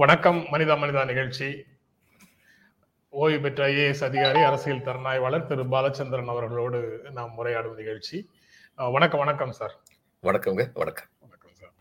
வணக்கம் 0.00 0.38
மனிதா 0.52 0.74
மனிதா 0.82 1.06
நிகழ்ச்சி. 1.06 1.64
ஓய்வு 3.08 3.40
பெற்ற 3.40 3.66
ஐஏஎஸ் 3.66 4.04
அதிகாரி 4.04 4.40
அரசியல் 4.42 4.82
திறனாய்வாளர் 4.82 5.46
திரு. 5.46 5.64
பாலச்சந்திரன் 5.64 6.32
அவர்களோடு 6.34 7.00
நாம் 7.10 7.34
உரையாடும் 7.38 7.74
நிகழ்ச்சி. 7.74 8.30
வணக்கம் 8.74 9.18
வணக்கம் 9.18 9.52
சார். 9.52 9.74
வணக்கங்க 10.22 10.70
வணக்கம். 10.74 11.08
வணக்கம் 11.20 11.52
சார். 11.52 11.74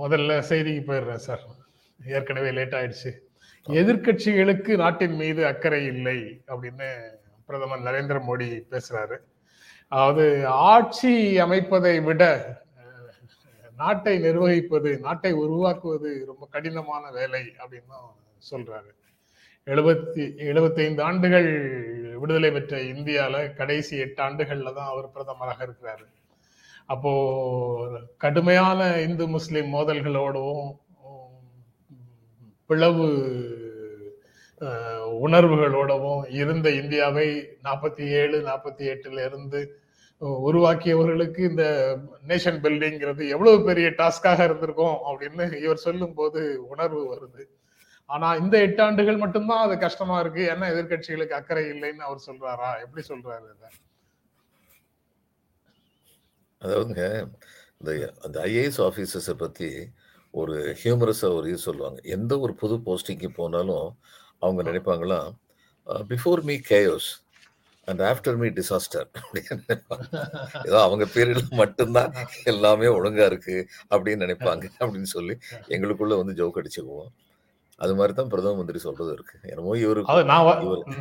முதல்ல 0.00 0.38
செய்திக்கு 0.48 0.82
போயிடுறேன் 0.88 1.24
சார். 1.26 1.44
ஏற்கனவே 2.06 2.50
லேட் 2.50 2.74
ஆயிடுச்சு. 2.74 3.12
எதிர்க்கட்சிகளுக்கு 3.68 4.76
நாட்டின் 4.76 5.14
மீது 5.14 5.46
அக்கறை 5.46 5.86
இல்லை 5.86 6.42
அப்படின்னு 6.46 7.10
பிரதமர் 7.46 7.86
நரேந்திர 7.88 8.22
மோடி 8.30 8.62
பேசுறாரு. 8.70 9.18
அதாவது 9.88 10.46
ஆட்சி 10.46 11.40
அமைப்பதை 11.40 12.02
விட 12.02 12.24
நாட்டை 13.80 14.14
நிர்வகிப்பது 14.26 14.90
நாட்டை 15.06 15.32
உருவாக்குவது 15.42 16.10
ரொம்ப 16.30 16.44
கடினமான 16.54 17.04
வேலை 17.18 17.42
அப்படின்னு 17.62 17.98
சொல்றாரு. 18.50 18.90
எழுபத்தி 19.66 20.22
எழுபத்தைந்து 20.50 21.02
ஆண்டுகள் 21.08 21.50
விடுதலை 22.22 22.50
பெற்ற 22.50 22.76
இந்தியால 22.92 23.36
கடைசி 23.54 23.94
எட்டு 24.04 24.20
ஆண்டுகள்ல 24.22 24.72
தான் 24.74 24.92
அவர் 24.92 25.12
பிரதமராக 25.14 25.58
இருக்கிறாரு. 25.66 26.06
அப்போ 26.92 27.12
கடுமையான 28.24 28.80
இந்து 29.06 29.24
முஸ்லிம் 29.36 29.70
மோதல்களோடவும் 29.74 30.68
பிளவு 32.70 33.08
உணர்வுகளோடவும் 35.26 36.22
இருந்த 36.40 36.68
இந்தியாவை 36.80 37.26
நாற்பத்தி 37.66 38.04
ஏழு 38.20 38.38
நாற்பத்தி 38.48 38.84
எட்டுல 38.92 39.24
இருந்து 39.28 39.60
உருவாக்கியவர்களுக்கு 40.20 41.40
இந்த 41.50 41.64
நேஷன் 42.28 42.58
பில்டிங்கிறது 42.64 43.22
எவ்வளவு 43.28 43.58
பெரிய 43.64 43.88
டாஸ்காக 43.98 44.44
இருந்திருக்கும் 44.44 44.96
அப்படின்னு 45.10 45.44
இவர் 45.64 45.84
சொல்லும் 45.86 46.14
போது 46.14 46.40
உணர்வு 46.68 47.02
வருது. 47.12 47.44
ஆனா 48.06 48.28
இந்த 48.34 48.54
எட்டு 48.60 48.82
ஆண்டுகள் 48.82 49.16
மட்டும்தான் 49.16 49.64
அது 49.66 49.78
கஷ்டமா 49.78 50.20
இருக்கு. 50.20 50.42
ஏன்னா 50.52 50.66
எதிர்க்கட்சிகளுக்கு 50.72 51.38
அக்கறை 51.38 51.64
இல்லைன்னு 51.70 52.06
அவர் 52.08 52.26
சொல்றாரா? 52.26 52.70
எப்படி 52.84 53.02
சொல்றாரு 53.08 53.46
இதை? 53.54 53.70
அதாவதுங்க 56.62 57.04
இந்த 57.80 57.90
அந்த 58.24 58.36
ஐஏஎஸ் 58.44 58.80
ஆஃபீஸர்ஸை 58.88 59.34
பற்றி 59.36 59.70
ஒரு 60.30 60.76
ஹியூமரஸாக 60.84 61.36
ஒரு 61.38 61.48
இது 61.48 61.58
சொல்லுவாங்க. 61.58 62.00
எந்த 62.16 62.32
ஒரு 62.38 62.54
புது 62.54 62.76
போஸ்டிங்க்கு 62.86 63.28
போனாலும் 63.34 63.86
அவங்க 64.38 64.62
நினைப்பாங்களாம் 64.70 65.30
before 65.86 66.42
me 66.42 66.56
chaos 66.70 67.10
and 67.90 68.02
after 68.10 68.36
me 68.42 68.48
disaster 68.58 69.06
ஏதோ 70.68 70.78
அவங்க 70.86 71.04
பீரியட்ல 71.14 71.46
மட்டும்தான் 71.62 72.12
எல்லாமே 72.52 72.90
ஒழுங்கா 72.98 73.24
இருக்கு 73.30 73.56
அப்படின்னு 73.92 74.24
நினைப்பாங்க 74.26 74.66
அப்படின்னு 74.82 75.10
சொல்லி 75.16 75.36
எங்களுக்குள்ள 75.76 76.16
வந்து 76.20 76.36
ஜோக் 76.42 76.60
அடிச்சுக்குவோம். 76.62 77.10
அது 77.84 77.92
மாதிரி 77.98 78.12
தான் 78.18 78.30
பிரதம 78.30 78.56
மந்திரி 78.58 78.78
சொல்றது 78.84 79.10
இருக்கு. 79.16 79.34
என்னமோ 79.50 79.74
இவரு 79.82 80.00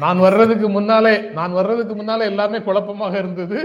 நான் 0.03 0.19
வர்றதுக்கு 0.25 0.67
முன்னாலே 0.75 1.13
நான் 1.37 1.55
வர்றதுக்கு 1.59 1.93
முன்னாலே 1.99 2.27
எல்லாமே 2.31 2.59
குழப்பமாக 2.67 3.15
இருந்தது. 3.23 3.57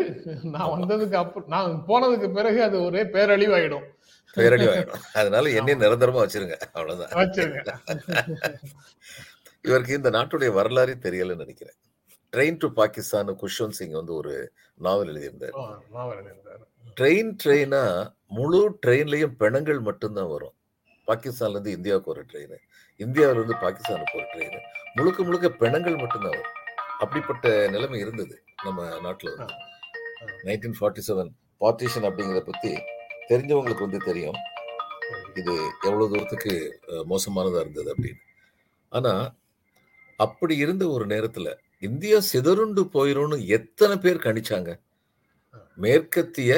நான் 0.54 0.72
வந்ததுக்கு 0.74 1.16
அப்புறம் 1.22 1.50
நான் 1.54 1.74
போனதுக்கு 1.88 2.30
பிறகு 2.38 2.60
அது 2.68 2.78
ஒரே 2.86 3.02
பேரழிவாயிடும். 3.16 3.84
பேரடி 4.36 4.66
ஆயிடும் 4.72 5.02
அதனால 5.20 5.50
என்னையும் 5.58 5.82
நிரந்தரமா 5.84 6.20
வச்சிருங்க. 6.24 6.56
அவ்வளவுதான். 6.76 7.12
இவருக்கு 9.68 9.98
இந்த 9.98 10.10
நாட்டுடைய 10.18 10.50
வரலாறே 10.58 10.94
தெரியலன்னு 11.06 11.44
நினைக்கிறேன். 11.44 11.78
ட்ரெயின் 12.32 12.58
டு 12.58 12.68
பாகிஸ்தான் 12.72 13.30
குஷ்வந்த் 13.40 13.70
சிங் 13.70 13.90
வந்து 13.92 14.14
ஒரு 14.14 14.34
நாவல் 14.80 15.08
எழுதியிருந்தார். 15.08 15.56
ட்ரெயின் 16.96 17.32
ட்ரெயினா 17.42 17.82
முழு 18.30 18.60
ட்ரெயின்லயும் 18.82 19.36
பிணங்கள் 19.36 19.80
மட்டும்தான் 19.80 20.28
வரும். 20.28 20.54
பாகிஸ்தான்ல 21.08 21.50
இருந்து 21.50 21.70
இந்தியாவுக்கு 21.70 22.10
ஒரு 22.10 22.24
ட்ரெயின் 22.24 22.56
இந்தியாவில 23.00 23.34
இருந்து 23.34 23.56
பாகிஸ்தானுக்கு 23.60 24.16
ஒரு 24.16 24.26
ட்ரெயின் 24.32 24.58
முழுக்க 24.96 25.22
முழுக்க 25.22 25.48
பிணங்கள் 25.56 25.96
மட்டும்தான் 25.96 26.34
வரும். 26.34 26.52
அப்படிப்பட்ட 27.00 27.46
நிலைமை 27.70 28.00
இருந்தது 28.00 28.34
நம்ம 28.64 28.80
நாட்டுல 28.98 29.30
வந்து. 29.32 29.56
நைன்டீன் 30.44 30.76
ஃபார்ட்டி 30.80 31.02
செவன் 31.06 31.30
பார்ட்டிஷன் 31.60 32.06
அப்படிங்கிறத 32.08 32.44
பத்தி 32.44 32.72
தெரிஞ்சவங்களுக்கு 33.28 33.80
வந்து 33.80 33.98
தெரியும். 34.04 34.38
இது 35.36 35.52
எவ்வளவு 35.82 36.08
தூரத்துக்கு 36.08 36.52
அஹ், 36.88 37.04
மோசமானதா 37.08 37.60
இருந்தது 37.60 37.94
அப்படின்னு. 37.94 38.22
ஆனா 38.92 39.12
அப்படி 40.20 40.56
இருந்த 40.56 40.88
ஒரு 40.88 41.06
நேரத்துல 41.06 41.48
இந்தியா 41.82 42.18
சிதறுண்டு 42.32 42.82
போயிரும்னு 42.94 43.36
எத்தனை 43.56 43.96
பேர் 43.96 44.24
கணிச்சாங்க? 44.26 44.70
மேற்கத்திய 45.78 46.50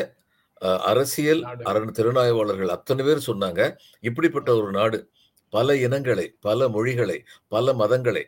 அரசியல். 0.91 1.43
அரண் 1.62 1.95
திறனாய்வாளர்கள் 1.99 2.75
அத்தனை 2.77 3.03
பேர் 3.05 3.27
சொன்னாங்க. 3.27 3.61
இப்படிப்பட்ட 4.01 4.51
ஒரு 4.57 4.71
நாடு 4.71 4.99
பல 5.53 5.77
இனங்களை 5.77 6.27
பல 6.41 6.69
மொழிகளை 6.69 7.19
பல 7.49 7.73
மதங்களை 7.73 8.25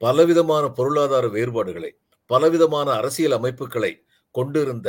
பலவிதமான 0.00 0.64
பொருளாதார 0.68 1.26
வேறுபாடுகளை 1.28 1.90
பலவிதமான 2.30 2.88
அரசியல் 2.92 3.36
அமைப்புகளை 3.38 3.92
கொண்டிருந்த 4.34 4.88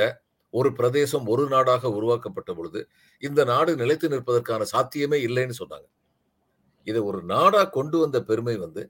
ஒரு 0.54 0.69
பிரதேசம் 0.74 1.25
ஒரு 1.25 1.44
நாடாக 1.48 1.90
உருவாக்கப்பட்ட 1.92 2.52
பொழுது 2.54 2.80
இந்த 3.24 3.42
நாடு 3.44 3.72
நிலைத்து 3.75 4.08
நிற்பதற்கான 4.09 4.66
சாத்தியமே 4.74 5.18
இல்லைன்னு 5.28 5.56
சொன்னாங்க. 5.62 5.88
இதை 6.88 7.02
ஒரு 7.02 7.19
நாடா 7.34 7.62
கொண்டு 7.78 7.98
வந்த 7.98 8.18
பெருமை 8.24 8.56
வந்து 8.58 8.84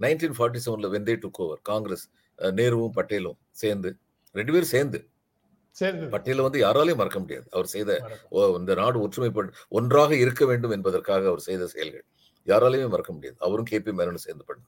நைன்டீன் 0.00 0.36
ஃபார்ட்டி 0.38 0.60
செவன்ல 0.64 0.88
வெந்தே 0.94 1.14
டுக் 1.24 1.40
ஓவர் 1.44 1.60
காங்கிரஸ் 1.70 2.04
நேருவும் 2.58 2.94
பட்டேலும் 2.98 3.38
சேர்ந்து 3.62 3.90
ரெண்டு 4.34 4.52
பேரும் 4.54 4.72
சேர்ந்து. 4.74 4.98
சரி 5.76 6.06
பட்டேலை 6.12 6.42
வந்து 6.46 6.60
யாராலையும் 6.64 7.00
மறக்க 7.00 7.18
முடியாது. 7.22 7.46
அவர் 7.54 7.68
செய்த 7.74 7.90
இந்த 8.58 8.74
நாடு 8.80 8.98
ஒற்றுமைப்படு 9.06 9.48
ஒன்றாக 9.78 10.10
இருக்க 10.24 10.42
வேண்டும் 10.50 10.74
என்பதற்காக 10.76 11.28
அவர் 11.32 11.44
செய்த 11.48 11.66
செயல்கள். 11.74 12.04
யாராலையுமே 12.46 12.88
மறக்க 12.94 13.12
முடியாது. 13.16 13.36
அவரும் 13.46 13.68
கேபி 13.70 13.92
மேனனும் 13.98 14.24
சேர்ந்து 14.26 14.46
பண்ண 14.48 14.62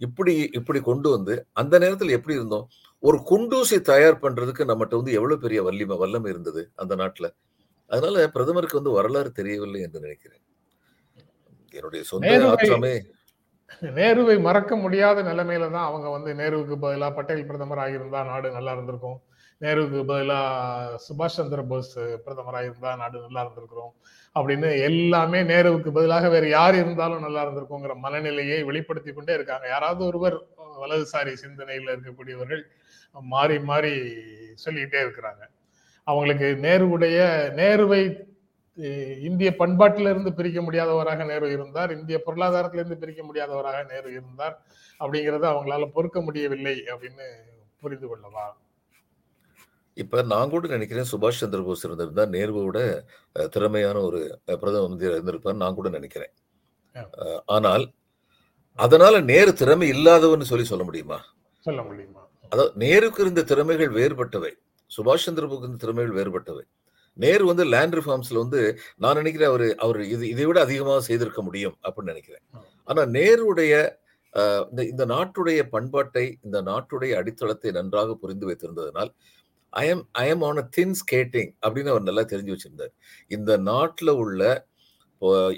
இப்படி 0.00 0.34
இப்படி 0.58 0.80
கொண்டு 0.88 1.08
வந்து 1.14 1.34
அந்த 1.60 1.74
நேரத்தில் 1.82 2.14
எப்படி 2.16 2.36
இருந்தோம்? 2.38 2.66
ஒரு 3.02 3.18
குண்டூசி 3.30 3.76
தயார் 3.88 4.22
பண்றதுக்கு 4.22 4.62
நம்மகிட்ட 4.70 5.00
வந்து 5.00 5.16
எவ்வளவு 5.18 5.42
பெரிய 5.44 5.60
வல்லிமை 5.66 5.96
வல்லமை 6.02 6.28
இருந்தது 6.32 6.62
அந்த 6.82 6.94
நாட்டுல? 7.00 7.28
அதனால 7.90 8.26
பிரதமருக்கு 8.34 8.80
வந்து 8.80 8.96
வரலாறு 8.98 9.30
தெரியவில்லை 9.38 9.80
என்று 9.86 10.04
நினைக்கிறேன். 10.06 10.42
என்னுடைய 11.74 12.02
சொந்த 12.12 12.32
ஆற்றாமே 12.52 12.94
நேருவை 13.98 14.36
மறக்க 14.46 14.72
முடியாத 14.76 15.22
நிலைமையில 15.30 15.70
தான் 15.74 15.88
அவங்க 15.88 16.08
வந்து 16.14 16.30
நேருவுக்கு 16.40 16.76
பதிலாக 16.84 17.12
பட்டேல் 17.18 17.48
பிரதமர் 17.50 17.82
ஆகியிருந்தா 17.84 18.20
நாடு 18.30 18.48
நல்லா 18.56 18.72
இருந்திருக்கும். 18.76 19.18
நேருவுக்கு 19.60 20.00
பதிலாக 20.10 20.98
சுபாஷ் 21.06 21.36
சந்திர 21.38 21.62
போஸ் 21.70 21.94
பிரதமராக 22.24 22.68
இருந்தால் 22.68 23.00
நாடு 23.02 23.16
நல்லா 23.26 23.42
இருந்திருக்கிறோம். 23.44 23.92
அப்படின்னு 24.36 24.68
எல்லாமே 24.88 25.40
நேருவுக்கு 25.52 25.90
பதிலாக 25.98 26.28
வேறு 26.34 26.48
யார் 26.48 26.76
இருந்தாலும் 26.82 27.24
நல்லா 27.26 27.42
இருந்திருக்குங்கிற 27.44 27.94
மனநிலையை 28.04 28.58
வெளிப்படுத்தி 28.68 29.12
கொண்டே 29.12 29.34
இருக்காங்க. 29.38 29.66
யாராவது 29.74 30.02
ஒருவர் 30.10 30.36
வலதுசாரி 30.82 31.32
சிந்தனையில் 31.44 31.92
இருக்கக்கூடியவர்கள் 31.94 32.62
மாறி 33.34 33.58
மாறி 33.70 33.94
சொல்லிக்கிட்டே 34.64 35.00
இருக்கிறாங்க. 35.06 35.42
அவங்களுக்கு 36.06 36.48
நேருவுடைய 36.66 37.18
நேருவை 37.60 38.02
இந்திய 39.28 39.50
பண்பாட்டில 39.58 40.12
இருந்து 40.12 40.30
பிரிக்க 40.38 40.60
முடியாதவராக 40.62 41.26
நேரு 41.30 41.46
இருந்தார். 41.56 41.90
இந்திய 41.98 42.18
பொருளாதாரத்திலிருந்து 42.26 43.00
பிரிக்க 43.02 43.22
முடியாதவராக 43.22 43.78
நேரு 43.92 44.10
இருந்தார். 44.18 44.56
அப்படிங்கறத 45.00 45.46
அவங்களால 45.52 45.88
பொறுக்க 45.96 46.18
முடியவில்லை 46.20 46.74
அப்படின்னு 46.92 47.26
புரிந்து 47.82 48.08
கொள்ளவா? 48.08 48.46
இப்ப 49.96 50.22
நான் 50.32 50.52
கூட 50.52 50.66
நினைக்கிறேன் 50.68 51.10
சுபாஷ் 51.12 51.40
சந்திர 51.42 51.60
போஸ் 51.62 51.84
இருந்திருந்தா 51.86 52.24
நேருவோட 52.36 52.78
திறமையான 53.48 53.96
ஒரு 54.08 54.20
பிரதம 54.60 54.82
மந்திரி 54.88 55.12
இருந்திருப்பார் 55.12 55.62
நான் 55.64 55.78
கூட 55.78 55.88
நினைக்கிறேன். 55.96 56.32
ஆனால் 57.56 57.84
அதனால 58.78 59.14
நேரு 59.30 59.52
திறமை 59.60 59.86
இல்லாதவன்னு 59.90 60.50
சொல்லி 60.50 60.66
சொல்ல 60.72 60.84
முடியுமா? 60.84 61.18
சொல்ல 61.66 61.80
முடியுமா? 61.82 62.22
அதாவது 62.52 62.72
நேருக்கு 62.84 63.22
இருந்த 63.22 63.42
திறமைகள் 63.50 63.96
வேறுபட்டவை. 63.98 64.52
சுபாஷ் 64.90 65.26
சந்திர 65.26 65.46
இருந்த 65.56 65.80
திறமைகள் 65.84 66.16
வேறுபட்டவை. 66.18 66.64
நேரு 67.24 67.44
வந்து 67.50 67.64
லேண்ட் 67.74 67.96
ரிஃபார்ம்ஸ்ல 67.98 68.42
வந்து 68.44 68.60
நான் 69.04 69.18
நினைக்கிறேன் 69.20 69.50
அவர் 69.52 69.66
அவர் 69.84 70.00
இது 70.14 70.24
இதை 70.34 70.44
விட 70.48 70.58
அதிகமாக 70.66 71.02
செய்திருக்க 71.08 71.42
முடியும் 71.48 71.76
அப்படின்னு 71.86 72.12
நினைக்கிறேன். 72.14 72.44
ஆனா 72.88 73.02
நேருடைய 73.18 73.72
இந்த 74.70 74.80
இந்த 74.92 75.04
நாட்டுடைய 75.14 75.60
பண்பாட்டை 75.74 76.24
இந்த 76.46 76.58
நாட்டுடைய 76.70 77.12
அடித்தளத்தை 77.20 77.70
நன்றாக 77.78 78.14
புரிந்து 78.22 78.48
வைத்திருந்ததனால் 78.50 79.10
I 79.72 79.84
am 79.92 80.04
I 80.22 80.26
am 80.32 80.44
on 80.48 80.60
a 80.62 80.64
thin 80.76 80.94
skating 81.00 81.50
அப்படின்னு 81.64 81.92
அவர் 81.94 82.08
நல்லா 82.08 82.24
தெரிஞ்சு 82.32 82.54
வச்சிருந்தார். 82.54 82.92
இந்த 83.30 83.52
நாட்டில் 83.70 84.14
உள்ள 84.24 84.42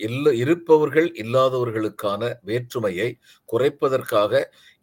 இல்ல 0.06 0.26
இருப்பவர்கள் 0.42 1.08
இல்லாதவர்களுக்கான 1.22 2.22
வேற்றுமையை 2.48 3.08
குறைப்பதற்காக 3.48 4.32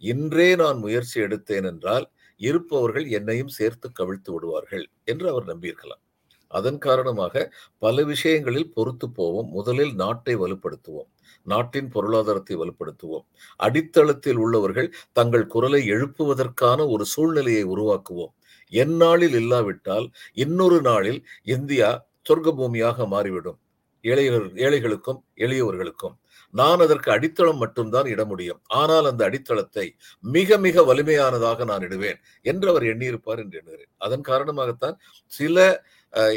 இன்றே 0.03 0.49
நான் 0.63 0.79
முயற்சி 0.85 1.17
எடுத்தேன் 1.25 1.67
என்றால் 1.71 2.05
இருப்பவர்கள் 2.41 3.07
என்னையும் 3.19 3.55
சேர்த்து 3.59 3.87
கவிழ்த்து 3.99 4.31
விடுவார்கள் 4.35 4.85
என்று 5.11 5.27
அவர் 5.33 5.49
நம்பியிருக்கலாம். 5.51 6.03
அதன் 6.51 6.77
காரணமாக 6.77 7.45
பல 7.77 8.03
விஷயங்களில் 8.03 8.71
பொறுத்து 8.73 9.07
போவோம். 9.09 9.49
முதலில் 9.49 9.93
நாட்டை 9.93 10.35
வலுப்படுத்துவோம். 10.35 11.09
நாட்டின் 11.45 11.89
பொருளாதாரத்தை 11.89 12.55
வலுப்படுத்துவோம். 12.55 13.25
அடித்தளத்தில் 13.59 14.35
உள்ளவர்கள் 14.35 14.89
தங்கள் 15.11 15.47
குரலை 15.47 15.81
எழுப்புவதற்கான 15.91 16.87
ஒரு 16.89 17.05
சூழ்நிலையை 17.05 17.63
உருவாக்குவோம். 17.65 18.33
எந்நாளில் 18.73 19.33
இல்லாவிட்டால் 19.33 20.07
இன்னொரு 20.33 20.79
நாளில் 20.81 21.21
இந்தியா 21.47 21.89
சொர்க்க 22.29 22.49
பூமியாக 22.53 23.07
மாறிவிடும். 23.07 23.59
ஏழைகள் 24.03 24.47
ஏழைகளுக்கும் 24.55 25.19
எளியவர்களுக்கும். 25.35 26.15
நான் 26.53 26.79
அதற்கு 26.79 27.09
அடித்தளம் 27.11 27.57
மட்டும்தான் 27.57 28.05
இட 28.05 28.21
முடியும். 28.25 28.59
ஆனால் 28.71 29.05
அந்த 29.05 29.21
அடித்தளத்தை 29.25 29.85
மிக 30.23 30.57
மிக 30.57 30.83
வலிமையானதாக 30.83 31.65
நான் 31.65 31.85
இடுவேன் 31.87 32.19
என்று 32.45 32.67
அவர் 32.69 32.83
எண்ணியிருப்பார் 32.83 33.41
என்று 33.43 33.57
எண்ணுகிறேன். 33.57 33.91
அதன் 33.97 34.23
காரணமாகத்தான் 34.27 34.97
சில 35.31 35.57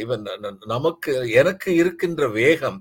இவன் 0.03 0.25
நமக்கு 0.67 1.13
எனக்கு 1.33 1.71
இருக்கின்ற 1.75 2.23
வேகம் 2.31 2.79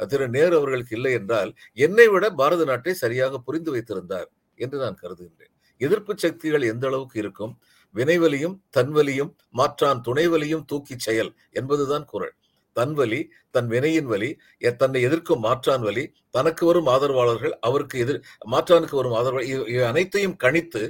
திரு 0.00 0.26
நேரு 0.28 0.54
அவர்களுக்கு 0.56 0.94
இல்லை 0.96 1.12
என்றால் 1.12 1.50
என்னை 1.78 2.06
விட 2.08 2.24
பாரத 2.30 2.64
நாட்டை 2.64 2.92
சரியாக 2.94 3.38
புரிந்து 3.38 3.70
வைத்திருந்தார் 3.70 4.28
என்று 4.58 4.76
நான் 4.78 5.00
கருதுகின்றேன். 5.02 5.54
எதிர்ப்பு 5.80 6.12
சக்திகள் 6.16 6.64
எந்த 6.64 6.84
அளவுக்கு 6.86 7.16
இருக்கும்? 7.18 7.52
வினைவலியும் 7.94 8.56
தன்வலியும் 8.76 9.30
மாற்றான் 9.50 10.00
துணைவலியும் 10.06 10.64
தூக்கிச் 10.72 11.04
செயல் 11.06 11.30
என்பதுதான் 11.50 12.04
குரல். 12.04 12.34
தன்வலி 12.76 13.20
தன் 13.50 13.68
வினையின் 13.68 14.08
வலி 14.08 14.30
தன்னை 14.76 15.00
எதிர்க்கும் 15.02 15.40
மாற்றான் 15.40 15.82
வலி 15.82 16.04
தனக்கு 16.30 16.64
வரும் 16.66 16.88
ஆதரவாளர்கள் 16.88 17.54
அவருக்கு 17.60 17.96
எதிர் 17.98 18.20
மாற்றானுக்கு 18.50 18.96
வரும் 18.96 19.16
ஆதரவாளர் 19.16 19.48
இவை 19.72 19.84
அனைத்தையும் 19.84 20.36
கணித்து 20.44 20.82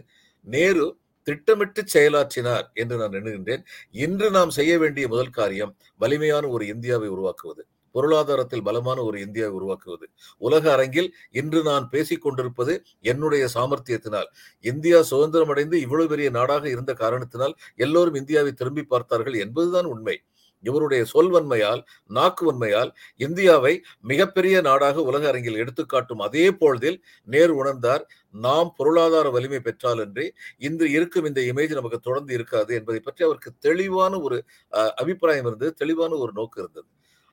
நேரு 0.46 0.86
திட்டமிட்டு 1.28 1.82
செயலாற்றினார் 1.94 2.66
என்று 2.74 2.96
நான் 2.96 3.16
எண்ணுகின்றேன். 3.18 3.64
இன்று 4.04 4.28
நாம் 4.30 4.54
செய்ய 4.58 4.74
வேண்டிய 4.78 5.06
முதல் 5.08 5.36
காரியம் 5.38 5.74
வலிமையான 6.00 6.46
ஒரு 6.48 6.66
இந்தியாவை 6.66 7.08
உருவாக்குவது. 7.08 7.64
பொருளாதாரத்தில் 7.94 8.62
பலமான 8.62 8.98
ஒரு 9.02 9.18
இந்தியாவை 9.20 9.54
உருவாக்குவது. 9.54 10.06
உலக 10.38 10.64
அரங்கில் 10.72 11.08
இன்று 11.32 11.60
நான் 11.62 11.86
பேசிக் 11.88 12.22
கொண்டிருப்பது 12.22 12.74
என்னுடைய 13.02 13.44
சாமர்த்தியத்தினால். 13.54 14.28
இந்தியா 14.64 14.98
சுதந்திரம் 15.02 15.48
அடைந்து 15.48 15.76
இவ்வளவு 15.80 16.08
பெரிய 16.08 16.30
நாடாக 16.30 16.64
இருந்த 16.68 16.94
காரணத்தினால் 16.94 17.54
எல்லோரும் 17.76 18.14
இந்தியாவை 18.14 18.52
திரும்பி 18.52 18.84
பார்த்தார்கள் 18.84 19.38
என்பதுதான் 19.44 19.88
உண்மை. 19.94 20.16
இவருடைய 20.64 21.02
சொல்வன்மையால் 21.10 21.82
நாக்குவன்மையால் 22.10 22.90
இந்தியாவை 23.20 23.74
மிகப்பெரிய 24.04 24.56
நாடாக 24.60 25.02
உலக 25.04 25.24
அரங்கில் 25.28 25.60
எடுத்துக்காட்டும் 25.62 26.22
அதே 26.26 26.46
பொழுதில் 26.58 26.98
நேரு 27.28 27.54
உணர்ந்தார் 27.60 28.04
நாம் 28.40 28.70
பொருளாதார 28.78 29.26
வலிமை 29.34 29.60
பெற்றாலன்றி 29.64 30.26
இன்று 30.62 30.86
இருக்கும் 30.92 31.28
இந்த 31.28 31.42
இமேஜ் 31.48 31.78
நமக்கு 31.78 32.00
தொடர்ந்து 32.02 32.32
இருக்காது 32.38 32.72
என்பதை 32.78 33.00
பற்றி 33.02 33.22
அவருக்கு 33.24 33.50
தெளிவான 33.60 34.12
ஒரு 34.20 34.38
அஹ், 34.72 34.92
அபிப்பிராயம் 35.00 35.48
இருந்தது 35.48 35.72
தெளிவான 35.76 36.12
ஒரு 36.18 36.32
நோக்கு 36.34 36.58
இருந்தது. 36.62 36.88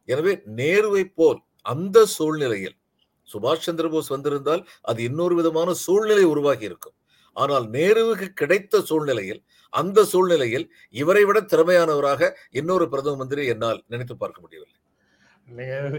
எனவே 0.07 0.33
நேருவை 0.57 1.03
போல் 1.13 1.39
அந்த 1.65 1.97
சூழ்நிலையில் 2.15 2.77
சுபாஷ் 3.29 3.65
சந்திரபோஸ் 3.67 4.09
வந்திருந்தால் 4.13 4.61
அது 4.85 4.99
இன்னொரு 5.03 5.35
விதமான 5.37 5.69
சூழ்நிலை 5.83 6.25
உருவாகி 6.31 6.65
இருக்கும். 6.65 6.95
ஆனால் 7.35 7.69
நேருவுக்கு 7.69 8.27
கிடைத்த 8.33 8.81
சூழ்நிலையில் 8.81 9.41
அந்த 9.73 10.03
சூழ்நிலையில் 10.03 10.65
இவரை 10.89 11.23
விட 11.25 11.39
திறமையானவராக 11.39 12.29
இன்னொரு 12.51 12.89
பிரதம 12.89 13.15
மந்திரி 13.15 13.45
என்னால் 13.45 13.83
நினைத்து 13.87 14.17
பார்க்க 14.17 14.41
முடியவில்லை. 14.41 14.79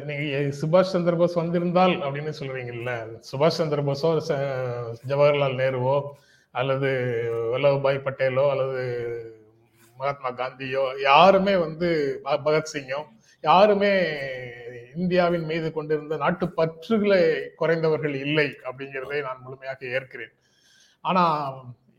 நீங்க 0.05 0.57
சுபாஷ் 0.61 0.93
சந்திர 0.95 1.17
போஸ் 1.17 1.35
வந்திருந்தால் 1.35 1.93
அப்படின்னு 1.97 2.33
சொல்றீங்கல்ல 2.41 2.93
சுபாஷ் 3.33 3.59
சந்திர 3.61 3.83
போஸோ 3.83 4.17
ச- 4.29 4.39
ஜவஹர்லால் 5.09 5.61
நேருவோ 5.61 5.97
அல்லது 6.55 6.91
வல்லபாய் 7.53 8.05
பட்டேலோ 8.05 8.51
அல்லது 8.51 8.83
மகாத்மா 9.97 10.31
காந்தியோ 10.33 11.01
யாருமே 11.01 11.57
வந்து 11.57 11.89
பகத்சிங்கோ 12.25 13.01
யாருமே 13.45 13.93
இந்தியாவின் 14.95 15.45
மீது 15.45 15.73
கொண்டிருந்த 15.73 16.17
நாட்டு 16.17 16.47
பற்றுகளை 16.57 17.23
குறைந்தவர்கள் 17.61 18.15
இல்லை 18.15 18.57
அப்படிங்கிறதை 18.65 19.23
நான் 19.23 19.43
முழுமையாக 19.45 19.87
ஏற்கிறேன். 19.87 20.35
ஆனா 21.09 21.25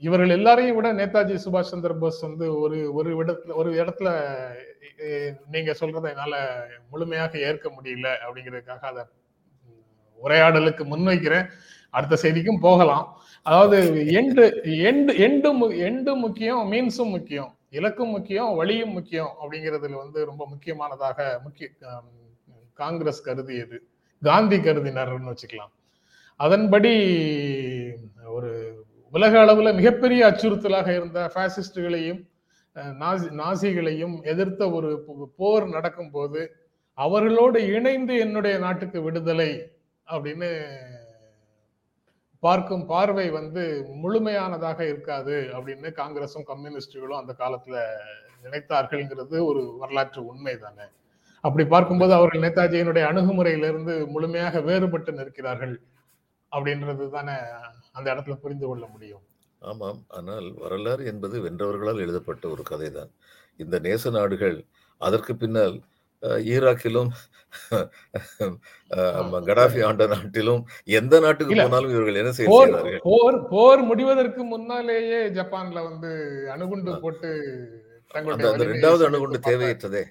இவர்கள் 0.01 0.29
எல்லாரையும் 0.29 0.75
விட 0.75 0.87
நேதாஜி 0.93 1.35
சுபாஷ் 1.45 1.71
சந்திர 1.71 1.93
போஸ் 1.93 2.19
வந்து 2.25 2.45
ஒரு 2.61 2.77
ஒரு 2.93 3.09
இடத்துல 3.21 3.53
ஒரு 3.53 3.69
இடத்துல 3.81 4.09
நீங்க 5.47 5.71
சொல்றதை 5.79 6.07
என்னால 6.13 6.35
முழுமையாக 6.91 7.39
ஏற்க 7.39 7.67
முடியல 7.69 8.07
அப்படிங்கிறதுக்காக 8.25 8.83
அதை 8.91 9.03
உரையாடலுக்கு 10.21 10.83
முன்வைக்கிறேன். 10.91 11.47
அடுத்த 11.93 12.15
செய்திக்கும் 12.15 12.63
போகலாம். 12.67 13.05
அதாவது 13.45 13.77
எண்டு 14.19 14.43
எண்டு 14.87 15.11
எண்டு 15.25 15.49
எண்டு 15.87 16.11
முக்கியம் 16.15 16.63
மீன்ஸும் 16.71 17.13
முக்கியம் 17.15 17.51
இலக்கும் 17.69 18.09
முக்கியம் 18.09 18.51
வழியும் 18.55 18.95
முக்கியம் 18.97 19.31
அப்படிங்கிறதுல 19.41 19.97
வந்து 20.03 20.19
ரொம்ப 20.25 20.43
முக்கியமானதாக 20.49 21.19
முக்கிய 21.43 21.67
காங்கிரஸ் 22.73 23.25
கருதியது. 23.27 23.77
காந்தி 24.21 24.57
கருதினர்னு 24.57 25.31
வச்சுக்கலாம். 25.31 25.73
அதன்படி 26.39 26.93
ஒரு 28.27 28.51
உலக 29.13 29.39
அளவில் 29.39 29.73
மிகப்பெரிய 29.73 30.31
அச்சுறுத்தலாக 30.31 30.87
இருந்த 30.95 31.31
ஃபேசிஸ்டுகளையும் 31.35 32.21
நாசி 32.99 33.27
நாசிகளையும் 33.35 34.23
எதிர்த்த 34.23 34.69
ஒரு 34.71 34.89
போர் 35.35 35.67
நடக்கும்போது 35.67 36.41
அவர்களோடு 36.97 37.59
இணைந்து 37.67 38.13
என்னுடைய 38.17 38.57
நாட்டுக்கு 38.57 39.01
விடுதலை 39.01 39.51
அப்படின்னு 40.07 40.49
பார்க்கும் 42.39 42.85
பார்வை 42.85 43.29
வந்து 43.29 43.63
முழுமையானதாக 44.01 44.79
இருக்காது 44.87 45.49
அப்படின்னு 45.53 45.89
காங்கிரசும் 45.95 46.43
கம்யூனிஸ்டுகளும் 46.43 47.19
அந்த 47.19 47.33
காலத்துல 47.39 47.77
நினைத்தார்கள்ங்கிறது 48.43 49.37
ஒரு 49.45 49.77
வரலாற்று 49.77 50.25
உண்மை 50.25 50.57
தானே. 50.57 50.85
அப்படி 51.43 51.65
பார்க்கும்போது 51.65 52.13
அவர்கள் 52.13 52.43
நேதாஜியினுடைய 52.43 53.05
அணுகுமுறையிலிருந்து 53.11 54.07
முழுமையாக 54.07 54.59
வேறுபட்டு 54.59 55.11
நிற்கிறார்கள் 55.11 55.75
அப்படின்றது 56.51 57.09
தானே 57.09 57.35
அந்த 57.97 58.13
இடத்துல 58.13 58.35
புரிந்து 58.35 58.67
கொள்ள 58.67 58.85
முடியும். 58.85 59.21
ஆமாம். 59.59 60.05
ஆனால் 60.07 60.53
வரலாறு 60.55 61.05
என்பது 61.05 61.41
வென்றவர்களால் 61.41 61.99
எழுதப்பட்ட 61.99 62.47
ஒரு 62.47 62.63
கதைதான். 62.69 63.11
இந்த 63.57 63.79
நேச 63.79 64.11
நாடுகள் 64.11 64.65
அதற்கு 64.97 65.35
பின்னால் 65.35 65.81
ஈராக்கிலும் 66.21 67.07
கடாஃபி 69.45 69.83
ஆண்ட 69.83 70.05
நாட்டிலும் 70.05 70.67
எந்த 70.83 71.19
நாட்டுக்கு. 71.19 71.55
போனாலும் 71.61 71.89
இவர்கள் 71.89 72.15
என்ன 72.15 72.31
செயல் 72.31 72.99
போர் 73.03 73.47
போர் 73.47 73.81
முடிவதற்கு 73.81 74.43
முன்னாலேயே 74.43 75.27
ஜப்பான்ல 75.27 75.83
வந்து 75.83 76.45
அணுகுண்டு 76.51 76.99
போட்டு 76.99 77.27
அந்த 78.13 78.51
இரண்டாவது 78.63 79.05
அணுகுண்டு. 79.05 79.39
தேவையற்றதே. 79.39 80.03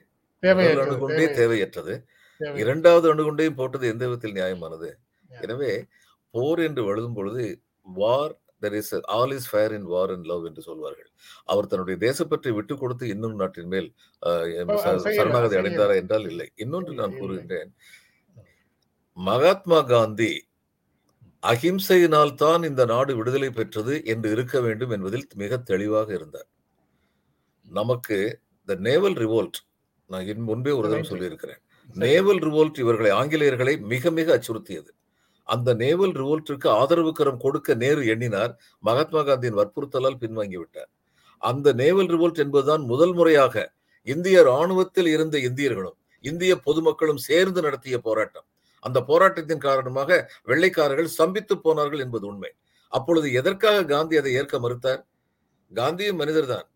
அணுகுண்டே 0.43 1.27
தேவை- 1.27 1.37
தேவையற்றது. 1.37 2.03
தேவை- 2.41 2.57
இரண்டாவது 2.57 3.15
அணுகுண்டையும் 3.15 3.55
போட்டது 3.55 3.89
எந்த 3.89 4.09
விதத்தில் 4.09 4.33
நியாயமானது. 4.33 4.93
எனவே 5.43 5.85
போர் 6.31 6.59
என்று 6.59 6.87
எழுதும் 6.87 7.15
பொழுது 7.15 7.61
war 7.87 8.35
there 8.63 8.77
is 8.81 8.93
all 9.17 9.33
is 9.33 9.49
fair 9.51 9.73
in 9.73 9.87
war 9.87 10.13
and 10.15 10.27
love 10.27 10.47
என்று 10.47 10.63
சொல்வார்கள் 10.63 11.11
அவர் 11.45 11.67
தன்னுடைய 11.67 11.97
தேசப்பற்றை 12.07 12.53
விட்டு 12.55 12.75
கொடுத்து 12.77 13.05
இன்னொரு 13.09 13.35
நாட்டின் 13.35 13.71
மேல் 13.75 13.89
சரணாகதி. 15.17 15.57
அடைந்தாரா 15.57 15.97
என்றால் 15.97 16.27
இல்லை 16.31 16.49
இன்னொன்று 16.55 16.95
நான். 16.95 17.17
கூறுகின்றேன் 17.21 17.71
மகாத்மா 19.17 19.81
காந்தி 19.85 20.33
அகிம்சையினால் 21.43 22.35
தான் 22.35 22.63
இந்த 22.63 22.83
நாடு 22.85 23.13
விடுதலை 23.17 23.51
பெற்றது 23.51 23.95
என்று 24.05 24.29
இருக்க 24.31 24.61
வேண்டும் 24.61 24.91
என்பதில் 24.91 25.27
மிக 25.35 25.59
தெளிவாக 25.71 26.09
இருந்தார் 26.13 26.49
நமக்கு 27.67 28.19
த 28.69 28.75
நேவல் 28.89 29.17
ரிவோல்ட் 29.25 29.59
நான் 30.11 30.43
முன்பே 30.51 30.71
ஒரு 30.71 30.87
தடவை. 30.89 31.07
சொல்லியிருக்கிறேன். 31.11 31.61
நேவல் 31.97 32.39
ரிவோல்ட் 32.39 32.79
இவர்களை 32.79 33.11
ஆங்கிலேயர்களை 33.11 33.75
மிக 33.93 34.11
மிக 34.11 34.39
அச்சுறுத்தியது 34.39 34.91
அந்த 35.47 35.75
நேவல் 35.75 36.13
ரிவோல்ட்டிற்கு 36.13 36.69
ஆதரவு 36.69 37.13
கரம் 37.13 37.39
கொடுக்க 37.39 37.75
நேரு 37.75 38.07
எண்ணினார். 38.07 38.61
மகாத்மா 38.79 39.21
காந்தியின் 39.21 39.59
வற்புறுத்தலால் 39.59 40.19
பின்வாங்கி 40.21 40.55
விட்டார். 40.55 40.89
அந்த 41.39 41.73
நேவல் 41.73 42.07
ரிவோல்ட் 42.07 42.39
என்பதுதான் 42.39 42.81
முதல் 42.81 43.13
முறையாக 43.13 43.73
இந்திய 44.03 44.43
ராணுவத்தில் 44.43 45.07
இருந்த 45.07 45.39
இந்தியர்களும் 45.39 45.97
இந்திய 46.21 46.57
பொதுமக்களும் 46.57 47.17
சேர்ந்து 47.17 47.63
நடத்திய 47.63 47.99
போராட்டம். 47.99 48.45
அந்த 48.81 49.01
போராட்டத்தின் 49.03 49.59
காரணமாக 49.59 50.31
வெள்ளைக்காரர்கள் 50.45 51.09
ஸ்தம்பித்து 51.19 51.55
போனார்கள் 51.55 51.99
என்பது 51.99 52.27
உண்மை. 52.27 52.53
அப்பொழுது 52.89 53.33
எதற்காக 53.33 53.85
காந்தி 53.85 54.17
அதை 54.17 54.33
ஏற்க 54.33 54.59
மறுத்தார்? 54.59 55.05
காந்தியும் 55.75 56.17
மனிதர்தான். 56.17 56.69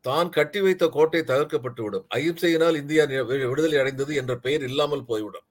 தான் 0.00 0.28
கட்டி 0.28 0.60
வைத்த 0.60 0.88
கோட்டை 0.88 1.20
தகர்க்கப்பட்டுவிடும். 1.20 2.04
அகிம்சையினால் 2.14 2.76
இந்தியா 2.76 3.04
வி- 3.04 3.48
விடுதலை 3.48 3.78
அடைந்தது 3.78 4.14
என்ற 4.14 4.36
பெயர் 4.36 4.62
இல்லாமல் 4.62 5.04
போய்விடும். 5.04 5.44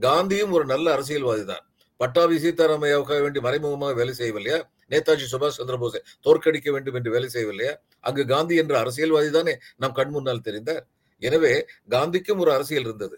காந்தியும் 0.00 0.50
ஒரு 0.50 0.64
நல்ல 0.64 0.92
அரசியல்வாதி 0.92 1.44
தான் 1.44 1.72
பட்டாபி 2.04 2.36
சீதாராமையாவுக்காக 2.44 3.20
வேண்டி 3.24 3.40
மறைமுகமாக 3.44 3.94
வேலை 3.98 4.14
செய்யவில்லையா? 4.20 4.58
நேதாஜி 4.92 5.26
சுபாஷ் 5.30 5.58
சந்திர 5.58 5.76
போஸை 5.82 6.00
தோற்கடிக்க 6.24 6.68
வேண்டும் 6.74 6.96
என்று 6.98 7.10
வேலை 7.14 7.28
செய்யவில்லையா? 7.34 7.72
அங்கு 8.08 8.22
காந்தி 8.32 8.54
என்ற 8.62 8.74
அரசியல்வாதி 8.82 9.30
தானே 9.36 9.54
நம் 9.82 9.94
கண் 9.98 10.12
முன்னால் 10.16 10.46
தெரிந்தார் 10.48 10.82
எனவே 11.22 11.52
காந்திக்கும் 11.94 12.40
ஒரு 12.44 12.50
அரசியல் 12.56 12.86
இருந்தது. 12.88 13.16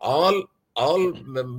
All 0.00 0.40
all 0.76 1.06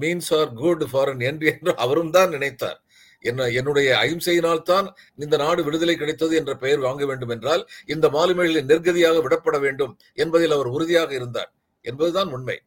means 0.04 0.32
are 0.40 0.52
good 0.62 0.86
for 0.92 1.12
an 1.14 1.24
end 1.30 1.46
என்று 1.54 1.72
அவரும் 1.84 2.14
தான் 2.18 2.34
நினைத்தார். 2.36 2.80
என்ன 3.24 3.48
என்னுடைய 3.60 3.88
அகிம்சையினால் 4.04 4.68
தான் 4.72 4.88
இந்த 5.24 5.36
நாடு 5.44 5.62
விடுதலை 5.68 5.96
கிடைத்தது 6.02 6.34
என்ற 6.42 6.54
பெயர் 6.64 6.86
வாங்க 6.88 7.04
வேண்டும் 7.12 7.34
என்றால் 7.36 7.64
இந்த 7.94 8.06
மாலுமிகளின் 8.16 8.70
நெருக்கதியாக 8.72 9.24
விடப்பட 9.26 9.58
வேண்டும் 9.66 9.94
என்பதில் 10.24 10.56
அவர் 10.58 10.70
உறுதியாக 10.76 11.12
இருந்தார். 11.20 11.50
என்பதுதான் 11.86 12.32
உண்மை. 12.38 12.58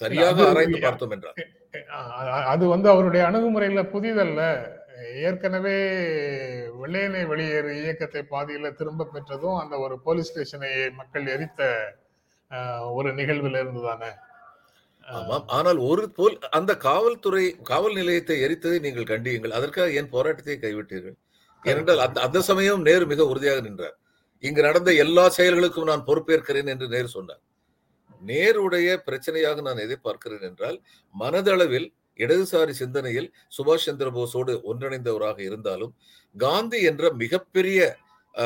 சரியாக 0.00 0.46
ஆராய்ந்து 0.50 0.80
பார்த்தோம் 0.86 1.14
என்றார் 1.16 1.38
அது 2.52 2.64
வந்து 2.74 2.88
அவருடைய 2.92 3.22
அணுகுமுறையில 3.28 3.82
புதிதல்ல. 3.94 4.40
ஏற்கனவே 5.28 5.76
வெள்ளையனை 6.80 7.22
வெளியேறு 7.30 7.70
இயக்கத்தை 7.82 8.22
பாதியில 8.34 8.70
திரும்ப 8.80 9.08
பெற்றதும் 9.14 9.60
அந்த 9.62 9.74
ஒரு 9.84 9.94
போலீஸ் 10.06 10.30
ஸ்டேஷனை 10.30 10.70
மக்கள் 10.98 11.32
எரித்த 11.34 11.70
ஒரு 12.98 13.10
நிகழ்வுல 13.18 13.60
இருந்து 13.62 13.82
தானே 13.88 14.10
ஆமாம். 15.08 15.46
ஆனால் 15.58 15.78
ஒரு 15.90 16.04
போல் 16.16 16.36
அந்த 16.58 16.72
காவல்துறை 16.86 17.44
காவல் 17.70 17.96
நிலையத்தை 18.00 18.36
எரித்ததை 18.46 18.78
நீங்கள் 18.86 19.10
கண்டியுங்கள். 19.12 19.56
அதற்காக 19.58 19.96
ஏன் 20.00 20.12
போராட்டத்தை 20.14 20.56
கைவிட்டீர்கள்? 20.64 21.16
ஏனென்றால் 21.62 22.02
அந்த 22.06 22.18
அந்த 22.26 22.38
சமயம் 22.50 22.84
நேரு 22.88 23.04
மிக 23.12 23.24
உறுதியாக 23.32 23.62
நின்றார். 23.66 23.96
இங்கு 24.44 24.60
நடந்த 24.68 24.90
எல்லா 25.04 25.24
செயல்களுக்கும் 25.38 25.90
நான் 25.90 26.06
பொறுப்பேற்கிறேன் 26.08 26.70
என்று 26.74 26.86
நேரு 26.94 27.08
சொன்னார். 27.16 27.42
நேருடைய 28.30 28.88
பிரச்சனையாக 29.06 29.62
நான் 29.66 29.82
எதை 29.86 29.98
பார்க்கிறேன் 30.06 30.46
என்றால் 30.50 30.78
மனதளவில் 31.14 31.88
இடதுசாரி 32.18 32.72
சிந்தனையில் 32.80 33.28
சுபாஷ் 33.56 33.86
சந்திர 33.88 34.08
போஸோடு 34.16 34.54
ஒன்றிணைந்தவராக 34.70 35.38
இருந்தாலும் 35.48 35.92
காந்தி 36.34 36.78
என்ற 36.90 37.04
மிகப்பெரிய 37.22 37.78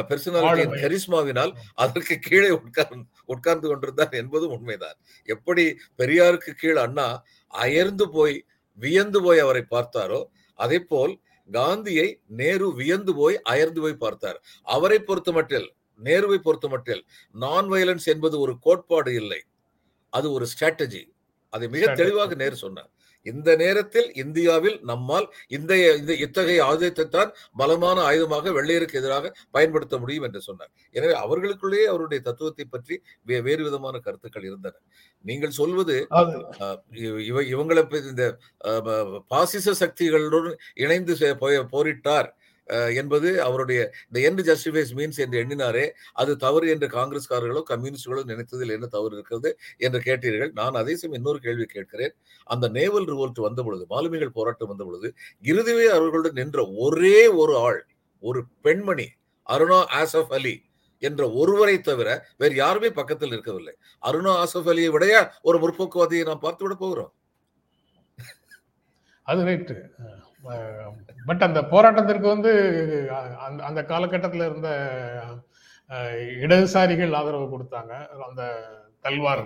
பெர்சனாலிட்டியின். 0.08 0.76
கரிஸ்மாவினால் 0.82 1.52
அதற்கு 1.84 2.14
கீழே 2.26 2.50
உட்கார்ந்து 2.58 3.04
உட்கார்ந்து 3.34 3.66
கொண்டிருந்தார் 3.70 4.16
என்பதும் 4.22 4.54
உண்மைதான். 4.56 4.96
எப்படி 5.28 5.64
பெரியாருக்கு 6.00 6.52
கீழ் 6.62 6.80
அண்ணா 6.84 7.08
அயர்ந்து 7.52 8.06
போய் 8.16 8.36
வியந்து 8.78 9.20
போய் 9.26 9.42
அவரை 9.44 9.62
பார்த்தாரோ 9.74 10.20
அதே 10.58 10.78
போல் 10.92 11.14
காந்தியை 11.48 12.08
நேரு 12.40 12.68
வியந்து 12.80 13.12
போய் 13.20 13.36
அயர்ந்து 13.52 13.80
போய் 13.84 14.02
பார்த்தார். 14.04 14.38
அவரை 14.76 14.98
பொறுத்த 15.08 15.32
மட்டில் 15.36 15.68
நேருவை 16.00 16.38
பொறுத்த 16.46 16.66
மட்டில் 16.68 17.02
நான் 17.34 17.68
வயலன்ஸ் 17.72 18.08
என்பது 18.14 18.36
ஒரு 18.44 18.54
கோட்பாடு 18.66 19.12
இல்லை. 19.20 19.40
அது 20.10 20.32
ஒரு 20.32 20.46
ஸ்ட்ராட்டஜி 20.46 21.14
அதை 21.50 21.68
மிக. 21.68 21.86
தெளிவாக 21.94 22.34
நேரு 22.34 22.56
சொன்னார். 22.56 22.90
இந்த 23.22 23.56
நேரத்தில் 23.56 24.14
இந்தியாவில் 24.14 24.78
நம்மால் 24.82 25.32
இந்த 25.48 25.94
இத்தகைய 25.96 26.64
ஆயுதத்தை 26.64 27.08
தான் 27.08 27.34
பலமான 27.56 28.10
ஆயுதமாக 28.10 28.52
வெள்ளையருக்கு 28.52 28.92
எதிராக 28.92 29.32
பயன்படுத்த 29.50 29.98
முடியும் 29.98 30.22
என்று 30.22 30.40
சொன்னார். 30.40 30.70
எனவே 30.90 31.12
அவர்களுக்குள்ளேயே 31.12 31.86
அவருடைய 31.86 32.22
தத்துவத்தை 32.22 32.64
பற்றி 32.64 33.02
வே- 33.26 33.42
வேறு 33.42 33.64
விதமான 33.64 33.98
கருத்துக்கள் 33.98 34.42
இருந்தன. 34.42 34.74
நீங்கள் 35.20 35.50
சொல்வது 35.50 36.06
இவ- 36.90 37.22
இவ 37.22 37.42
இவங்களை 37.42 38.08
இந்த 38.08 38.38
பாசிச 39.28 39.86
சக்திகளுடன் 39.86 40.54
இணைந்து 40.74 41.16
போரிட்டார். 41.16 42.32
என்பது 42.98 43.28
அவருடைய 43.46 43.80
இந்த 44.06 44.18
எண்ட் 44.28 44.42
ஜஸ்டிஃபைஸ் 44.48 44.92
மீன்ஸ் 44.98 45.18
என்று 45.24 45.36
எண்ணினாரே 45.42 45.84
அது 46.22 46.32
தவறு 46.44 46.66
என்று 46.74 46.88
காங்கிரஸ்காரர்களோ 46.96 47.62
கம்யூனிஸ்டுகளோ 47.70 48.22
நினைத்ததில் 48.32 48.74
என்ன 48.76 48.86
தவறு 48.96 49.14
இருக்கிறது 49.16 49.50
என்று 49.86 50.00
கேட்டீர்கள். 50.08 50.52
நான் 50.60 50.80
அதே 50.82 50.94
சமயம் 51.00 51.18
இன்னொரு 51.20 51.40
கேள்வி 51.46 51.66
கேட்கிறேன். 51.74 52.14
அந்த 52.46 52.68
நேவல் 52.78 53.08
ரிவோல்ட் 53.12 53.40
வந்த 53.46 53.62
பொழுது 53.68 53.86
மாலுமிகள் 53.94 54.36
போராட்டம் 54.38 54.72
வந்த 54.72 54.84
பொழுது 54.88 55.10
இறுதிவே 55.52 55.86
அவர்களுடன் 55.96 56.38
நின்ற 56.40 56.66
ஒரே 56.86 57.18
ஒரு 57.42 57.56
ஆள் 57.66 57.80
ஒரு 58.22 58.42
பெண்மணி 58.66 59.08
அருணா 59.46 59.80
ஆசப் 60.00 60.32
அலி 60.38 60.54
என்ற 61.02 61.22
ஒருவரை 61.40 61.74
தவிர 61.88 62.08
வேறு 62.40 62.54
யாருமே 62.62 62.88
பக்கத்தில் 62.98 63.32
இருக்கவில்லை 63.34 63.74
அருணா 64.02 64.32
ஆசப் 64.44 64.70
அலியை 64.72 64.90
விடைய 64.94 65.14
ஒரு 65.48 65.56
முற்போக்குவாதியை 65.64 66.24
நாம் 66.30 66.44
பார்த்து 66.44 66.64
விட 66.64 66.74
போகிறோம்? 66.84 67.12
அது 69.26 69.42
ரைட்டு 69.48 69.74
பட் 71.24 71.42
அந்த 71.42 71.60
போராட்டத்திற்கு 71.62 72.26
வந்து 72.34 72.52
அந்த 73.46 73.64
அந்த 73.64 73.84
காலகட்டத்தில் 73.84 74.44
இருந்த 74.48 74.70
இடதுசாரிகள் 76.44 77.14
ஆதரவு 77.14 77.46
கொடுத்தாங்க. 77.58 77.92
அந்த 78.28 78.42
தல்வார். 79.02 79.44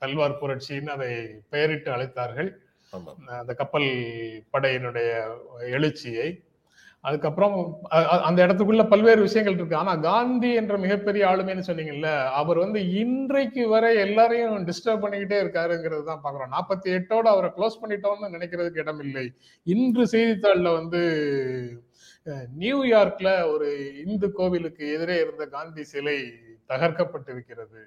தல்வார் 0.00 0.38
புரட்சின்னு 0.40 0.88
அதை 0.96 1.10
பெயரிட்டு 1.50 1.90
அழைத்தார்கள். 1.90 2.50
அந்த 3.26 3.54
கப்பல் 3.54 3.88
படையினுடைய 4.52 5.10
எழுச்சியை. 5.60 6.28
அதுக்கப்புறம் 7.04 7.54
அந்த 8.28 8.38
இடத்துக்குள்ள 8.44 8.84
பல்வேறு 8.92 9.20
விஷயங்கள் 9.26 9.56
இருக்கு. 9.58 9.76
ஆனா 9.80 9.92
காந்தி 10.06 10.48
என்ற 10.60 10.74
மிகப்பெரிய 10.84 11.22
ஆளுமைன்னு 11.30 11.66
சொன்னீங்கல்ல 11.68 12.10
அவர் 12.40 12.58
வந்து 12.64 12.80
இன்றைக்கு 13.02 13.64
வரை 13.72 13.90
எல்லாரையும் 14.04 14.64
டிஸ்டர்ப் 14.68 15.02
பண்ணிக்கிட்டே 15.04 15.38
இருக்காருங்கிறது 15.42 16.04
தான் 16.10 16.22
பாக்குறோம். 16.24 16.52
நாற்பத்தி 16.56 16.88
எட்டோட 16.98 17.26
அவரை 17.34 17.50
க்ளோஸ் 17.58 17.80
பண்ணிட்டோம்னு 17.82 18.32
நினைக்கிறதுக்கு 18.36 18.82
இடம் 18.84 19.02
இல்லை. 19.06 19.26
இன்று 19.66 20.06
செய்தித்தாள்ல 20.14 20.72
வந்து 20.80 21.02
நியூயார்க்ல 22.62 23.28
ஒரு 23.52 23.68
இந்து 24.04 24.28
கோவிலுக்கு 24.38 24.84
எதிரே 24.96 25.16
இருந்த 25.24 25.44
காந்தி 25.56 25.84
சிலை 25.92 26.18
தகர்க்கப்பட்டிருக்கிறது 26.70 27.82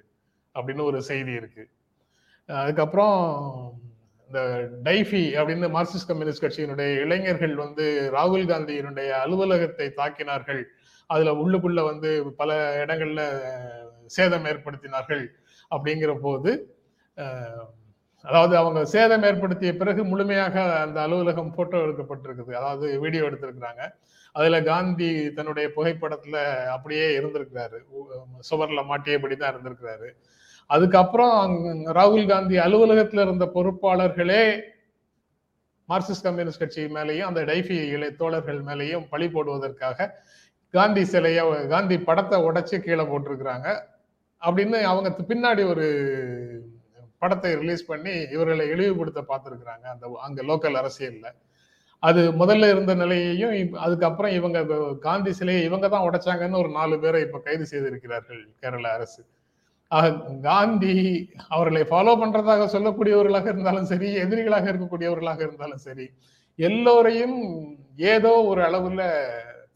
அப்படின்னு 0.56 0.84
ஒரு 0.92 1.00
செய்தி 1.10 1.34
இருக்கு. 1.40 1.64
அதுக்கப்புறம் 2.50 3.18
இந்த 4.30 4.42
டைஃபி 4.88 5.22
அப்படின்னு 5.40 5.68
மார்க்சிஸ்ட் 5.76 6.10
கம்யூனிஸ்ட் 6.10 6.44
கட்சியினுடைய 6.44 6.90
இளைஞர்கள் 7.04 7.54
வந்து 7.64 7.86
ராகுல் 8.16 8.46
காந்தியினுடைய 8.52 9.10
அலுவலகத்தை 9.24 9.88
தாக்கினார்கள். 10.00 10.62
அதுல 11.10 11.32
உள்ளுக்குள்ள 11.44 11.82
வந்து 11.92 12.10
பல 12.42 12.58
இடங்கள்ல 12.84 13.22
சேதம் 14.18 14.46
ஏற்படுத்தினார்கள் 14.52 15.24
அப்படிங்கிற 15.72 16.12
போது 16.28 16.52
அதாவது 18.26 18.54
அவங்க 18.62 18.80
சேதம் 18.94 19.26
ஏற்படுத்திய 19.28 19.72
பிறகு 19.82 20.02
முழுமையாக 20.12 20.56
அந்த 20.86 20.98
அலுவலகம் 21.06 21.54
போட்டோ 21.58 21.78
எடுக்கப்பட்டிருக்குது. 21.86 22.52
அதாவது 22.60 22.86
வீடியோ 23.04 23.24
எடுத்திருக்கிறாங்க. 23.30 23.84
அதுல 24.36 24.58
காந்தி 24.72 25.10
தன்னுடைய 25.38 25.68
புகைப்படத்துல 25.76 26.38
அப்படியே 26.74 27.06
இருந்திருக்கிறாரு. 27.20 27.78
சுவர்ல 28.50 28.82
மாட்டியபடி 28.92 29.36
தான் 29.38 29.54
இருந்திருக்கிறாரு. 29.54 30.10
அதுக்கப்புறம் 30.70 31.54
ராகுல் 31.98 32.28
காந்தி 32.32 32.58
அலுவலகத்தில் 32.66 33.24
இருந்த 33.26 33.46
பொறுப்பாளர்களே 33.56 34.44
மார்க்சிஸ்ட் 35.90 36.26
கம்யூனிஸ்ட் 36.28 36.64
கட்சி 36.64 36.82
மேலேயும் 36.98 37.30
அந்த 37.30 37.42
டைஃபி 37.52 37.78
இலை 37.96 38.10
தோழர்கள் 38.22 38.60
மேலேயும் 38.68 39.06
பழி 39.14 39.28
போடுவதற்காக 39.36 40.08
காந்தி 40.74 41.04
சிலைய 41.12 41.40
காந்தி 41.74 41.96
படத்தை 42.10 42.38
உடைச்சு 42.48 42.78
கீழே 42.86 43.06
போட்டிருக்கிறாங்க. 43.12 43.68
அப்படின்னு 44.42 44.78
அவங்க 44.92 45.10
பின்னாடி 45.30 45.64
ஒரு 45.72 45.86
படத்தை 47.22 47.52
ரிலீஸ் 47.62 47.84
பண்ணி 47.92 48.14
இவர்களை 48.36 48.66
இழிவுபடுத்த 48.74 49.22
பார்த்துருக்குறாங்க. 49.32 49.86
அந்த 49.94 50.06
அங்கே 50.26 50.44
லோக்கல் 50.50 50.80
அரசியலில். 50.82 51.32
அது 52.04 52.22
முதல்ல 52.42 52.70
இருந்த 52.74 52.94
நிலையையும் 53.02 53.56
அதுக்கப்புறம் 53.86 54.34
இவங்க 54.40 54.60
காந்தி 55.08 55.32
சிலையை 55.40 55.64
இவங்க 55.70 55.88
தான் 55.94 56.06
உடைச்சாங்கன்னு 56.10 56.62
ஒரு 56.64 56.72
நாலு 56.78 56.98
பேரை 57.04 57.22
இப்போ 57.26 57.40
கைது 57.48 57.66
செய்திருக்கிறார்கள் 57.74 58.44
கேரள 58.62 58.86
அரசு. 58.98 59.22
காந்தி 60.48 60.96
அவர்களை 61.54 61.84
ஃபாலோ 61.92 62.14
பண்றதாக 62.22 62.68
சொல்லக்கூடியவர்களாக 62.74 63.48
இருந்தாலும் 63.54 63.90
சரி 63.92 64.10
எதிரிகளாக 64.24 64.68
இருக்கக்கூடியவர்களாக 64.72 65.42
இருந்தாலும் 65.48 65.84
சரி 65.88 66.06
எல்லோரையும் 66.60 67.38
ஏதோ 68.14 68.32
ஒரு 68.52 68.62
அளவுல 68.68 69.02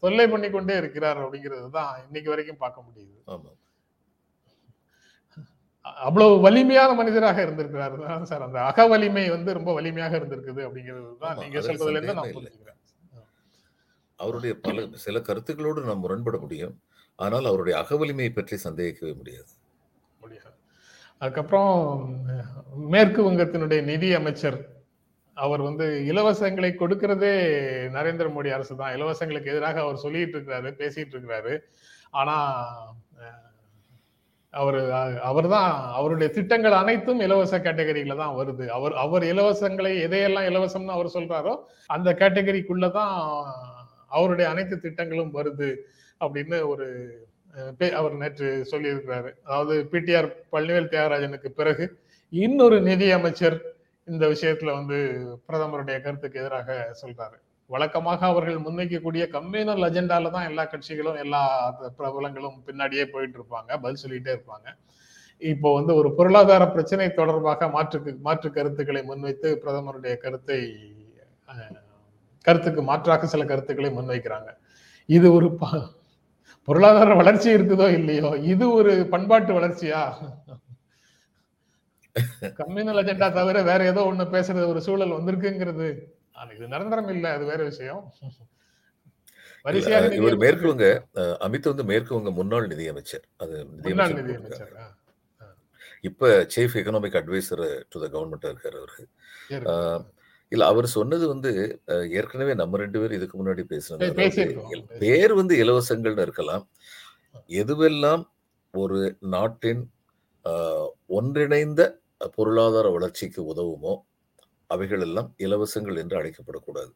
தொல்லை 0.04 0.26
பண்ணி 0.32 0.48
கொண்டே 0.50 0.74
இருக்கிறார் 0.80 1.20
அப்படிங்கிறது 1.24 1.68
தான் 1.76 1.92
இன்னைக்கு 2.06 2.32
வரைக்கும் 2.32 2.62
பார்க்க 2.62 2.86
முடியுது. 2.86 3.18
அவ்வளவு 6.08 6.34
வலிமையான 6.44 6.90
மனிதராக 7.00 7.38
இருந்திருக்கிறாரு. 7.46 7.96
தான் 8.04 8.28
சார் 8.30 8.44
அந்த 8.46 8.58
அக 8.70 8.86
வலிமை 8.92 9.24
வந்து 9.34 9.50
ரொம்ப 9.58 9.70
வலிமையாக 9.78 10.14
இருந்திருக்குது 10.20 10.62
அப்படிங்கிறது 10.66 11.10
தான் 11.24 11.36
நீங்க 11.42 11.60
சொல்றதுல 11.66 11.98
இருந்து 11.98 12.16
நான். 12.18 12.30
புரிஞ்சுக்கிறேன். 12.36 12.78
அவருடைய 14.18 14.54
பல 14.66 14.86
சில 15.04 15.18
கருத்துக்களோடு 15.28 15.88
நாம் 15.90 16.02
முரண்பட 16.04 16.38
முடியும். 16.44 16.74
ஆனால் 17.18 17.50
அவருடைய 17.50 17.74
அகவலிமையை 17.82 18.32
பற்றி 18.38 18.58
சந்தேகிக்கவே 18.66 19.14
முடியாது. 19.20 19.52
அதுக்கப்புறம் 21.24 21.72
மேற்கு 22.92 23.20
வங்கத்தினுடைய 23.22 23.80
நிதி 23.84 24.08
அமைச்சர் 24.14 24.58
அவர் 25.36 25.62
வந்து 25.62 25.86
இலவசங்களை 26.10 26.70
கொடுக்கிறதே 26.74 27.32
நரேந்திர 27.94 28.26
மோடி 28.34 28.50
அரசு 28.56 28.74
தான். 28.74 28.94
இலவசங்களுக்கு 28.96 29.52
எதிராக 29.52 29.80
அவர் 29.80 30.02
சொல்லிட்டு 30.04 30.36
இருக்கிறாரு 30.36 30.70
பேசிட்டு 30.80 31.14
இருக்கிறாரு 31.16 31.54
ஆனா 32.14 32.36
அவர் 34.54 34.78
அவர் 35.28 35.46
தான் 35.48 35.70
அவருடைய 35.92 36.28
திட்டங்கள் 36.30 36.80
அனைத்தும் 36.80 37.20
இலவச 37.20 37.54
கேட்டகரியில 37.58 38.16
தான் 38.16 38.36
வருது. 38.36 38.64
அவர் 38.68 38.94
அவர் 38.94 39.24
இலவசங்களை 39.32 39.92
எதையெல்லாம் 40.06 40.48
இலவசம்னு 40.50 40.96
அவர் 40.96 41.14
சொல்றாரோ 41.16 41.54
அந்த 41.90 42.10
கேட்டகரிக்குள்ள 42.20 42.88
தான் 42.90 43.14
அவருடைய 44.08 44.46
அனைத்து 44.50 44.76
திட்டங்களும் 44.78 45.34
வருது 45.34 45.70
அப்படின்னு 46.20 46.58
ஒரு 46.72 46.86
அவர் 47.94 48.14
நேற்று 48.14 48.66
சொல்லியிருக்கிறாரு. 48.70 49.32
அதாவது 49.44 49.88
பிடிஆர் 49.90 50.32
பழனிவேல் 50.52 50.88
தியாகராஜனுக்கு 50.88 51.48
பிறகு 51.48 51.98
இன்னொரு 52.30 52.80
நிதி 52.80 53.10
அமைச்சர் 53.10 53.62
இந்த 54.04 54.26
விஷயத்துல 54.26 54.72
வந்து 54.72 55.24
பிரதமருடைய 55.48 56.00
கருத்துக்கு 56.00 56.40
எதிராக 56.40 56.96
சொல்றாரு. 57.02 57.38
வழக்கமாக 57.66 58.26
அவர்கள் 58.26 58.56
முன்வைக்கக்கூடிய 58.56 59.26
கம்யூனல் 59.32 59.84
அஜெண்டால 59.84 60.30
தான் 60.30 60.46
எல்லா 60.46 60.64
கட்சிகளும் 60.64 61.18
எல்லா 61.18 61.74
பிரபலங்களும் 61.98 62.62
பின்னாடியே 62.66 63.04
போயிட்டு 63.04 63.38
இருப்பாங்க 63.38 63.80
பதில் 63.80 64.02
சொல்லிட்டே 64.02 64.38
இருப்பாங்க. 64.38 64.74
இப்போ 65.38 65.74
வந்து 65.74 65.94
ஒரு 65.94 66.14
பொருளாதார 66.14 66.66
பிரச்சனை 66.66 67.12
தொடர்பாக 67.12 67.68
மாற்று 67.68 68.16
மாற்று 68.20 68.52
கருத்துக்களை 68.52 69.02
முன்வைத்து 69.02 69.62
பிரதமருடைய 69.64 70.16
கருத்தை 70.16 70.76
கருத்துக்கு 72.42 72.82
மாற்றாக 72.82 73.26
சில 73.26 73.44
கருத்துக்களை 73.44 73.90
முன்வைக்கிறாங்க. 73.90 74.56
இது 75.06 75.32
ஒரு 75.32 75.54
ப- 75.54 75.88
பொருளாதார 76.68 77.14
வளர்ச்சி 77.14 77.48
இருக்குதோ 77.50 77.86
இல்லையோ 77.94 78.28
இது 78.46 78.66
ஒரு 78.72 78.92
பண்பாட்டு 79.10 79.52
வளர்ச்சியா? 79.52 80.02
கம்யூனல் 82.58 83.00
அஜெண்டா 83.00 83.28
தவிர 83.32 83.62
வேற 83.62 83.80
ஏதோ 83.84 84.02
ஒண்ணு 84.10 84.24
பேசுறது 84.34 84.66
ஒரு 84.68 84.80
சூழல் 84.80 85.16
வந்திருக்குங்கிறது. 85.16 85.88
ஆனா 86.32 86.50
இது 86.52 86.66
நிரந்தரம் 86.68 87.10
இல்ல 87.14 87.26
அது 87.32 87.44
வேற 87.44 87.60
விஷயம். 87.70 88.02
இவர் 89.64 90.06
நிதி 90.26 90.40
மேற்கு 90.42 90.66
வங்க 90.70 90.86
அஹ், 91.20 91.36
அமித் 91.44 91.70
வந்து 91.70 91.84
மேற்கு 91.84 92.12
வங்க 92.14 92.30
முன்னாள் 92.32 92.70
நிதியமைச்சர். 92.72 93.24
அது 93.38 93.54
நிதியமைச்சர். 93.76 94.72
இப்ப 96.04 96.24
chief 96.54 96.76
economic 96.80 97.18
advisor 97.20 97.62
to 97.92 97.98
the 98.02 98.08
government 98.14 98.50
இருக்காரு 98.50 98.78
அவரு. 98.80 99.04
இல்ல 100.54 100.64
அவர் 100.72 100.86
சொன்னது 100.96 101.24
வந்து 101.32 101.50
ஏற்கனவே 102.18 102.54
நம்ம 102.60 102.78
ரெண்டு 102.82 102.98
பேரும் 103.00 103.18
இதுக்கு 103.18 103.36
முன்னாடி 103.40 103.62
பேசினது 103.72 104.30
பேர் 105.02 105.34
வந்து 105.40 105.54
இலவசங்கள்னு 105.64 106.24
இருக்கலாம். 106.26 106.64
எதுவெல்லாம் 107.60 108.24
ஒரு 108.74 108.98
நாட்டின் 109.34 109.82
ஒன்றிணைந்த 111.18 111.82
பொருளாதார 112.36 112.86
வளர்ச்சிக்கு 112.96 113.40
உதவுமோ 113.52 113.94
அவைகள் 114.70 115.02
எல்லாம் 115.06 115.30
இலவசங்கள் 115.46 116.00
என்று 116.02 116.16
அழைக்கப்படக்கூடாது. 116.20 116.92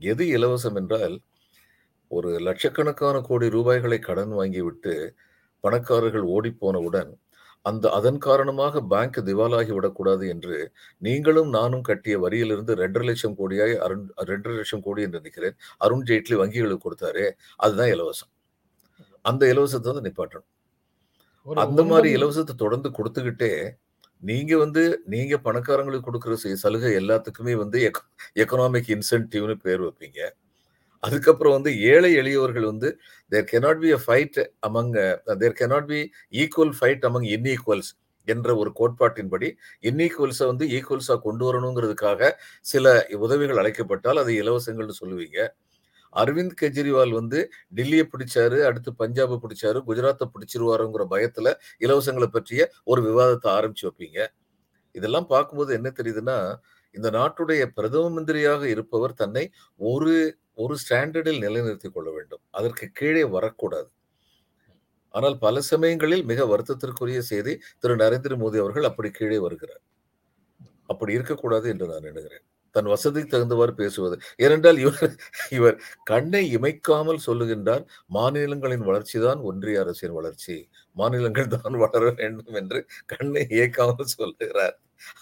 எது 0.00 0.24
இலவசம் 0.36 0.76
என்றால் 0.80 1.16
ஒரு 2.10 2.30
லட்சக்கணக்கான 2.46 3.16
கோடி 3.28 3.46
ரூபாய்களை 3.56 3.98
கடன் 4.08 4.32
வாங்கிவிட்டு 4.38 4.92
பணக்காரர்கள் 5.64 6.26
ஓடிப்போனவுடன் 6.34 7.10
அந்த 7.68 7.90
அதன் 7.98 8.18
காரணமாக 8.26 8.82
பேங்க் 8.92 9.18
திவாலாகி 9.28 9.72
விடக்கூடாது 9.76 10.24
என்று 10.34 10.56
நீங்களும் 11.06 11.50
நானும் 11.58 11.84
கட்டிய 11.88 12.16
வரியிலிருந்து 12.24 12.74
ரெண்டரை 12.82 13.06
லட்சம் 13.10 13.36
கோடியாய் 13.40 13.74
அருண் 13.86 14.06
ரெண்டரை 14.32 14.54
லட்சம் 14.60 14.84
கோடி 14.86 15.02
என்று 15.06 15.20
நினைக்கிறேன். 15.22 15.56
அருண் 15.86 16.06
ஜேட்லி 16.10 16.36
வங்கிகளுக்கு 16.42 16.86
கொடுத்தாரே. 16.86 17.26
அதுதான் 17.64 17.92
இலவசம். 17.96 18.30
அந்த 19.24 19.42
இலவசத்தை 19.54 19.88
வந்து 19.92 20.06
நிப்பாட்டணும். 20.08 20.48
அந்த 21.66 21.82
மாதிரி 21.90 22.08
இலவசத்தை 22.18 22.54
தொடர்ந்து 22.64 22.88
கொடுத்துக்கிட்டே 22.98 23.52
நீங்க 24.22 24.52
வந்து 24.62 24.82
நீங்க 25.14 25.34
பணக்காரங்களுக்கு 25.46 26.06
கொடுக்குற 26.08 26.34
சலுகை 26.64 26.90
எல்லாத்துக்குமே 27.00 27.54
வந்து 27.62 27.78
எக்கனாமிக் 28.42 28.90
இன்சென்டிவ்னு 28.96 29.56
பேர் 29.66 29.82
வைப்பீங்க. 29.86 30.20
அதுக்கப்புறம் 31.02 31.54
வந்து 31.56 31.70
ஏழை 31.92 32.10
எளியவர்கள் 32.14 32.66
வந்து 32.66 32.88
there 33.32 33.48
cannot 33.52 33.80
be 33.80 33.90
a 33.92 34.00
fight 34.04 34.38
among 34.68 34.92
there 35.42 35.56
cannot 35.60 35.88
be 35.92 36.00
equal 36.42 36.74
fight 36.78 37.06
among 37.08 37.26
unequals 37.36 37.90
என்ற 38.28 38.48
ஒரு 38.56 38.70
கோட்பாட்டின்படி 38.80 39.48
இன்ஈக்குவல்ஸை 39.84 40.46
வந்து 40.46 40.64
ஈக்குவல்ஸாக 40.76 41.20
கொண்டு 41.20 41.44
வரணுங்கிறதுக்காக 41.48 42.22
சில 42.66 42.86
உதவிகள் 43.20 43.60
அழைக்கப்பட்டால் 43.62 44.20
அது 44.22 44.32
இலவசங்கள்னு 44.42 44.98
சொல்லுவீங்க. 45.02 45.38
அரவிந்த் 46.12 46.54
கெஜ்ரிவால் 46.60 47.12
வந்து 47.12 47.38
டெல்லியை 47.78 48.04
பிடிச்சாரு 48.12 48.58
அடுத்து 48.68 48.90
பஞ்சாபை 49.00 49.36
பிடிச்சாரு 49.44 49.80
குஜராத்தை 49.88 50.26
பிடிச்சிருவாருங்கிற 50.34 51.04
பயத்துல 51.14 51.48
இலவசங்களை 51.80 52.28
பற்றிய 52.30 52.62
ஒரு 52.84 53.02
விவாதத்தை 53.08 53.50
ஆரம்பிச்சு 53.58 53.86
வைப்பீங்க. 53.88 54.18
இதெல்லாம் 54.94 55.28
பார்க்கும்போது 55.30 55.72
என்ன 55.78 55.88
தெரியுதுன்னா 55.98 56.38
இந்த 56.94 57.08
நாட்டுடைய 57.10 57.62
பிரதம 57.76 58.10
மந்திரியாக 58.10 58.62
இருப்பவர் 58.68 59.14
தன்னை 59.14 59.44
ஒரு 59.80 60.14
ஒரு 60.58 60.74
ஸ்டாண்டர்டில் 60.84 61.42
நிலைநிறுத்திக் 61.46 61.96
கொள்ள 61.96 62.08
வேண்டும். 62.18 62.42
அதற்கு 62.58 62.86
கீழே 63.00 63.24
வரக்கூடாது. 63.36 63.90
ஆனால் 65.14 65.36
பல 65.38 65.60
சமயங்களில் 65.72 66.24
மிக 66.30 66.40
வருத்தத்திற்குரிய 66.52 67.20
செய்தி 67.32 67.52
திரு. 67.82 67.94
நரேந்திர 68.04 68.34
மோடி 68.42 68.58
அவர்கள் 68.64 68.88
அப்படி 68.90 69.10
கீழே 69.18 69.38
வருகிறார். 69.46 69.82
அப்படி 70.92 71.12
இருக்கக்கூடாது 71.18 71.66
என்று 71.72 71.86
நான் 71.92 72.08
எண்ணுகிறேன். 72.10 72.44
தன் 72.74 72.90
வசதிக்கு 72.92 73.30
தகுந்தவாறு 73.32 73.72
பேசுவது. 73.82 74.16
ஏனென்றால் 74.44 74.78
இவர் 74.84 75.12
இவர் 75.58 75.76
கண்ணை 76.04 76.42
இமைக்காமல் 76.56 77.24
சொல்லுகின்றார் 77.28 77.84
மாநிலங்களின் 78.18 78.84
வளர்ச்சிதான் 78.90 79.40
ஒன்றிய 79.50 79.82
அரசின் 79.84 80.16
வளர்ச்சி. 80.18 80.56
மாநிலங்கள் 80.96 81.52
தான் 81.56 81.76
வளர 81.84 82.04
வேண்டும் 82.20 82.58
என்று 82.62 82.80
கண்ணை 83.14 83.44
இயக்காமல் 83.58 84.12
சொல்லுகிறார். 84.16 84.76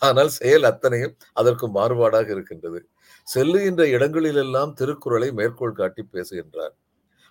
ஆனால் 0.09 0.31
செயல் 0.39 0.69
அத்தனையும் 0.71 1.15
அதற்கு 1.41 1.69
மாறுபாடாக 1.79 2.29
இருக்கின்றது. 2.37 2.81
செல்லுகின்ற 3.27 3.83
இடங்களிலெல்லாம் 3.97 4.75
திருக்குறளை 4.81 5.29
மேற்கோள் 5.39 5.79
காட்டி 5.81 6.03
பேசுகின்றார். 6.17 6.75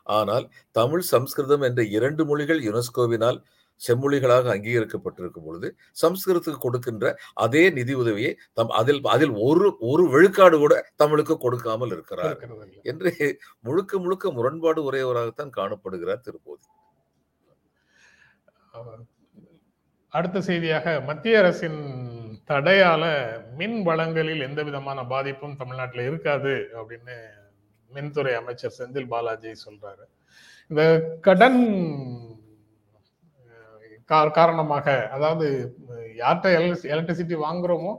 ஆனால் 0.08 0.46
தமிழ் 0.80 1.06
சம்ஸ்கிருதம் 1.14 1.64
என்ற 1.68 1.82
இரண்டு 1.98 2.24
மொழிகள் 2.32 2.60
யுனெஸ்கோவினால் 2.70 3.40
செம்மொழிகளாக 3.82 4.52
அங்கீகரிக்கப்பட்டிருக்கும் 4.54 5.46
பொழுது 5.48 5.68
சம்ஸ்கிருதத்துக்கு 6.02 6.60
கொடுக்கின்ற 6.66 7.06
அதே 7.46 7.64
நிதி 7.78 7.94
உதவியை 8.02 8.32
தம் 8.58 8.72
அதில் 8.80 9.02
அதில் 9.16 9.34
ஒரு 9.48 9.70
ஒரு 9.90 10.04
விழுக்காடு 10.14 10.58
கூட 10.64 10.76
தமிழுக்கு 11.02 11.36
கொடுக்காமல் 11.46 11.94
இருக்கிறார். 11.96 12.38
என்று 12.92 13.12
முழுக்க 13.68 14.00
முழுக்க 14.06 14.32
முரண்பாடு 14.38 14.82
உடையவராகத்தான் 14.90 15.56
காணப்படுகிறார் 15.60 16.24
திருப்போதி. 16.28 16.66
அடுத்த 20.14 20.38
செய்தியாக 20.50 20.96
மத்திய 21.10 21.40
அரசின் 21.42 21.80
தடையால 22.50 23.04
மின் 23.56 23.84
வளங்களில் 23.84 24.42
எந்த 24.42 24.64
விதமான 24.64 25.06
பாதிப்பும் 25.06 25.56
தமிழ்நாட்டில் 25.56 26.06
இருக்காது 26.06 26.70
அப்படின்னு 26.74 27.16
மின்துறை 27.92 28.36
அமைச்சர் 28.36 28.76
செந்தில் 28.78 29.08
பாலாஜி 29.08 29.52
சொல்றாரு. 29.66 30.04
இந்த 30.72 30.82
கடன் 31.22 31.60
கா- 34.10 34.32
காரணமாக 34.32 35.08
அதாவது 35.10 35.48
யார்கிட்ட 36.18 36.50
யார்கிட்ட 36.50 36.88
எலக்ட்ரிசிட்டி 36.88 37.36
வாங்குறோமோ 37.42 37.94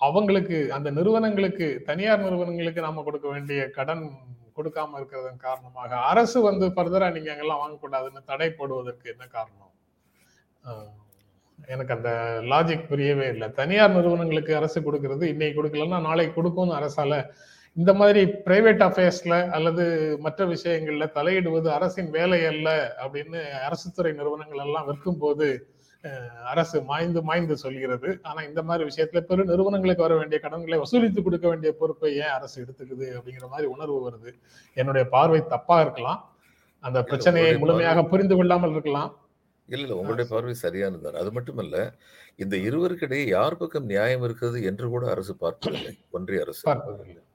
அவங்களுக்கு 0.00 0.72
அந்த 0.72 0.90
நிறுவனங்களுக்கு 0.90 1.82
தனியார் 1.84 2.20
நிறுவனங்களுக்கு 2.20 2.80
நாம 2.80 3.02
கொடுக்க 3.02 3.28
வேண்டிய 3.28 3.70
கடன் 3.70 4.04
கொடுக்காம 4.56 4.94
இருக்கிறதன் 4.94 5.36
காரணமாக 5.36 5.96
அரசு 5.96 6.40
வந்து 6.40 6.66
ஃபர்தரா 6.66 7.12
நீங்க 7.12 7.30
அங்கெல்லாம் 7.32 7.62
வாங்கக்கூடாதுன்னு 7.62 8.24
தடை 8.24 8.50
போடுவதற்கு 8.50 9.10
என்ன 9.10 9.26
காரணம்? 9.26 9.72
எனக்கு 11.74 11.94
அந்த 11.96 12.10
லாஜிக் 12.52 12.88
புரியவே 12.88 13.28
இல்லை. 13.34 13.48
தனியார் 13.60 13.96
நிறுவனங்களுக்கு 13.96 14.52
அரசு 14.60 14.78
கொடுக்கிறது 14.82 15.24
இன்னைக்கு 15.28 15.58
கொடுக்கலன்னா 15.58 16.00
நாளைக்கு 16.08 16.34
கொடுக்கும்னு 16.34 16.78
அரசால 16.80 17.22
இந்த 17.76 17.90
மாதிரி 17.94 18.22
பிரைவேட் 18.46 18.80
அஃபேர்ஸ்ல 18.86 19.34
அல்லது 19.56 19.84
மற்ற 20.20 20.46
விஷயங்கள்ல 20.46 21.06
தலையிடுவது 21.18 21.68
அரசின் 21.78 22.10
வேலை 22.16 22.40
அல்ல 22.52 22.96
அப்படின்னு 23.04 23.40
அரசு 23.68 23.92
துறை 23.92 24.12
நிறுவனங்கள் 24.12 24.64
எல்லாம் 24.64 24.88
விற்கும் 24.88 25.20
போது 25.24 25.48
அரசு 26.52 26.76
மாய்ந்து 26.90 27.20
மாய்ந்து 27.28 27.56
சொல்கிறது. 27.62 28.08
ஆனா 28.22 28.40
இந்த 28.42 28.60
மாதிரி 28.68 28.84
விஷயத்துல 28.90 29.20
பெரு 29.20 29.42
நிறுவனங்களுக்கு 29.44 30.06
வர 30.06 30.14
வேண்டிய 30.20 30.38
கடன்களை 30.44 30.76
வசூலித்து 30.82 31.22
கொடுக்க 31.22 31.46
வேண்டிய 31.48 31.72
பொறுப்பை 31.80 32.10
ஏன் 32.16 32.34
அரசு 32.36 32.56
எடுத்துக்குது 32.64 33.08
அப்படிங்கிற 33.16 33.48
மாதிரி 33.54 33.68
உணர்வு 33.74 33.98
வருது. 34.06 34.30
என்னுடைய 34.76 35.08
பார்வை 35.08 35.40
தப்பா 35.54 35.80
இருக்கலாம். 35.80 36.20
அந்த 36.80 36.98
பிரச்சனையை 37.02 37.58
முழுமையாக 37.58 38.04
புரிந்து 38.04 38.36
கொள்ளாமல் 38.36 38.70
இருக்கலாம். 38.70 39.10
இல்ல 39.70 39.82
இல்ல. 39.84 39.96
உங்களுடைய 40.00 40.26
பார்வை 40.32 40.54
சரியானதுதான் 40.62 41.18
அது 41.22 41.30
மட்டுமல்ல 41.36 41.76
இந்த 42.42 42.54
இருவருக்கிடையே 42.66 43.24
யார் 43.36 43.58
பக்கம் 43.60 43.88
நியாயம் 43.92 44.24
இருக்கிறது 44.26 44.58
என்று 44.70 44.86
கூட 44.94 45.04
அரசு 45.14 45.32
பார்ப்பதில்லை. 45.42 45.92
ஒன்றிய 46.16 46.44
அரசு. 46.46 46.64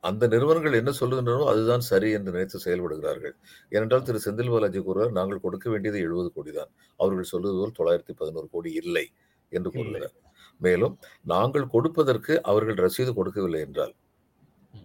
அந்த 0.09 0.23
நிறுவனங்கள் 0.33 0.79
என்ன 0.81 0.91
சொல்லுகின்றனோ 1.01 1.45
அதுதான் 1.51 1.85
சரி 1.91 2.09
என்று 2.17 2.33
நினைத்து 2.35 2.59
செயல்படுகிறார்கள். 2.65 3.35
ஏனென்றால் 3.71 4.05
திரு. 4.07 4.21
செந்தில் 4.25 4.51
பாலாஜி 4.53 4.81
கூறுவார் 4.87 5.17
நாங்கள் 5.19 5.43
கொடுக்க 5.45 5.65
வேண்டியது 5.73 5.99
எழுபது 6.07 6.29
கோடி 6.37 6.53
தான். 6.59 6.71
அவர்கள் 6.99 7.31
சொல்வது 7.33 7.55
போல் 7.59 7.77
தொள்ளாயிரத்தி 7.79 8.15
பதினோரு 8.21 8.49
கோடி 8.55 8.71
இல்லை 8.83 9.05
என்று 9.51 9.71
கூறுகிறார். 9.77 10.15
மேலும் 10.61 10.93
நாங்கள் 11.33 11.65
கொடுப்பதற்கு 11.75 12.33
அவர்கள் 12.51 12.83
ரசீது 12.85 13.13
கொடுக்கவில்லை 13.19 13.61
என்றால் 13.67 13.93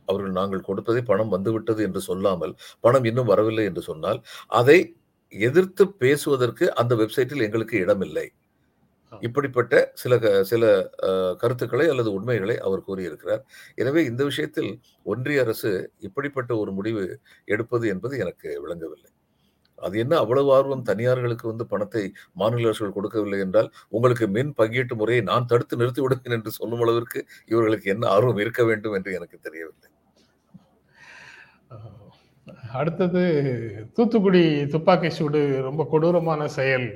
அவர்கள் 0.09 0.35
நாங்கள் 0.39 0.67
கொடுப்பதை 0.69 1.03
பணம் 1.11 1.33
வந்துவிட்டது 1.35 1.81
என்று 1.89 2.01
சொல்லாமல் 2.09 2.53
பணம் 2.85 3.07
இன்னும் 3.11 3.31
வரவில்லை 3.33 3.65
என்று 3.71 3.83
சொன்னால் 3.89 4.19
அதை 4.61 4.79
எதிர்த்து 5.33 5.85
பேசுவதற்கு 6.03 6.66
அந்த 6.81 6.93
வெப்சைட்டில் 7.03 7.47
எங்களுக்கு 7.47 7.77
இடமில்லை. 7.85 8.27
இப்படிப்பட்ட 9.27 9.75
சில 10.03 10.12
சில 10.51 10.64
கருத்துக்களை 11.43 11.87
அல்லது 11.93 12.11
உண்மைகளை 12.19 12.57
அவர் 12.66 12.87
கூறியிருக்கிறார். 12.88 13.43
எனவே 13.83 14.01
இந்த 14.11 14.23
விஷயத்தில் 14.31 14.71
ஒன்றிய 15.12 15.45
அரசு 15.45 15.71
இப்படிப்பட்ட 16.09 16.53
ஒரு 16.62 16.73
முடிவு 16.79 17.05
எடுப்பது 17.55 17.87
என்பது 17.95 18.14
எனக்கு 18.25 18.51
விளங்கவில்லை. 18.64 19.11
அது 19.79 19.95
என்ன 20.05 20.14
அவ்வளவு 20.23 20.51
ஆர்வம் 20.57 20.87
தனியார்களுக்கு 20.90 21.47
வந்து 21.51 21.64
பணத்தை 21.73 22.03
மாநில 22.40 22.69
அரசுகள் 22.71 22.97
கொடுக்கவில்லை 22.97 23.38
என்றால் 23.47 23.71
உங்களுக்கு 23.97 24.27
மின் 24.37 24.53
பங்கீட்டு 24.59 24.97
முறையை 25.03 25.23
நான் 25.31 25.49
தடுத்து 25.53 25.81
நிறுத்தி 25.83 26.03
விடுவேன் 26.05 26.37
என்று 26.38 26.53
சொல்லும் 26.59 26.83
அளவிற்கு 26.87 27.21
இவர்களுக்கு 27.53 27.88
என்ன 27.95 28.07
ஆர்வம் 28.16 28.43
இருக்க 28.45 28.64
வேண்டும் 28.71 28.97
என்று 28.99 29.12
எனக்கு 29.21 29.38
தெரியவில்லை. 29.49 29.88
அடுத்தது 32.81 33.23
தூத்துக்குடி 33.94 34.66
துப்பாக்கி 34.66 35.11
சூடு 35.11 35.62
ரொம்ப 35.62 35.87
கொடூரமான 35.90 36.49
செயல். 36.49 36.88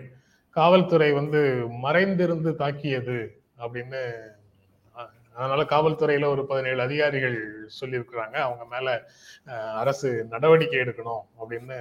காவல்துறை 0.51 1.13
வந்து 1.13 1.67
மறைந்திருந்து 1.69 2.55
தாக்கியது 2.55 3.19
அப்படின்னு 3.59 4.03
அதனால 5.37 5.63
காவல்துறையில 5.63 6.27
ஒரு 6.27 6.47
பதினேழு 6.47 6.81
அதிகாரிகள் 6.83 7.39
சொல்லியிருக்கிறாங்க. 7.81 8.37
அவங்க 8.47 8.65
மேல 8.71 8.89
அரசு 9.75 10.27
நடவடிக்கை 10.31 10.81
எடுக்கணும் 10.81 11.25
அப்படின்னு 11.41 11.79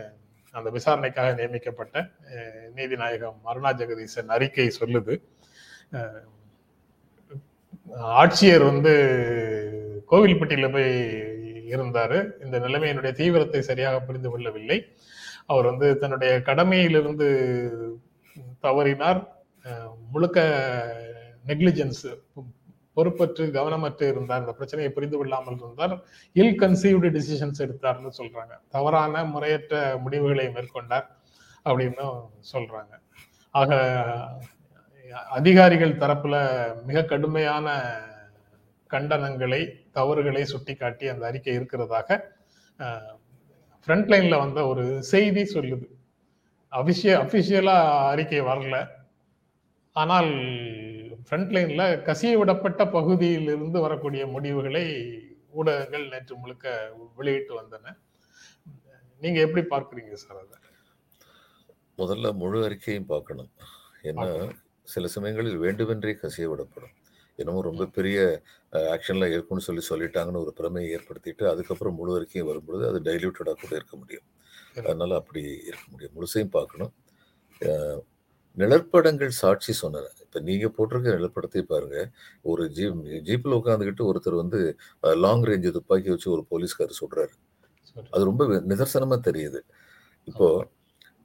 அந்த 0.52 0.70
விசாரணைக்காக 0.70 1.34
நியமிக்கப்பட்ட 1.34 2.08
நீதிநாயகம் 2.76 3.40
அருணா 3.46 3.72
ஜெகதீசன் 3.80 4.34
அறிக்கை 4.36 4.72
சொல்லுது. 4.80 5.14
ஆட்சியர் 8.22 8.66
வந்து 8.72 8.94
கோவில்பட்டியில 10.12 10.72
போய் 10.72 10.92
இருந்தாரு. 11.72 12.20
இந்த 12.46 12.58
நிலைமையினுடைய 12.66 13.14
தீவிரத்தை 13.22 13.62
சரியாக 13.70 14.02
புரிந்து 14.08 14.30
கொள்ளவில்லை. 14.30 14.78
அவர் 15.52 15.70
வந்து 15.72 15.88
தன்னுடைய 16.02 16.34
கடமையிலிருந்து 16.50 17.28
தவறினார். 18.66 19.22
முழுக்க 20.14 20.40
நெக்லிஜென்ஸ் 21.48 22.06
பொறுப்பற்று 22.98 23.44
கவனமற்று 23.58 24.06
இருந்தார். 24.14 24.42
இந்த 24.44 24.54
பிரச்சனையை 24.58 24.90
புரிந்து 24.96 25.18
கொள்ளாமல் 25.18 25.60
இருந்தார். 25.62 25.94
இல் 26.42 26.58
கன்சீவ்டு 26.62 27.10
டிசிஷன்ஸ் 27.18 27.64
எடுத்தார்னு 27.66 28.12
சொல்றாங்க. 28.20 28.54
தவறான 28.76 29.24
முறையற்ற 29.34 29.82
முடிவுகளை 30.04 30.46
மேற்கொண்டார் 30.56 31.08
அப்படின்னு 31.66 32.06
சொல்றாங்க. 32.54 32.94
ஆக 33.62 33.72
அதிகாரிகள் 35.38 36.00
தரப்புல 36.02 36.36
மிக 36.88 37.04
கடுமையான 37.04 37.68
கண்டனங்களை 38.94 39.62
தவறுகளை 39.92 40.46
சுட்டிக்காட்டி 40.46 41.08
அந்த 41.08 41.26
அறிக்கை 41.26 41.58
இருக்கிறதாக 41.60 42.20
ஃப்ரண்ட் 43.86 44.10
லைன்ல 44.12 44.38
வந்த 44.38 44.68
ஒரு 44.68 45.04
செய்தி 45.04 45.42
சொல்லுது. 45.42 45.88
அபிஷிய 46.72 47.14
அபிஷியலா 47.24 47.78
அறிக்கை 48.08 48.42
வரல. 48.42 48.88
ஆனால் 49.92 50.30
ஃப்ரண்ட் 51.26 51.52
லைன்ல 51.56 51.84
கசிய 52.08 52.34
விடப்பட்ட 52.42 52.92
பகுதியில் 52.92 53.42
இருந்து 53.42 53.80
வரக்கூடிய 53.80 54.28
முடிவுகளை 54.28 54.86
ஊடகங்கள் 55.50 56.10
நேற்று 56.10 56.36
முழுக்க 56.36 56.94
வெளியிட்டு 57.16 57.62
வந்தன. 57.62 57.98
நீங்க 59.20 59.40
எப்படி 59.40 59.66
பார்க்குறீங்க 59.66 60.14
சார் 60.14 60.38
அதை? 60.38 60.58
முதல்ல 61.98 62.34
முழு 62.34 62.60
அறிக்கையும் 62.70 63.06
பார்க்கணும். 63.06 63.50
ஏன்னா. 64.04 64.54
சில 64.84 65.08
சமயங்களில் 65.08 65.58
வேண்டுமென்றே 65.58 66.18
கசிய 66.22 66.46
விடப்படும். 66.46 66.96
என்னமோ 67.40 67.62
ரொம்ப 67.70 67.86
பெரிய 67.98 68.18
ஆக்ஷன்ல 68.96 69.28
இருக்கும்னு 69.34 69.66
சொல்லி 69.68 69.84
சொல்லிட்டாங்கன்னு 69.90 70.44
ஒரு 70.46 70.54
பிரமையை 70.60 70.90
ஏற்படுத்திட்டு 70.98 71.44
அதுக்கப்புறம் 71.52 71.98
முழு 72.00 72.12
அறிக்கையும் 72.20 72.50
வரும்பொழுது 72.52 72.84
அது 72.90 73.00
டைல்யூட்டடாக 73.08 73.58
கூட 73.64 73.74
இருக்க 73.80 73.96
முடியும். 74.02 74.28
அதனால 74.82 75.16
அப்படி 75.22 75.42
இருக்க 75.70 75.86
முடியும். 75.92 76.14
முழுசையும் 76.18 76.54
பார்க்கணும். 76.58 76.94
நிழற்படங்கள் 78.58 79.32
சாட்சி 79.42 79.72
சொன்னன 79.82 80.10
இப்போ 80.24 80.40
நீங்க 80.48 80.68
போட்டிருக்க 80.76 81.16
நிழற்படத்தை 81.16 81.62
பாருங்க. 81.72 81.98
ஒரு 82.52 82.64
ஜீப் 82.78 83.00
ஜீப்பில் 83.28 83.58
உட்காந்துக்கிட்டு 83.60 84.04
ஒருத்தர் 84.10 84.42
வந்து 84.42 84.60
லாங் 85.24 85.46
ரேஞ்சு 85.50 85.72
துப்பாக்கி 85.78 86.10
வச்சு 86.14 86.30
ஒரு 86.36 86.44
போலீஸ்காரர் 86.52 87.00
சுடுறாரு. 87.02 87.34
அது 88.14 88.24
ரொம்ப 88.30 88.44
நிதர்சனமா 88.72 89.18
தெரியுது. 89.30 89.60
இப்போ 90.30 90.48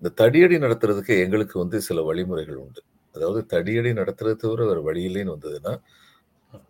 இந்த 0.03 0.11
தடியடி 0.21 0.57
நடத்துறதுக்கு 0.65 1.15
எங்களுக்கு 1.25 1.57
வந்து 1.63 1.79
சில 1.89 2.03
வழிமுறைகள் 2.09 2.63
உண்டு. 2.65 2.81
அதாவது 3.19 3.41
தடியடி 3.55 3.93
நடத்துறது 4.01 4.39
தவிர 4.45 4.67
வேறு 4.71 4.83
வழியிலேன்னு 4.89 5.35
வந்ததுன்னா 5.37 5.75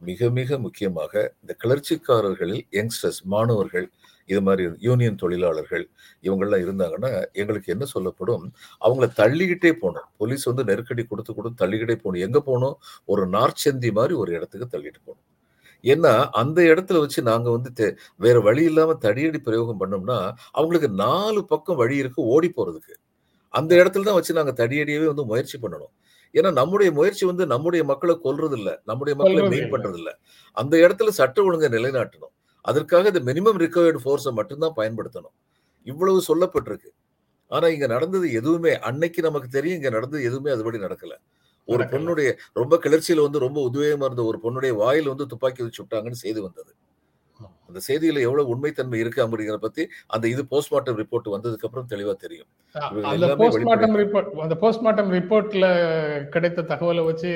மிக 0.08 0.30
மிக 0.38 0.58
முக்கியமாக 0.66 1.12
இந்த 1.42 1.52
கிளர்ச்சிக்காரர்களில் 1.62 2.62
யங்ஸ்டர்ஸ் 2.78 3.20
மாணவர்கள் 3.34 3.86
இது 4.28 4.40
மாதிரி 4.46 4.64
யூனியன் 4.86 5.20
தொழிலாளர்கள் 5.22 5.84
இவங்கெல்லாம் 6.26 6.62
இருந்தாங்கன்னா 6.64 7.10
எங்களுக்கு 7.40 7.72
என்ன 7.74 7.84
சொல்லப்படும் 7.94 8.44
அவங்கள 8.86 9.06
தள்ளிக்கிட்டே 9.20 9.72
போகணும். 9.82 10.08
போலீஸ் 10.20 10.44
வந்து 10.50 10.64
நெருக்கடி 10.70 11.04
கொடுத்து 11.12 11.32
கொடுத்து 11.36 11.60
தள்ளிக்கிட்டே 11.62 11.96
போகணும். 12.02 12.24
எங்க 12.26 12.38
போகணும்? 12.48 12.76
ஒரு 13.12 13.24
நார்ச்சந்தி 13.36 13.90
மாதிரி 13.98 14.14
ஒரு 14.22 14.32
இடத்துக்கு 14.38 14.68
தள்ளிட்டு 14.74 15.00
போகணும். 15.06 15.24
ஏன்னா 15.84 16.12
அந்த 16.42 16.58
இடத்துல 16.72 17.00
வச்சு 17.04 17.20
நாங்க 17.30 17.48
வந்து 17.56 17.86
வேற 18.24 18.36
வழி 18.48 18.62
இல்லாம 18.70 18.96
தடியடி 19.06 19.40
பிரயோகம் 19.48 19.80
பண்ணோம்னா 19.82 20.18
அவங்களுக்கு 20.58 20.90
நாலு 21.04 21.40
பக்கம் 21.52 21.80
வழி 21.82 21.96
இருக்கு 22.02 22.20
ஓடி 22.36 22.50
போறதுக்கு. 22.58 22.94
அந்த 23.54 23.72
இடத்துல 23.80 24.06
தான் 24.08 24.18
வச்சு 24.18 24.38
நாங்க 24.40 24.54
தடியடியவே 24.62 25.06
வந்து 25.12 25.26
முயற்சி 25.32 25.56
பண்ணணும். 25.64 25.92
ஏன்னா 26.34 26.52
நம்முடைய 26.52 26.92
முயற்சி 26.92 27.26
வந்து 27.26 27.46
நம்முடைய 27.46 27.84
மக்களை 27.84 28.20
கொல்றது 28.24 28.52
இல்ல 28.52 28.70
நம்முடைய 28.84 29.14
மக்களை 29.16 29.42
இல்ல. 29.58 29.68
பண்றது 29.72 29.98
இல்ல 29.98 30.10
அந்த 30.56 30.76
இடத்துல 30.76 31.08
சட்ட 31.10 31.44
ஒழுங்கை 31.44 31.68
நிலைநாட்டணும். 31.68 32.34
அதற்காக 32.64 33.08
இந்த 33.08 33.20
மினிமம் 33.32 33.58
ரிகவர்டு 33.58 34.00
ஃபோர்ஸை 34.04 34.32
மட்டும்தான் 34.32 34.74
பயன்படுத்தணும். 34.76 35.34
இவ்வளவு 35.86 36.22
சொல்லப்பட்டிருக்கு. 36.28 36.90
ஆனா 37.50 37.68
இங்க 37.68 37.86
நடந்தது 37.86 38.32
எதுவுமே 38.32 38.72
அன்னைக்கு 38.80 39.22
நமக்கு 39.22 39.48
தெரியும் 39.48 39.76
இங்க 39.76 39.90
நடந்தது 39.90 40.24
எதுவுமே 40.24 40.50
அதுபடி 40.52 40.78
நடக்கல. 40.86 41.14
ஒரு. 41.68 41.84
பொண்ணுடைய 41.92 42.28
ரொம்ப 42.54 42.80
கிளர்ச்சியில 42.84 43.22
வந்து 43.22 43.38
ரொம்ப 43.38 43.70
உத்வேகமா 43.70 44.04
இருந்த 44.04 44.24
ஒரு 44.24 44.38
பொண்ணுடைய 44.44 44.74
வாயில் 44.76 45.08
வந்து 45.08 45.26
துப்பாக்கி 45.26 45.62
வச்சு 45.62 45.84
விட்டாங்கன்னு 45.84 46.22
செய்தி 46.24 46.40
வந்தது. 46.40 46.72
அந்த 47.68 47.80
செய்தியில 47.86 48.22
எவ்வளவு 48.26 48.52
உண்மைத்தன்மை 48.52 48.98
இருக்கு 48.98 49.20
அப்படிங்கிற 49.24 49.58
பத்தி 49.58 49.82
அந்த 50.08 50.24
இது 50.28 50.42
போஸ்ட்மார்ட்டம் 50.52 51.00
ரிப்போர்ட் 51.00 51.32
வந்ததுக்கு 51.34 51.66
அப்புறம் 51.68 51.90
தெளிவா 51.90 52.14
தெரியும். 52.18 52.48
அந்த 53.10 53.26
போஸ்ட்மார்ட்டம் 53.40 53.96
ரிப்போர்ட் 54.00 54.30
அந்த 54.42 54.56
போஸ்ட்மார்ட்டம் 54.62 55.10
ரிப்போர்ட்ல 55.14 55.66
கிடைத்த 56.28 56.66
தகவலை 56.70 57.04
வச்சு 57.04 57.32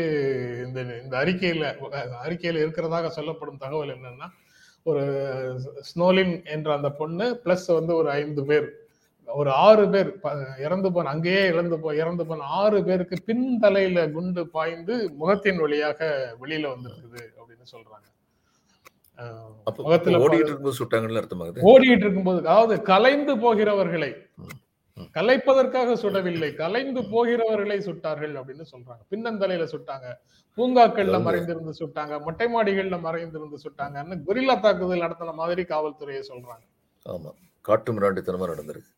இந்த 0.67 0.81
இந்த 0.99 1.15
அறிக்கையில 1.23 1.65
அறிக்கையில 2.25 2.63
இருக்கிறதாக 2.65 3.11
சொல்லப்படும் 3.11 3.59
தகவல் 3.59 3.95
என்னன்னா 3.97 4.29
ஒரு 4.87 5.03
ஸ்னோலின் 5.89 6.35
என்ற 6.51 6.69
அந்த 6.73 6.91
பொண்ணு 6.93 7.27
பிளஸ் 7.45 7.67
வந்து 7.73 7.93
ஒரு 7.97 8.11
ஐந்து 8.17 8.45
பேர் 8.45 8.69
ஒரு 9.29 9.51
ஆறு 9.65 9.85
பேர் 9.89 10.09
இறந்து 10.59 10.89
போன 10.93 11.11
அங்கேயே 11.11 11.43
இறந்து 11.47 11.77
போ 11.79 11.91
இறந்து 11.95 12.25
போன 12.25 12.47
ஆறு 12.59 12.79
பேருக்கு 12.83 13.17
பின்தலையில 13.29 14.11
குண்டு 14.13 14.43
பாய்ந்து 14.49 14.95
முகத்தின் 15.17 15.61
வழியாக 15.61 16.01
வெளியில 16.41 16.73
வந்திருக்குது 16.73 17.23
அப்படின்னு 17.39 17.67
சொல்றாங்க. 17.73 18.07
ஓடிட்டு 20.19 20.29
பாது- 20.29 20.45
இருக்கும்போது 20.45 20.77
சுட்டாங்கன்னு 20.79 21.21
அர்த்தமாகுது 21.23 21.63
ஓடிட்டு 21.63 21.97
இருக்கும்போது 21.97 22.39
அதாவது 22.39 22.83
கலைந்து 22.83 23.39
போகிறவர்களை. 23.39 24.17
கலைப்பதற்காக 25.15 25.95
சுடவில்லை 25.95 26.55
கலைந்து 26.55 27.05
போகிறவர்களை 27.05 27.79
சுட்டார்கள் 27.79 28.35
அப்படின்னு 28.37 28.65
சொல்றாங்க. 28.73 29.03
பின்னந்தலையில 29.11 29.65
சுட்டாங்க 29.65 30.07
பூங்காக்கள்ல 30.59 31.23
மறைந்திருந்து 31.23 31.73
சுட்டாங்க 31.79 32.21
மொட்டை 32.21 32.47
மாடிகள்ல 32.47 33.01
மறைந்திருந்து 33.01 33.57
சுட்டாங்கன்னு 33.57 34.23
கொரில்லா 34.27 34.61
தாக்குதல் 34.61 35.01
நடத்தின 35.01 35.35
மாதிரி 35.35 35.63
காவல்துறையை 35.63 36.23
சொல்றாங்க. 36.29 36.65
ஆமா 37.07 37.33
காட்டு 37.61 37.93
மிராண்டித்தனமா 37.93 38.55
நடந்திருக்கு. 38.55 38.91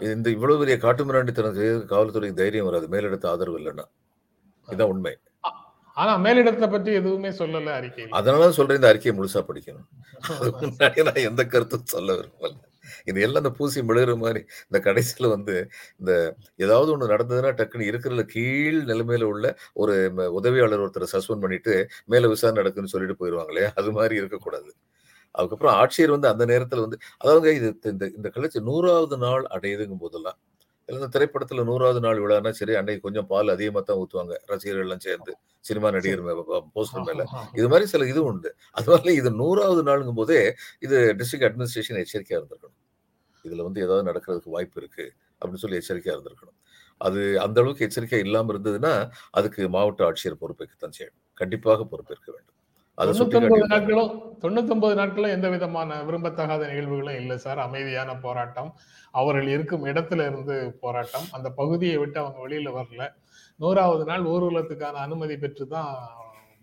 இந்த 0.00 0.30
இவ்வளவு 0.30 0.58
பெரிய 0.58 0.76
காட்டு 0.78 1.04
மிராண்டித்தனம் 1.04 1.56
செய்யறதுக்கு 1.56 1.84
காவல்துறைக்கு 1.84 2.32
தைரியம் 2.32 2.64
வராது 2.66 2.86
மேலிடத்து 2.88 3.26
ஆதரவு 3.26 3.58
இல்லைன்னா. 3.58 3.84
இதான் 4.68 4.82
உண்மை. 4.82 5.16
ஆனா 5.96 6.12
மேலிடத்தை 6.24 6.66
பற்றி 6.72 6.90
எதுவுமே 7.00 7.30
சொல்லல 7.40 7.72
அறிக்கை 7.78 8.06
அதனால 8.18 8.48
சொல்றேன் 8.58 8.78
இந்த 8.80 8.90
அறிக்கையை 8.92 9.14
முழுசா 9.18 9.42
படிக்கணும். 9.48 9.86
அதுக்கு 10.36 10.64
முன்னாடி 10.66 11.04
நான் 11.08 11.26
எந்த 11.30 11.42
கருத்தும் 11.54 11.92
சொல்ல 11.94 12.16
விரும்பல. 12.18 12.54
இது 13.10 13.18
எல்லாம் 13.26 13.42
இந்த 13.44 13.52
பூசி 13.58 13.80
மெழுகிற 13.88 14.12
மாதிரி 14.22 14.40
இந்த 14.68 14.78
கடைசியில 14.86 15.30
வந்து 15.34 15.54
இந்த 16.00 16.12
ஏதாவது 16.64 16.90
ஒண்ணு 16.94 17.12
நடந்ததுன்னா 17.14 17.50
டக்குன்னு 17.60 17.88
இருக்கிற 17.90 18.24
கீழ் 18.34 18.78
நிலைமையில 18.90 19.28
உள்ள 19.32 19.46
ஒரு 19.82 19.94
உதவியாளர் 20.38 20.84
ஒருத்தரை 20.84 21.08
சஸ்பெண்ட் 21.14 21.44
பண்ணிட்டு 21.44 21.74
மேல 22.12 22.30
விசாரணை 22.34 22.60
நடக்குன்னு 22.62 22.94
சொல்லிட்டு 22.94 23.20
போயிருவாங்களே 23.22 23.66
அது 23.80 23.92
மாதிரி 23.98 24.16
இருக்கக்கூடாது. 24.22 24.70
அதுக்கப்புறம் 25.34 25.76
ஆட்சியர் 25.82 26.14
வந்து 26.16 26.30
அந்த 26.32 26.44
நேரத்துல 26.52 26.84
வந்து 26.86 26.98
அதாவது 27.22 27.48
இது 27.58 27.68
இந்த 27.94 28.04
இந்த 28.18 28.28
கிளர்ச்சி 28.36 28.60
நூறாவது 28.70 29.16
நாள் 29.26 29.44
அடையுதுங்கும் 29.56 30.02
போதெல்லாம் 30.04 30.38
இல்ல 30.88 30.98
இந்த 31.00 31.08
திரைப்படத்துல 31.14 31.62
நூறாவது 31.70 32.00
நாள் 32.04 32.20
விழான்னா 32.24 32.50
சரி 32.58 32.74
அன்னைக்கு 32.80 33.04
கொஞ்சம் 33.06 33.28
பால் 33.32 33.52
அதிகமா 33.54 33.80
தான் 33.88 34.00
ஊத்துவாங்க 34.02 34.34
ரசிகர்கள் 34.52 34.86
எல்லாம் 34.86 35.04
சேர்ந்து 35.06 35.32
சினிமா 35.64 35.88
நடிகர் 35.96 36.22
போஸ்டர் 36.76 37.06
மேல. 37.08 37.22
இது 37.58 37.66
மாதிரி 37.72 37.86
சில 37.92 38.06
இது 38.12 38.20
உண்டு. 38.30 38.50
அது 38.78 38.88
மாதிரி 38.92 39.14
இது 39.20 39.30
நூறாவது 39.42 39.82
நாளுங்கும் 39.88 40.20
போதே 40.20 40.40
இது 40.86 40.98
டிஸ்ட்ரிக்ட் 41.20 41.48
அட்மினிஸ்ட்ரேஷன் 41.48 42.00
எச்சரிக்கையா 42.04 42.38
இருந்திருக்கணும். 42.40 42.78
இதுல 43.44 43.64
வந்து 43.68 43.82
ஏதாவது 43.86 44.08
நடக்கிறதுக்கு 44.10 44.54
வாய்ப்பு 44.56 44.78
இருக்கு 44.82 45.06
அப்படின்னு 45.40 45.62
சொல்லி 45.64 45.80
எச்சரிக்கையா 45.82 46.14
இருந்திருக்கணும். 46.16 46.58
அது 47.00 47.20
அந்த 47.44 47.58
அளவுக்கு 47.62 47.86
எச்சரிக்கை 47.88 48.20
இல்லாம 48.26 48.52
இருந்ததுன்னா 48.54 48.94
அதுக்கு 49.40 49.62
மாவட்ட 49.76 50.02
ஆட்சியர் 50.10 50.40
பொறுப்பேற்கத்தான் 50.44 50.96
செய்யணும். 50.98 51.22
கண்டிப்பாக 51.42 51.84
பொறுப்பேற்க 51.92 52.28
வேண்டும். 52.36 52.56
தொண்ணூத்தொன்பது 52.98 53.66
நாட்களும் 53.72 54.12
தொண்ணூத்தொன்பது 54.42 54.94
நாட்களும் 55.00 55.34
எந்த 55.36 55.48
விதமான 55.48 55.98
விரும்பத்தகாத 56.08 56.62
நிகழ்வுகளும் 56.70 57.18
இல்லை 57.20 57.36
சார். 57.44 57.60
அமைதியான 57.66 58.10
போராட்டம் 58.24 58.70
அவர்கள் 59.14 59.48
இருக்கும் 59.54 59.86
இடத்துல 59.86 60.26
இருந்து 60.30 60.56
போராட்டம். 60.80 61.26
அந்த 61.36 61.48
பகுதியை 61.60 61.96
விட்டு 62.02 62.18
அவங்க 62.22 62.40
வெளியில 62.46 62.70
வரல. 62.78 63.04
நூறாவது 63.60 64.04
நாள் 64.04 64.24
ஊர்வலத்துக்கான 64.34 65.02
அனுமதி 65.06 65.36
பெற்று 65.44 65.66
தான் 65.76 65.92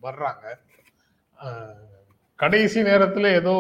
வர்றாங்க 0.01 0.45
கடைசி 2.39 2.79
நேரத்துல 2.81 3.29
ஏதோ 3.39 3.53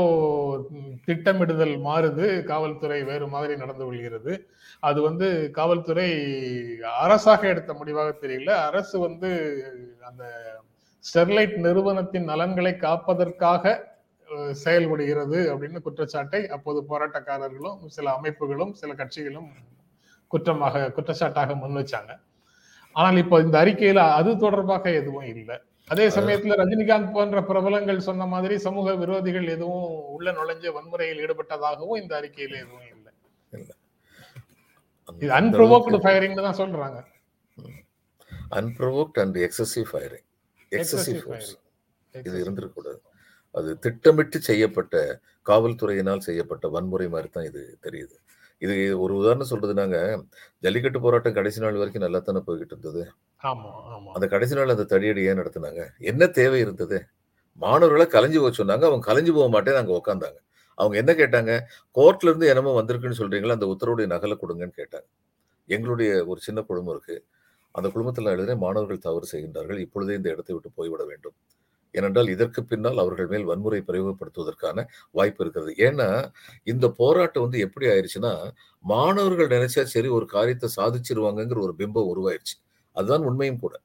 திட்டமிடுதல் 1.07 1.73
மாறுது. 1.87 2.25
காவல்துறை 2.43 2.99
வேறு 3.03 3.25
மாதிரி 3.27 3.53
நடந்து 3.57 3.83
கொள்கிறது. 3.85 4.33
அது 4.79 4.99
வந்து 5.01 5.27
காவல்துறை 5.51 6.07
அரசாக 7.03 7.41
எடுத்த 7.47 7.71
முடிவாக 7.73 8.09
தெரியல. 8.23 8.51
அரசு 8.69 8.95
வந்து 8.99 9.31
அந்த 10.01 10.23
ஸ்டெர்லைட் 11.07 11.55
நிறுவனத்தின் 11.65 12.29
நலன்களை 12.31 12.73
காப்பதற்காக 12.85 13.73
செயல்படுகிறது 14.63 15.39
அப்படின்னு 15.53 15.79
குற்றச்சாட்டை 15.85 16.41
அப்போது 16.55 16.79
போராட்டக்காரர்களும் 16.91 17.79
சில 17.95 18.05
அமைப்புகளும் 18.17 18.71
சில 18.81 18.91
கட்சிகளும் 19.01 19.49
குற்றமாக 20.31 20.85
குற்றச்சாட்டாக 20.95 21.55
முன் 21.63 21.77
வச்சாங்க. 21.79 22.11
ஆனால் 22.95 23.19
இப்போ 23.23 23.35
இந்த 23.45 23.55
அறிக்கையில 23.63 24.01
அது 24.19 24.31
தொடர்பாக 24.45 24.85
எதுவும் 25.01 25.27
இல்லை. 25.33 25.57
அதே 25.91 26.05
சமயத்துல 26.17 26.57
ரஜினிகாந்த் 26.61 27.13
போன்ற 27.15 27.39
பிரபலங்கள் 27.49 28.05
சொன்ன 28.09 28.25
மாதிரி 28.33 28.55
சமூக 28.65 28.95
விரோதிகள் 29.01 29.47
எதுவும் 29.55 29.87
உள்ள 30.15 30.31
நுழைஞ்ச 30.39 30.65
வன்முறையில் 30.77 31.21
ஈடுபட்டதாகவும் 31.25 32.01
இந்த 32.01 32.13
அறிக்கையில 32.19 32.59
எதுவும் 32.63 32.89
இல்லை. 32.93 33.11
இது 35.23 35.33
அன்பிரவோக்டு 35.39 35.97
ஃபயரிங்னு 36.03 36.45
தான் 36.49 36.61
சொல்றாங்க. 36.61 36.99
Unprovoked 38.59 39.19
and 39.23 39.37
excessive 39.47 39.89
firing 39.91 40.27
excessive 40.77 41.21
force. 41.23 41.51
இது 42.13 42.35
இருந்திருக்கக்கூடாது. 42.43 42.99
அது 43.55 43.69
திட்டமிட்டு 43.85 44.37
செய்யப்பட்ட 44.49 44.95
காவல்துறையினால் 45.49 46.25
செய்யப்பட்ட 46.27 46.65
வன்முறை 46.75 47.07
மாதிரி 47.15 47.29
தான் 47.35 47.47
இது 47.49 47.61
தெரியுது. 47.85 48.15
இது 48.61 48.75
ஒரு 49.03 49.13
உதாரணம் 49.21 49.49
சொல்றது 49.51 49.73
நாங்க 49.79 49.97
ஜல்லிக்கட்டு 50.65 50.99
போராட்டம் 51.05 51.35
கடைசி 51.37 51.59
நாள் 51.63 51.79
வரைக்கும் 51.81 52.05
நல்லா 52.05 52.19
தானே 52.27 52.41
போய்கிட்டு 52.47 52.73
இருந்தது? 52.75 53.01
அந்த 54.15 54.25
கடைசி 54.33 54.53
நாள் 54.57 54.73
அந்த 54.75 54.85
தடியடி 54.93 55.21
ஏன் 55.29 55.39
நடத்துனாங்க? 55.41 55.83
என்ன 56.11 56.27
தேவை 56.39 56.59
இருந்தது? 56.65 56.99
மாணவர்களை 57.63 58.05
கலைஞ்சு 58.15 58.39
போக 58.43 58.53
சொன்னாங்க. 58.59 58.85
அவங்க 58.89 59.05
கலைஞ்சு 59.09 59.31
போக 59.37 59.47
மாட்டேன் 59.55 59.79
அங்க 59.81 59.93
உட்காந்தாங்க 59.99 60.39
அவங்க 60.77 60.95
என்ன 61.01 61.11
கேட்டாங்க? 61.21 61.51
கோர்ட்ல 61.97 62.29
இருந்து 62.31 62.47
என்னமோ 62.51 62.71
வந்திருக்குன்னு 62.79 63.19
சொல்றீங்களா? 63.21 63.57
அந்த 63.57 63.67
உத்தரவுடைய 63.73 64.07
நகலை 64.13 64.35
கொடுங்கன்னு 64.43 64.75
கேட்டாங்க. 64.79 65.07
எங்களுடைய 65.69 66.11
ஒரு 66.31 66.39
சின்ன 66.47 66.59
குடும்பம் 66.69 66.93
இருக்கு. 66.95 67.17
அந்த 67.75 67.87
குழுமத்தில் 67.93 68.25
நான் 68.25 68.35
எழுதினேன் 68.37 68.63
மாணவர்கள் 68.65 69.05
தவறு 69.07 69.27
செய்கின்றார்கள். 69.33 69.79
இப்பொழுதே 69.85 70.15
இந்த 70.19 70.29
இடத்தை 70.35 70.53
விட்டு 70.55 70.69
போய்விட 70.79 71.03
வேண்டும். 71.11 71.35
ஏனென்றால் 71.95 72.29
இதற்கு 72.35 72.59
பின்னால் 72.63 73.01
அவர்கள் 73.03 73.29
மேல் 73.31 73.45
வன்முறை 73.49 73.79
பிரயோகப்படுத்துவதற்கான 73.89 74.85
வாய்ப்பு 75.11 75.41
இருக்கிறது. 75.43 75.71
ஏன்னா 75.87 76.07
இந்த 76.63 76.85
போராட்டம் 77.01 77.45
வந்து 77.45 77.59
எப்படி 77.59 77.85
ஆயிடுச்சுன்னா 77.93 78.33
மாணவர்கள் 78.83 79.53
நினைச்சா 79.55 79.83
சரி 79.95 80.09
ஒரு 80.17 80.25
காரியத்தை 80.35 80.69
சாதிச்சிருவாங்கங்கிற 80.77 81.59
ஒரு 81.67 81.75
பிம்பம் 81.81 82.09
உருவாயிருச்சு. 82.13 82.55
அதுதான் 82.95 83.27
உண்மையும் 83.29 83.61
கூட. 83.65 83.75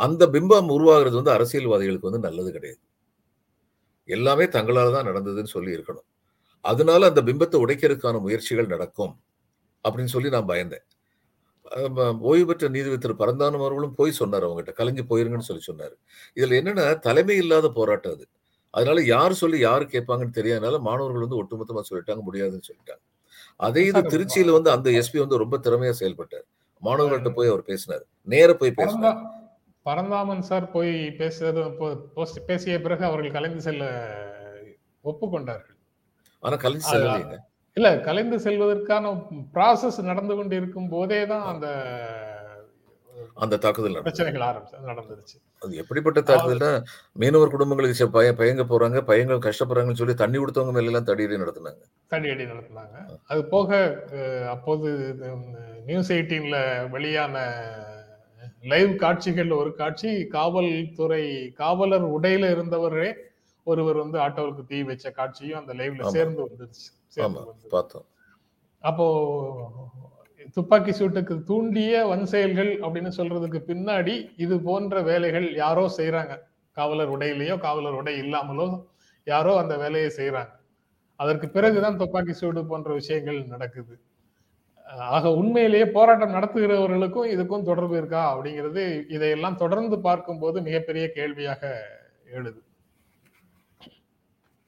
அந்த 0.00 0.22
பிம்பம் 0.34 0.70
உருவாகிறது 0.76 1.16
வந்து 1.20 1.34
அரசியல்வாதிகளுக்கு 1.36 2.10
வந்து 2.10 2.26
நல்லது 2.28 2.50
கிடையாது. 2.56 2.80
எல்லாமே 4.08 4.44
தங்களால் 4.56 4.96
தான் 4.96 5.08
நடந்ததுன்னு 5.10 5.54
சொல்லி 5.56 5.70
இருக்கணும். 5.76 6.06
அதனால 6.64 7.06
அந்த 7.10 7.20
பிம்பத்தை 7.22 7.58
உடைக்கிறதுக்கான 7.64 8.20
முயற்சிகள் 8.20 8.72
நடக்கும் 8.74 9.14
அப்படின்னு 9.84 10.12
சொல்லி 10.16 10.30
நான் 10.36 10.50
பயந்தேன். 10.52 10.86
ஓய்வு 12.20 12.46
பெற்ற 12.46 12.68
நீதிபதி 12.68 12.98
திரு. 12.98 13.14
பரந்தானம் 13.14 13.54
அவர்களும் 13.54 13.94
போய் 13.94 14.12
சொன்னார் 14.12 14.48
அவங்ககிட்ட. 14.48 14.72
கலைஞ்சு 14.76 15.02
போயிருங்கன்னு 15.10 15.38
சொல்லி 15.38 15.62
சொன்னார். 15.62 15.92
இதுல 16.34 16.54
என்னன்னா 16.54 16.98
தலைமை 16.98 17.36
இல்லாத 17.36 17.68
போராட்டம் 17.68 18.12
அது. 18.12 18.28
அதனால 18.70 19.02
யார் 19.02 19.32
சொல்லி 19.32 19.58
யார் 19.58 19.86
கேட்பாங்கன்னு 19.86 20.34
தெரியாதனால 20.34 20.80
மாணவர்கள் 20.80 21.26
வந்து 21.26 21.44
ஒட்டுமொத்தமா 21.44 21.80
சொல்லிட்டாங்க 21.90 22.20
முடியாதுன்னு 22.20 22.62
சொல்லிட்டாங்க. 22.72 23.00
அதே 23.56 23.84
இது 23.84 24.02
திருச்சியில 24.02 24.52
வந்து 24.52 24.70
அந்த 24.70 24.90
எஸ்பி 24.90 25.18
வந்து 25.18 25.38
ரொம்ப 25.38 25.58
திறமையா 25.58 25.90
செயல்பட்டார். 25.90 26.44
மாணவர்கள்ட்ட 26.84 27.30
போய் 27.30 27.48
அவர் 27.48 27.62
பேசினார். 27.62 28.04
நேர 28.22 28.54
போய் 28.54 28.72
பேசினார். 28.72 29.18
பரந்தாமன் 29.82 30.42
சார் 30.42 30.70
போய் 30.70 31.06
பேசுறது 31.06 32.06
பேசிய 32.46 32.80
பிறகு 32.80 33.04
அவர்கள் 33.04 33.30
கலைந்து 33.30 33.60
செல்ல 33.60 34.14
ஒப்புக்கொண்டார்கள். 35.04 35.74
ஆனா 36.40 36.56
கலைஞ்சு 36.56 36.82
அது- 36.90 36.92
செல்லலைங்க. 36.92 37.38
இல்ல 37.76 37.88
கலைந்து 38.04 38.36
செல்வதற்கான 38.44 39.06
ப்ராசஸ் 39.54 39.98
நடந்து 40.02 40.34
கொண்டு 40.36 40.54
இருக்கும் 40.60 40.92
போதே 40.92 41.18
தான் 41.32 41.44
அந்த 41.50 41.66
அந்த 43.42 43.54
தாக்குதல் 43.64 43.96
பிரச்சனைகள் 44.04 44.44
ஆரம்பிச்சு 44.46 44.86
நடந்துருச்சு. 44.90 45.36
அது 45.62 45.72
எப்படிப்பட்ட 45.82 46.20
தாக்குதல்னா 46.22 46.70
மீனவர் 47.16 47.52
குடும்பங்களுக்கு 47.54 48.06
பய 48.14 48.28
பயங்க 48.38 48.64
போறாங்க 48.70 49.00
பையங்க 49.10 49.36
கஷ்டப்படுறாங்கன்னு 49.46 50.00
சொல்லி 50.00 50.14
தண்ணி 50.22 50.38
கொடுத்தவங்க 50.38 50.74
மேல 50.76 50.90
எல்லாம் 50.90 51.08
தடியடி 51.10 51.40
நடத்தினாங்க. 51.42 51.82
தடியடி 52.10 52.44
நடத்தினாங்க. 52.52 52.96
அது 53.30 53.42
போக 53.54 53.70
அப்போது 54.54 54.88
நியூஸ் 55.88 56.12
எயிட்டீன்ல 56.16 56.58
வெளியான 56.96 57.36
லைவ் 58.72 58.92
காட்சிகள்ல 59.04 59.56
ஒரு 59.62 59.72
காட்சி 59.74 60.12
காவல்துறை 60.36 61.24
காவலர் 61.62 62.06
உடையில 62.16 62.52
இருந்தவரே 62.56 63.10
ஒருவர் 63.66 64.02
வந்து 64.04 64.18
ஆட்டோவுக்கு 64.24 64.64
தீ 64.66 64.78
வச்ச 64.82 65.10
காட்சியும் 65.12 65.60
அந்த 65.60 65.72
லைவ்ல. 65.74 66.02
சேர்ந்து 66.16 66.40
வந்துருச்சு. 66.44 66.86
பார்த்தோம். 67.74 68.06
அப்போ 68.84 69.06
துப்பாக்கி 70.56 70.90
சூட்டுக்கு 70.90 71.42
தூண்டிய 71.42 72.06
வன் 72.06 72.26
செயல்கள் 72.26 72.70
அப்படின்னு 72.80 73.10
சொல்றதுக்கு 73.18 73.60
பின்னாடி 73.70 74.14
இது 74.36 74.60
போன்ற 74.60 75.00
வேலைகள் 75.02 75.54
யாரோ 75.54 75.90
செய்றாங்க. 75.96 76.34
காவலர் 76.72 77.18
உடையிலேயோ 77.18 77.58
காவலர் 77.58 77.94
உடை 77.94 78.14
இல்லாமலோ 78.18 78.86
யாரோ 79.24 79.56
அந்த 79.56 79.76
வேலையை 79.76 80.10
செய்றாங்க. 80.16 80.52
அதற்கு 81.16 81.48
பிறகுதான் 81.48 81.96
துப்பாக்கி 81.96 82.32
சூடு 82.32 82.66
போன்ற 82.66 82.92
விஷயங்கள் 82.92 83.38
நடக்குது. 83.46 83.94
ஆக 85.16 85.30
உண்மையிலேயே 85.32 85.86
போராட்டம் 85.86 86.34
நடத்துகிறவர்களுக்கும் 86.34 87.30
இதுக்கும் 87.34 87.62
தொடர்பு 87.62 87.96
இருக்கா 87.96 88.22
அப்படிங்கிறது 88.34 89.06
இதையெல்லாம் 89.08 89.56
தொடர்ந்து 89.56 90.00
பார்க்கும்போது 90.00 90.62
மிகப்பெரிய 90.62 91.06
கேள்வியாக 91.12 91.62
எழுது. 92.26 92.60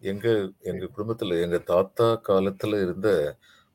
எங்க 0.03 0.27
எங்க 0.63 0.85
குடும்பத்துல 0.87 1.37
எங்க 1.43 1.59
தாத்தா 1.69 2.07
காலத்துல 2.29 2.81
இருந்த 2.81 3.09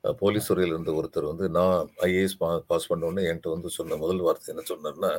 போலீஸ் 0.04 0.48
துறையில 0.50 0.74
இருந்த 0.74 0.92
ஒருத்தர் 0.92 1.26
வந்து 1.26 1.46
நான் 1.50 1.76
ஐஏஎஸ் 2.06 2.38
பாஸ் 2.66 2.88
பண்ண 2.88 3.08
உடனே 3.08 3.26
என்கிட்ட 3.28 3.50
வந்து 3.50 3.70
சொன்ன 3.70 3.96
முதல் 3.96 4.24
வார்த்தை 4.26 4.50
என்ன 4.54 4.64
சொன்னார்னா 4.72 5.12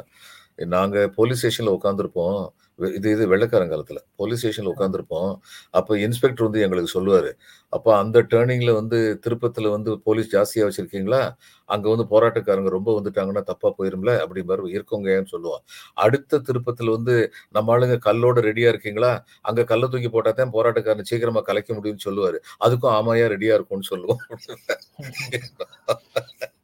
நாங்க 0.60 1.08
போலீஸ் 1.18 1.40
ஸ்டேஷன்ல 1.40 1.78
உட்காந்துருப்போம் 1.78 2.40
இது 2.80 3.12
இது 3.12 3.28
வெள்ளக்காரங்காலத்துல 3.32 4.00
போலீஸ் 4.20 4.42
ஸ்டேஷன்ல 4.42 4.74
உட்காந்துருப்போம் 4.74 5.40
அப்ப 5.74 6.00
இன்ஸ்பெக்டர் 6.00 6.48
வந்து 6.48 6.62
எங்களுக்கு 6.62 6.96
சொல்லுவாரு. 6.96 7.32
அப்ப 7.74 7.98
அந்த 7.98 8.20
டேர்னிங்ல 8.32 8.74
வந்து 8.74 9.20
திருப்பத்துல 9.26 9.72
வந்து 9.72 10.00
போலீஸ் 10.06 10.34
ஜாஸ்தியா 10.34 10.68
வச்சிருக்கீங்களா? 10.68 11.36
அங்க 11.70 11.90
வந்து 11.90 12.06
போராட்டக்காரங்க 12.12 12.70
ரொம்ப 12.70 12.98
வந்துட்டாங்கன்னா 12.98 13.44
தப்பா 13.44 13.74
போயிரும்ல? 13.78 14.20
அப்படி 14.24 14.44
மாதிரி 14.44 14.78
இருக்கோங்கன்னு 14.78 15.36
சொல்லுவான் 15.36 15.64
அடுத்த 15.98 16.42
திருப்பத்துல 16.50 16.98
வந்து 16.98 17.32
நம்ம 17.52 17.76
ஆளுங்க 17.76 17.98
கல்லோட 18.08 18.40
ரெடியா 18.50 18.74
இருக்கீங்களா? 18.74 19.24
அங்க 19.46 19.66
கல்ல 19.66 19.88
தூக்கி 19.88 20.10
போட்டா 20.10 20.34
தான் 20.34 20.56
போராட்டக்காரன் 20.56 21.12
சீக்கிரமா 21.12 21.42
கலைக்க 21.50 21.74
முடியும்னு 21.74 22.08
சொல்லுவாரு. 22.08 22.40
அதுக்கும் 22.62 22.96
ஆமாயா 22.98 23.28
ரெடியா 23.36 23.58
இருக்கும்னு 23.58 23.92
சொல்லுவோம். 23.94 24.22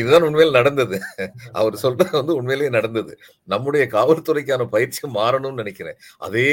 இதுதான் 0.00 0.26
உண்மையில் 0.28 0.56
நடந்தது. 0.58 0.96
அவர் 1.58 1.76
சொல்றது 1.82 2.12
வந்து 2.18 2.36
உண்மையிலேயே 2.38 2.70
நடந்தது. 2.76 3.12
நம்முடைய 3.54 3.84
காவல்துறைக்கான 3.96 4.66
பயிற்சி 4.74 5.02
மாறணும்னு 5.18 5.60
நினைக்கிறேன். 5.62 5.98
அதே 6.26 6.50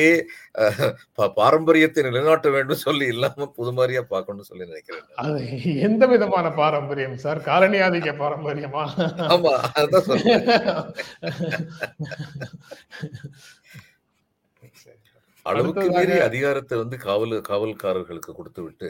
பாரம்பரியத்தை 1.39 2.03
நிலைநாட்ட 2.07 2.49
வேண்டும் 2.55 2.83
சொல்லி 2.85 3.07
இல்லாம 3.13 3.49
புதுமாரியா 3.57 4.03
பார்க்கணும்னு 4.13 4.49
சொல்லி 4.51 4.69
நினைக்கிறேன் 4.71 5.81
எந்த 5.87 6.03
விதமான 6.13 6.45
பாரம்பரியம் 6.61 7.17
சார்? 7.25 7.41
காலனி 7.49 7.79
ஆதிக்க 7.87 8.13
பாரம்பரியமா? 8.23 8.83
ஆமா 9.33 9.53
அதான் 9.81 10.07
சொல்றேன். 10.09 10.45
அளவுக்கு 15.45 15.85
மீறி 15.95 16.17
அதிகாரத்தை 16.27 16.75
வந்து 16.81 16.97
காவல் 17.07 17.33
காவல்காரர்களுக்கு 17.49 18.31
கொடுத்து 18.37 18.61
விட்டு 18.65 18.89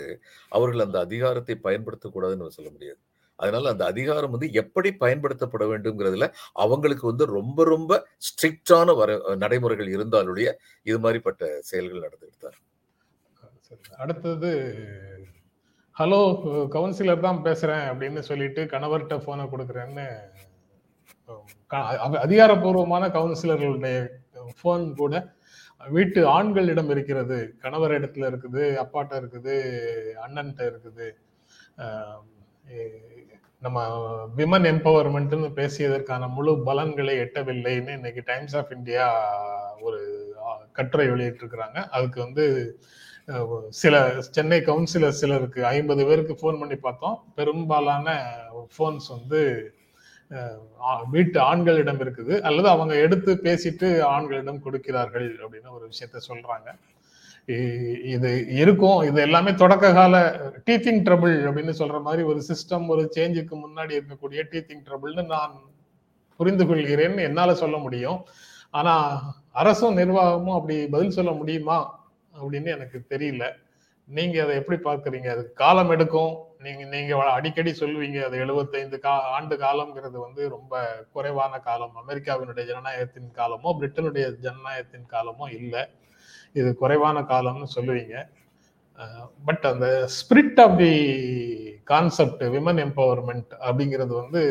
அவர்கள் 0.58 0.86
அந்த 0.86 0.98
அதிகாரத்தை 1.08 1.56
பயன்படுத்தக்கூடாதுன்னு 1.66 2.56
சொல்ல 2.58 2.70
முடியாது. 2.76 3.00
அதனால 3.40 3.70
அந்த 3.70 3.86
அதிகாரம் 3.86 4.32
வந்து 4.32 4.50
எப்படி 4.54 4.90
பயன்படுத்தப்பட 5.02 5.64
வேண்டும்ங்கிறதுல 5.70 6.28
அவங்களுக்கு 6.58 7.06
வந்து 7.08 7.26
ரொம்ப 7.34 7.64
ரொம்ப 7.66 7.94
ஸ்ட்ரிக்டான 8.22 8.96
வர 8.96 9.12
நடைமுறைகள் 9.38 9.90
இருந்தாலுடைய 9.96 10.50
இது 10.86 10.98
மாதிரிப்பட்ட 11.00 11.42
செயல்கள் 11.64 12.06
நடந்துகிட்டு 12.06 12.46
தான் 12.46 12.60
அடுத்தது 14.00 14.52
ஹலோ 15.98 16.20
கவுன்சிலர் 16.74 17.26
தான் 17.26 17.44
பேசுறேன் 17.46 17.86
அப்படின்னு 17.90 18.22
சொல்லிட்டு 18.28 18.62
கணவர்கிட்ட 18.72 19.18
போனை 19.26 19.44
கொடுக்குறேன்னு 19.48 20.06
க- 21.72 21.88
அதிகாரப்பூர்வமான 22.24 23.04
கவுன்சிலர்களுடைய 23.12 23.98
போன் 24.62 24.86
கூட 24.96 25.16
வீட்டு 25.88 26.20
ஆண்களிடம் 26.30 26.90
இருக்கிறது. 26.90 27.38
கணவர் 27.64 27.92
இடத்துல 27.92 28.28
இருக்குது 28.32 28.64
அப்பாட்ட 28.82 29.14
இருக்குது 29.22 29.56
அண்ணன்ட்ட 30.24 30.62
இருக்குது 30.70 31.08
நம்ம 33.64 34.08
விமன் 34.38 34.64
எம்பவர்மெண்ட்னு 34.64 35.52
பேசியதற்கான 35.54 36.30
முழு 36.30 36.64
பலன்களை 36.64 37.18
எட்டவில்லைன்னு 37.18 37.90
இன்னைக்கு 37.90 38.22
டைம்ஸ் 38.26 38.58
ஆஃப் 38.58 38.72
இந்தியா 38.72 39.30
ஒரு 39.82 40.34
கட்டுரை 40.72 41.08
வெளியிட்டிருக்கிறாங்க. 41.08 41.88
அதுக்கு 41.90 42.22
வந்து 42.22 42.80
சில 43.70 44.22
சென்னை 44.22 44.60
கவுன்சிலர் 44.60 45.10
சிலருக்கு 45.10 45.66
ஐம்பது 45.66 46.06
பேருக்கு 46.06 46.34
ஃபோன் 46.34 46.60
பண்ணி 46.60 46.76
பார்த்தோம். 46.76 47.24
பெரும்பாலான 47.36 48.34
ஃபோன்ஸ் 48.78 49.10
வந்து 49.10 49.74
ஆ- 50.82 51.04
வீட்டு 51.12 51.40
ஆண்களிடம் 51.40 52.00
இருக்குது. 52.00 52.42
அல்லது 52.42 52.68
அவங்க 52.68 52.96
எடுத்து 52.96 53.34
பேசிட்டு 53.34 54.02
ஆண்களிடம் 54.02 54.62
கொடுக்கிறார்கள் 54.62 55.38
அப்படின்னு 55.38 55.70
ஒரு 55.70 55.88
விஷயத்த 55.88 56.18
சொல்றாங்க. 56.28 56.80
இது 58.14 58.30
இருக்கும். 58.48 59.00
இது 59.04 59.22
எல்லாமே 59.22 59.54
தொடக்க 59.54 59.94
கால 59.94 60.16
டீச்சிங் 60.68 61.02
ட்ரபிள் 61.08 61.36
அப்படின்னு 61.48 61.74
சொல்ற 61.80 62.02
மாதிரி 62.02 62.24
ஒரு 62.24 62.42
சிஸ்டம் 62.50 62.86
ஒரு 62.88 63.04
சேஞ்சுக்கு 63.16 63.56
முன்னாடி 63.64 63.94
இருக்கக்கூடிய 64.00 64.42
டீச்சிங் 64.52 64.84
ட்ரபிள்னு 64.88 65.26
நான் 65.26 65.56
புரிந்து 66.40 66.66
கொள்கிறேன்னு 66.66 67.22
என்னால 67.22 67.54
சொல்ல 67.54 67.78
முடியும். 67.78 68.20
ஆனா 68.70 68.94
அரசும் 69.52 69.98
நிர்வாகமும் 69.98 70.56
அப்படி 70.56 70.88
பதில் 70.88 71.18
சொல்ல 71.18 71.32
முடியுமா 71.32 71.78
அப்படின்னு 72.42 72.70
எனக்கு 72.78 73.06
தெரியல. 73.10 73.44
நீங்க 74.08 74.36
அதை 74.44 74.54
எப்படி 74.56 74.78
பார்க்குறீங்க? 74.90 75.28
அது 75.28 75.44
காலம் 75.54 75.90
எடுக்கும். 75.90 76.34
நீங்க 76.60 76.84
நீங்க 76.86 77.32
அடிக்கடி 77.32 77.72
சொல்லுவீங்க 77.80 78.20
அது 78.24 78.38
75 78.38 79.00
கா 79.00 79.14
ஆண்டு 79.36 79.56
காலம்ங்கிறது 79.56 80.18
வந்து 80.26 80.50
ரொம்ப 80.50 80.82
குறைவான 81.12 81.60
காலம். 81.60 81.96
அமெரிக்காவினுடைய 82.04 82.66
ஜனநாயகத்தின் 82.72 83.30
காலமோ 83.32 83.72
பிரிட்டனுடைய 83.80 84.26
ஜனநாயகத்தின் 84.46 85.08
காலமோ 85.08 85.48
இல்லை. 85.60 85.84
இது 86.60 86.70
குறைவான 86.82 87.18
காலம்னு 87.34 87.68
சொல்லுவீங்க. 87.76 88.16
பட் 89.48 89.66
அந்த 89.72 89.88
spirit 90.18 90.60
of 90.64 90.78
the 90.82 90.94
concept 91.92 92.44
women 92.56 92.82
empowerment 92.86 93.52
அப்படிங்கிறது 93.68 94.14
வந்து 94.22 94.42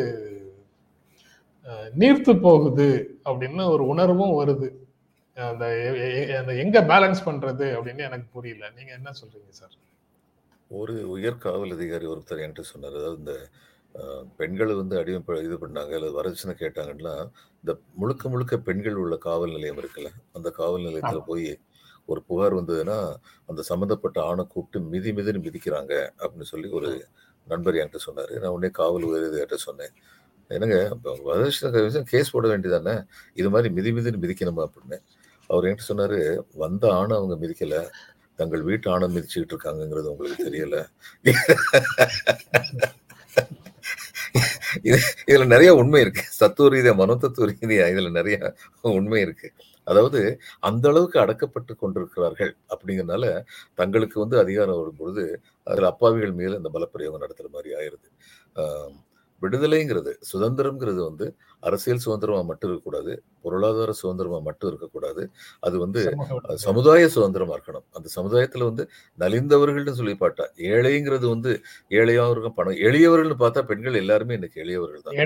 நீர்த்து 2.01 2.33
போகுது 2.47 2.89
அப்படின்னு 3.29 3.65
ஒரு 3.75 3.85
உணர்வும் 3.93 4.37
வருது. 4.41 4.69
அந்த 5.37 5.65
அந்த 6.39 6.53
எங்க 6.63 6.79
பேலன்ஸ் 6.93 7.27
பண்றது 7.29 7.67
அப்படின்னு 7.77 8.03
எனக்கு 8.09 8.27
புரியல. 8.37 8.65
நீங்க 8.79 8.93
என்ன 8.99 9.11
சொல்றீங்க 9.21 9.53
சார் 9.61 9.77
ஒரு 10.71 10.95
உயர் 11.15 11.43
காவல் 11.45 11.75
அதிகாரி 11.77 12.07
ஒருத்தர் 12.13 12.43
என்கிட்ட 12.45 12.73
சொன்னார். 12.73 12.99
அதாவது 13.01 13.21
இந்த 13.23 13.35
பெண்களை 14.41 14.75
வந்து 14.81 14.95
அடிமை 15.01 15.39
இது 15.47 15.57
பண்ணாங்க 15.65 15.93
அல்லது 15.97 16.19
வரதட்சணை 16.19 16.55
கேட்டாங்கன்னா 16.61 17.15
இந்த 17.63 17.73
முழுக்க 18.01 18.29
முழுக்க 18.35 18.55
பெண்கள் 18.69 19.01
உள்ள 19.03 19.17
காவல் 19.27 19.55
நிலையம் 19.57 19.81
இருக்குல்ல 19.83 20.11
அந்த 20.37 20.49
காவல் 20.61 20.87
நிலையத்தில். 20.89 21.29
போய் 21.31 21.47
ஒரு 22.11 22.21
புகார் 22.29 22.55
வந்ததுன்னா 22.55 22.99
அந்த 23.51 23.61
சம்மந்தப்பட்ட 23.63 24.19
ஆணை 24.31 24.45
கூப்பிட்டு 24.49 24.81
மிதி 24.93 25.11
மிதின்னு 25.13 25.45
மிதிக்கிறாங்க 25.47 25.93
அப்படின்னு 26.23 26.49
சொல்லி 26.53 26.69
ஒரு 26.79 26.91
நண்பர் 27.49 27.79
என்கிட்ட 27.81 28.01
சொன்னார். 28.09 28.33
நான் 28.43 28.55
உடனே 28.57 28.71
காவல் 28.81 29.09
உயரதிகாரிட்ட 29.11 29.59
சொன்னேன். 29.69 29.95
என்னங்க 30.51 30.79
வரதட்சணை 31.27 32.03
கேஸ் 32.13 32.33
போட 32.35 32.47
வேண்டியதானே? 32.53 32.95
இது 33.35 33.51
மாதிரி 33.51 33.69
மிதி 33.75 33.93
மிதின்னு 33.93 34.23
மிதிக்கணுமா 34.25 34.63
அப்படின்னு. 34.69 34.99
அவர் 35.51 35.65
என்கிட்ட 35.65 35.87
சொன்னாரு 35.89 36.19
வந்த 36.63 36.85
ஆணை 36.99 37.15
அவங்க 37.17 37.37
மிதிக்கல. 37.47 37.77
தங்கள் 38.41 38.63
வீட்டு 38.69 38.87
ஆணை 38.91 39.07
மிதிச்சுக்கிட்டு 39.15 39.55
இருக்காங்கங்கிறது 39.55 40.11
உங்களுக்கு 40.13 40.47
தெரியல. 40.49 40.77
இது 44.89 44.99
இதுல 45.31 45.45
நிறைய 45.47 45.71
உண்மை 45.81 46.01
இருக்கு. 46.01 46.23
சத்துவ 46.41 46.69
ரீதியா 46.75 46.95
மனோ 47.01 47.15
தத்துவ 47.25 47.47
ரீதியா 47.51 47.85
இதுல 47.95 48.11
நிறைய 48.11 48.37
உண்மை 48.99 49.21
இருக்கு. 49.27 49.49
அதாவது 49.87 50.21
அந்த 50.69 50.85
அளவுக்கு 50.89 51.19
அடக்கப்பட்டு 51.23 51.73
கொண்டிருக்கிறார்கள் 51.77 52.53
அப்படிங்கறதுனால 52.73 53.25
தங்களுக்கு 53.79 54.19
வந்து 54.23 54.37
அதிகாரம் 54.43 54.81
வரும் 54.81 55.01
பொழுது 55.01 55.25
அதுல 55.67 55.91
அப்பாவிகள் 55.93 56.39
மேல 56.41 56.61
இந்த 56.61 56.71
பலப்பிரயோகம் 56.77 57.25
நடத்துற 57.25 57.49
மாதிரி 57.55 57.73
ஆயிருது 57.79 58.11
ஆஹ் 58.57 58.93
விடுதலைங்கிறது 59.43 60.13
சுதந்திரம்ங்கிறது 60.29 61.01
வந்து 61.07 61.27
அரசியல் 61.63 62.03
சுதந்திரமா 62.05 62.43
மட்டும் 62.49 62.69
இருக்கக்கூடாது 62.69 63.13
பொருளாதார 63.43 63.91
சுதந்திரமா 64.01 64.39
மட்டும் 64.47 64.69
இருக்கக்கூடாது 64.71 65.23
அது 65.63 65.77
வந்து. 65.83 66.01
சமுதாய 66.65 67.03
சுதந்திரமா 67.15 67.55
இருக்கணும் 67.57 67.87
அந்த 67.97 68.09
சமுதாயத்துல 68.17 68.67
வந்து 68.69 68.85
நலிந்தவர்கள்னு 69.19 69.95
சொல்லி 69.99 70.15
பார்த்தா 70.21 70.45
ஏழைங்கிறது 70.71 71.27
வந்து 71.29 71.53
ஏழையாவும் 71.95 72.35
இருக்கும் 72.35 72.57
பணம் 72.59 72.81
எளியவர்கள்னு 72.89 73.39
பார்த்தா 73.43 73.63
பெண்கள் 73.71 74.01
எல்லாருமே 74.03 74.37
இன்னைக்கு 74.39 74.63
எளியவர்கள் 74.65 75.05
தான். 75.07 75.19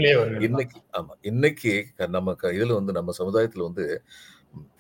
இன்னைக்கு 0.48 0.80
ஆமா 0.94 1.14
இன்னைக்கு 1.24 1.74
நம்ம 2.10 2.28
இதுல 2.56 2.72
வந்து 2.80 2.94
நம்ம 2.94 3.14
சமுதாயத்துல 3.20 3.68
வந்து 3.68 3.86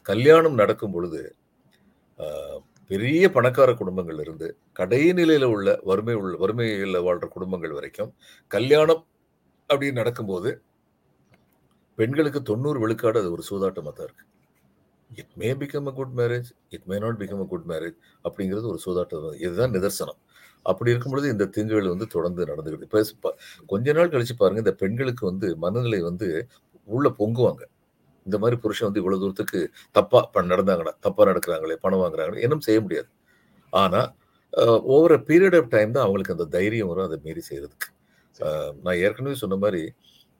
கல்யாணம் 0.06 0.58
நடக்கும் 0.62 0.94
பொழுது 0.96 1.20
பெரிய 2.90 3.22
பணக்கார 3.36 3.70
குடும்பங்கள் 3.80 4.20
இருந்து 4.24 4.48
கடைநிலையில 4.78 5.46
உள்ள 5.54 5.68
வறுமை 5.90 6.14
உள்ள 6.20 6.34
வறுமையில் 6.42 6.98
வாழ்ற 7.06 7.26
குடும்பங்கள் 7.36 7.76
வரைக்கும் 7.78 8.12
கல்யாணம் 8.50 9.02
அப்படின்னு 9.70 10.00
நடக்கும்போது 10.02 10.50
பெண்களுக்கு 11.98 12.40
தொண்ணூறு 12.50 12.78
விழுக்காடு 12.84 13.18
அது 13.22 13.30
ஒரு 13.36 13.44
சூதாட்டமாக 13.50 13.94
தான் 13.98 14.06
இருக்கு. 14.08 14.24
It 15.10 15.34
may 15.40 15.48
become 15.60 15.88
a 15.90 15.92
good 15.98 16.14
marriage 16.20 16.48
it 16.76 16.86
may 16.90 16.96
not 17.04 17.18
become 17.22 17.42
a 17.44 17.46
good 17.52 17.68
marriage 17.72 17.96
அப்படிங்கிறது 18.24 18.66
ஒரு 18.72 18.80
சூதாட்டம். 18.86 19.22
தான். 19.26 19.38
இதுதான் 19.44 19.74
நிதர்சனம். 19.76 20.20
அப்படி 20.66 20.92
இருக்கும் 20.92 21.14
பொழுது 21.14 21.28
இந்த 21.34 21.46
தீங்குகள் 21.56 21.92
வந்து 21.94 22.06
தொடர்ந்து 22.14 22.48
நடந்துக்கிட்டு 22.50 22.88
இப்போ 23.16 23.30
கொஞ்ச 23.72 23.94
நாள் 23.98 24.12
கழிச்சு 24.14 24.36
பாருங்க 24.42 24.62
இந்த 24.64 24.74
பெண்களுக்கு 24.82 25.24
வந்து 25.30 25.48
மனநிலை 25.64 26.00
வந்து 26.10 26.28
உள்ள 26.88 27.08
பொங்குவாங்க. 27.20 27.62
இந்த 28.26 28.38
மாதிரி 28.38 28.56
புருஷன் 28.60 28.88
வந்து 28.88 29.00
இவ்வளவு 29.00 29.22
தூரத்துக்கு 29.22 29.60
தப்பா 29.92 30.20
ப- 30.34 30.46
நடந்தாங்கடா 30.52 30.92
தப்பா 31.00 31.24
நடக்கிறாங்களே 31.26 31.76
பணம் 31.84 32.02
வாங்குறாங்களே 32.02 32.42
இன்னும் 32.42 32.64
செய்ய 32.68 32.80
முடியாது. 32.80 33.08
ஆனா 33.72 34.00
ஓவர் 34.96 35.16
பீரியட் 35.28 35.58
ஆஃப் 35.60 35.70
டைம் 35.70 35.92
தான் 35.92 36.04
அவங்களுக்கு 36.04 36.34
அந்த 36.34 36.46
தைரியம் 36.56 36.88
வரும் 36.88 37.04
அதை 37.04 37.18
மீறி 37.24 37.42
செய்யறதுக்கு. 37.50 37.88
நான் 38.82 38.98
ஏற்கனவே 39.04 39.34
சொன்ன 39.34 39.56
மாதிரி 39.56 39.82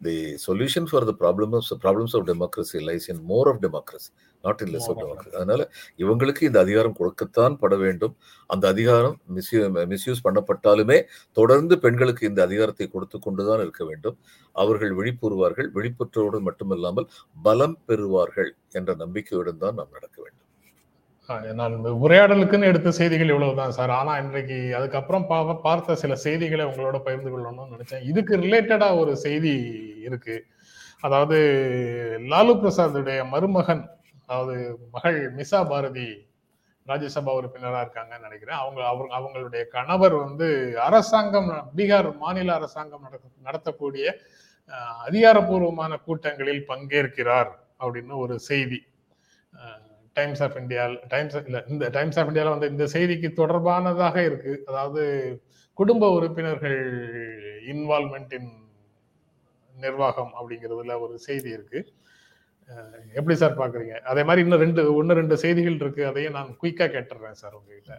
the 0.01 0.15
solution 0.47 0.89
for 0.91 1.05
the 1.05 1.15
problem 1.21 1.55
of 1.55 1.83
problems 1.85 2.15
of 2.17 2.27
democracy 2.31 2.81
lies 2.89 3.07
in 3.11 3.23
more 3.25 3.49
of 3.49 3.63
democracy 3.63 4.11
not 4.45 4.63
in 4.65 4.73
less 4.75 4.89
of 4.91 4.97
More 4.99 5.07
of 5.07 5.17
democracy 5.17 5.37
அதனால 5.39 5.63
இவங்களுக்கு 6.03 6.43
இந்த 6.49 6.59
அதிகாரம் 6.65 6.97
கொடுக்கத்தான் 7.01 7.57
பட 7.63 7.75
வேண்டும். 7.85 8.15
அந்த 8.51 8.65
அதிகாரம் 8.75 9.17
மிஸ்யூ 9.37 9.61
மிஸ்யூஸ் 9.93 10.25
பண்ணப்பட்டாலுமே 10.27 10.99
தொடர்ந்து 11.41 11.77
பெண்களுக்கு 11.85 12.31
இந்த 12.31 12.43
அதிகாரத்தை 12.49 12.89
கொடுத்து 12.95 13.19
கொண்டுதான் 13.27 13.63
இருக்க 13.67 13.85
வேண்டும். 13.91 14.17
அவர்கள் 14.55 14.95
விழிப்புறுவார்கள் 15.01 15.71
விழிப்புற்றோடு 15.77 16.41
மட்டுமல்லாமல் 16.49 17.09
பலம் 17.47 17.79
பெறுவார்கள் 17.91 18.51
என்ற 18.81 18.91
நம்பிக்கையுடன் 19.05 19.63
தான் 19.65 19.79
நாம் 19.81 19.95
நடக்க 19.99 20.17
வேண்டும். 20.25 20.43
நான் 21.59 21.77
இந்த 21.77 21.91
உரையாடலுக்குன்னு 22.03 22.69
எடுத்த 22.71 22.89
செய்திகள் 22.99 23.31
இவ்வளவுதான் 23.33 23.75
சார். 23.77 23.93
ஆனா 24.01 24.13
இன்றைக்கு 24.23 24.59
அதுக்கப்புறம் 24.79 25.25
பார்த்த 25.65 25.97
சில 26.03 26.17
செய்திகளை 26.25 26.65
உங்களோட 26.71 26.97
பகிர்ந்து 27.07 27.31
கொள்ளணும்னு 27.33 27.75
நினைச்சேன். 27.75 28.05
இதுக்கு 28.11 28.35
ரிலேட்டடா 28.45 28.89
ஒரு 29.01 29.13
செய்தி 29.25 29.55
இருக்கு. 30.09 30.37
அதாவது 31.07 31.39
லாலு 32.33 32.53
பிரசாத்துடைய 32.61 33.21
மருமகன் 33.33 33.83
அதாவது 34.27 34.79
மகள் 34.93 35.35
மிசா 35.35 35.69
பாரதி 35.69 36.27
ராஜ்யசபா 36.87 37.35
உறுப்பினராக 37.35 37.85
இருக்காங்கன்னு 37.85 38.21
நினைக்கிறேன். 38.21 38.57
அவங்க 38.57 38.87
அவங்க 38.87 39.19
அவங்களுடைய 39.19 39.67
கணவர் 39.67 40.15
வந்து 40.15 40.81
அரசாங்கம் 40.81 41.71
பீகார் 41.77 42.17
மாநில 42.17 42.55
அரசாங்கம் 42.55 43.03
நடத்த- 43.03 43.29
நடத்தக்கூடிய 43.45 44.15
அதிகாரப்பூர்வமான 45.07 45.97
கூட்டங்களில் 45.97 46.65
பங்கேற்கிறார் 46.69 47.51
அப்படின்னு 47.81 48.17
ஒரு 48.17 48.39
செய்தி. 48.39 48.83
டைம்ஸ் 50.13 50.43
ஆஃப் 50.43 50.57
இந்தியா 50.57 50.87
டைம்ஸ் 51.09 51.37
இல்லை 51.37 51.63
இந்த 51.69 51.89
டைம்ஸ் 51.89 52.19
ஆஃப் 52.19 52.27
இந்தியாவில் 52.27 52.59
வந்து 52.59 52.71
இந்த 52.71 52.99
செய்திக்கு 52.99 53.33
தொடர்பானதாக 53.33 54.17
இருக்கு. 54.25 54.63
அதாவது 54.67 55.43
குடும்ப 55.75 56.11
உறுப்பினர்கள் 56.11 56.81
இன்வால்மெண்ட் 57.67 58.33
இன் 58.33 58.53
நிர்வாகம் 59.75 60.33
அப்படிங்கிறதுல 60.35 61.01
ஒரு 61.01 61.19
செய்தி 61.19 61.51
இருக்கு. 61.51 61.93
எப்படி 63.19 63.35
சார் 63.41 63.59
பாக்குறீங்க 63.61 63.95
அதே 64.11 64.23
மாதிரி 64.29 64.43
இன்னும் 64.45 64.63
ரெண்டு 64.65 64.83
ஒன்னு 64.95 65.19
ரெண்டு 65.19 65.35
செய்திகள் 65.43 65.81
இருக்கு. 65.83 66.03
அதையும் 66.11 66.37
நான் 66.39 66.57
குயிக்கா 66.63 66.87
கேட்டுறேன் 66.95 67.41
சார் 67.43 67.57
உங்ககிட்ட. 67.59 67.95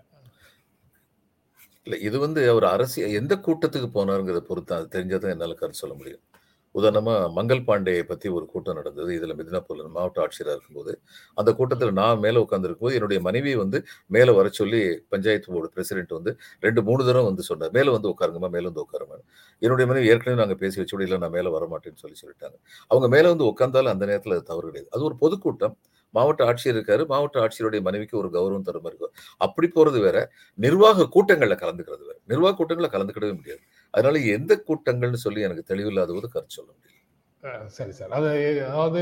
இல்ல 1.87 1.97
இது 2.07 2.17
வந்து 2.19 2.41
அவர் 2.53 2.65
அரசியல் 2.75 3.17
எந்த 3.21 3.33
கூட்டத்துக்கு 3.45 3.89
போனாருங்கிறத 3.93 4.41
பொறுத்து 4.49 4.73
அது 4.77 4.87
தெரிஞ்சாதான் 4.95 5.33
என்னால 5.35 5.55
கருத்து 5.61 5.83
சொல்ல 5.83 5.95
முடியும். 5.95 6.23
உதாரணமாக 6.71 7.29
மங்கள் 7.29 7.61
பாண்டேயை 7.67 8.03
பற்றி 8.03 8.29
ஒரு 8.29 8.45
கூட்டம் 8.45 8.75
நடந்தது. 8.75 9.15
இதில் 9.15 9.35
மிதினாப்பூர்ல 9.35 9.89
மாவட்ட 9.89 10.27
ஆட்சியராக 10.27 10.55
இருக்கும்போது. 10.57 10.99
அந்த 11.33 11.53
கூட்டத்தில் 11.53 11.93
நான் 11.93 12.19
மேலே 12.19 12.39
உட்காந்துருக்கும் 12.39 12.79
போது 12.79 12.95
என்னுடைய 12.95 13.21
மனைவி 13.21 13.55
வந்து 13.55 13.85
மேலே 14.07 14.31
வர 14.31 14.49
சொல்லி 14.49 15.03
பஞ்சாயத்து 15.09 15.53
போர்டு 15.53 15.69
பிரசிடென்ட் 15.75 16.13
வந்து 16.13 16.37
ரெண்டு 16.59 16.83
மூணு 16.83 17.05
தடவை 17.05 17.25
வந்து 17.25 17.43
சொன்னார். 17.43 17.71
மேலே 17.71 17.89
வந்து 17.89 18.09
உட்காருங்கம்மா 18.09 18.49
மேலே 18.49 18.65
வந்து 18.65 18.85
உட்காருங்க 18.85 19.17
என்னுடைய 19.61 19.87
மனைவி 19.91 20.07
ஏற்கனவே 20.07 20.39
நாங்கள் 20.41 20.57
பேசி 20.57 20.79
வச்சு 20.81 20.97
இல்லை 20.97 21.17
நான் 21.17 21.31
மேலே 21.31 21.49
வர 21.49 21.65
மாட்டேன்னு 21.73 22.01
சொல்லி 22.03 22.17
சொல்லிட்டாங்க. 22.23 22.57
அவங்க 22.87 23.07
மேலே 23.07 23.27
வந்து 23.27 23.53
உட்காந்தாலும் 23.53 23.93
அந்த 23.95 24.05
நேரத்தில் 24.05 24.31
அது 24.31 24.43
தவறு 24.43 24.67
கிடையாது. 24.67 24.89
அது 24.91 25.03
ஒரு 25.03 25.15
பொதுக்கூட்டம். 25.19 25.77
மாவட்ட 26.09 26.53
ஆட்சியர் 26.53 26.67
இருக்காரு. 26.67 27.05
மாவட்ட 27.05 27.47
ஆட்சியருடைய 27.47 27.81
மனைவிக்கு 27.81 28.17
ஒரு 28.17 28.27
கௌரவம் 28.27 28.61
தர 28.61 28.79
இருக்கும் 28.83 29.11
அப்படி 29.37 29.71
போறது 29.75 29.99
வேற 29.99 30.31
நிர்வாக 30.53 31.07
கூட்டங்களில் 31.07 31.55
கலந்துக்கிறது 31.55 31.99
வேற. 31.99 32.15
நிர்வாக 32.25 32.55
கூட்டங்களில் 32.55 32.91
கலந்துக்கிடவே 32.91 33.35
முடியாது. 33.35 33.59
அதனால 33.89 34.19
எந்த 34.19 34.63
கூட்டங்கள்னு 34.67 35.13
சொல்லி 35.13 35.41
எனக்கு 35.41 35.75
தெளிவில்லாத 35.75 36.13
போது 36.13 36.29
கருத்து 36.29 36.45
சொல்ல 36.47 36.71
முடியல. 36.71 37.65
சரி 37.65 37.91
சார். 37.91 38.09
அது 38.09 38.63
அதாவது 38.65 39.01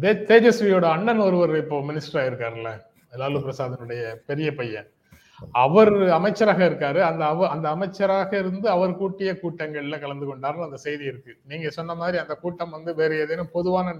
தே- 0.00 0.24
தேஜஸ்வியோட 0.24 0.82
அண்ணன் 0.82 1.18
ஒருவர் 1.18 1.56
இப்போ 1.56 1.80
மினிஸ்டர் 1.80 2.12
ஆயிருக்காருல்ல 2.12 2.80
லாலு 3.16 3.48
பிரசாதனுடைய 3.48 4.14
பெரிய 4.14 4.54
பையன். 4.54 4.90
அவர் 5.52 6.08
அமைச்சராக 6.08 6.68
இருக்காரு. 6.68 7.00
அந்த 7.00 7.24
அவ 7.24 7.48
அந்த 7.48 7.68
அமைச்சராக 7.68 8.38
இருந்து 8.38 8.68
அவர் 8.68 8.96
கூட்டிய 8.96 9.38
கூட்டங்கள்ல 9.42 10.00
கலந்து 10.00 10.36
கொண்டார்னு 10.36 10.64
அந்த 10.64 10.76
செய்தி 10.76 11.04
இருக்கு. 11.04 11.36
நீங்க 11.44 11.70
சொன்ன 11.70 11.94
மாதிரி 11.94 12.18
அந்த 12.18 12.34
கூட்டம் 12.34 12.70
வந்து 12.70 12.94
வேற 12.94 13.16
ஏதேனும் 13.16 13.50
பொதுவான 13.52 13.96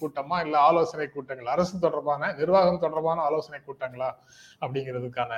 கூட்டமா 0.00 0.40
இல்ல 0.40 0.58
ஆலோசனை 0.58 1.08
கூட்டங்கள் 1.08 1.46
அரசு 1.46 1.78
தொடர்பான 1.78 2.32
நிர்வாகம் 2.32 2.78
தொடர்பான 2.78 3.20
ஆலோசனை 3.20 3.60
கூட்டங்களா 3.66 4.14
அப்படிங்கிறதுக்கான 4.60 5.34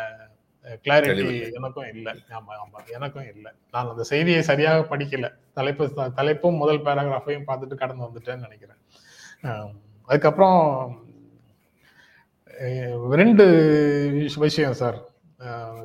கிளாரிட்டி. 0.85 1.53
எனக்கும் 1.53 1.88
இல்லை. 1.88 2.12
ஆமா 2.12 2.53
ஆமா 2.53 2.92
எனக்கும் 2.92 3.35
இல்லை. 3.35 3.53
நான் 3.71 3.88
அந்த 3.88 4.03
செய்தியை 4.03 4.42
சரியாக 4.42 4.97
படிக்கல. 4.97 5.35
தலைப்பு 5.53 5.85
தலைப்பும் 5.85 6.57
முதல் 6.57 6.83
பேராகிராஃபையும் 6.83 7.42
பார்த்துட்டு 7.47 7.75
கடந்து 7.75 8.05
வந்துட்டேன்னு 8.05 8.38
நினைக்கிறேன். 8.38 8.77
அதுக்கப்புறம் 10.07 11.07
ரெண்டு 13.11 13.44
விஷ- 14.12 14.40
விஷயம் 14.40 14.73
சார். 14.73 15.07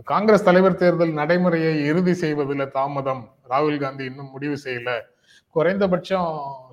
காங்கிரஸ் 0.04 0.44
தலைவர் 0.44 0.76
தேர்தல் 0.76 1.14
நடைமுறையை 1.14 1.86
இறுதி 1.86 2.14
செய்வதில் 2.14 2.72
தாமதம். 2.72 3.36
ராகுல் 3.50 3.80
காந்தி 3.80 4.06
இன்னும் 4.06 4.32
முடிவு 4.32 4.58
செய்யல. 4.64 5.02
குறைந்தபட்சம் 5.56 6.30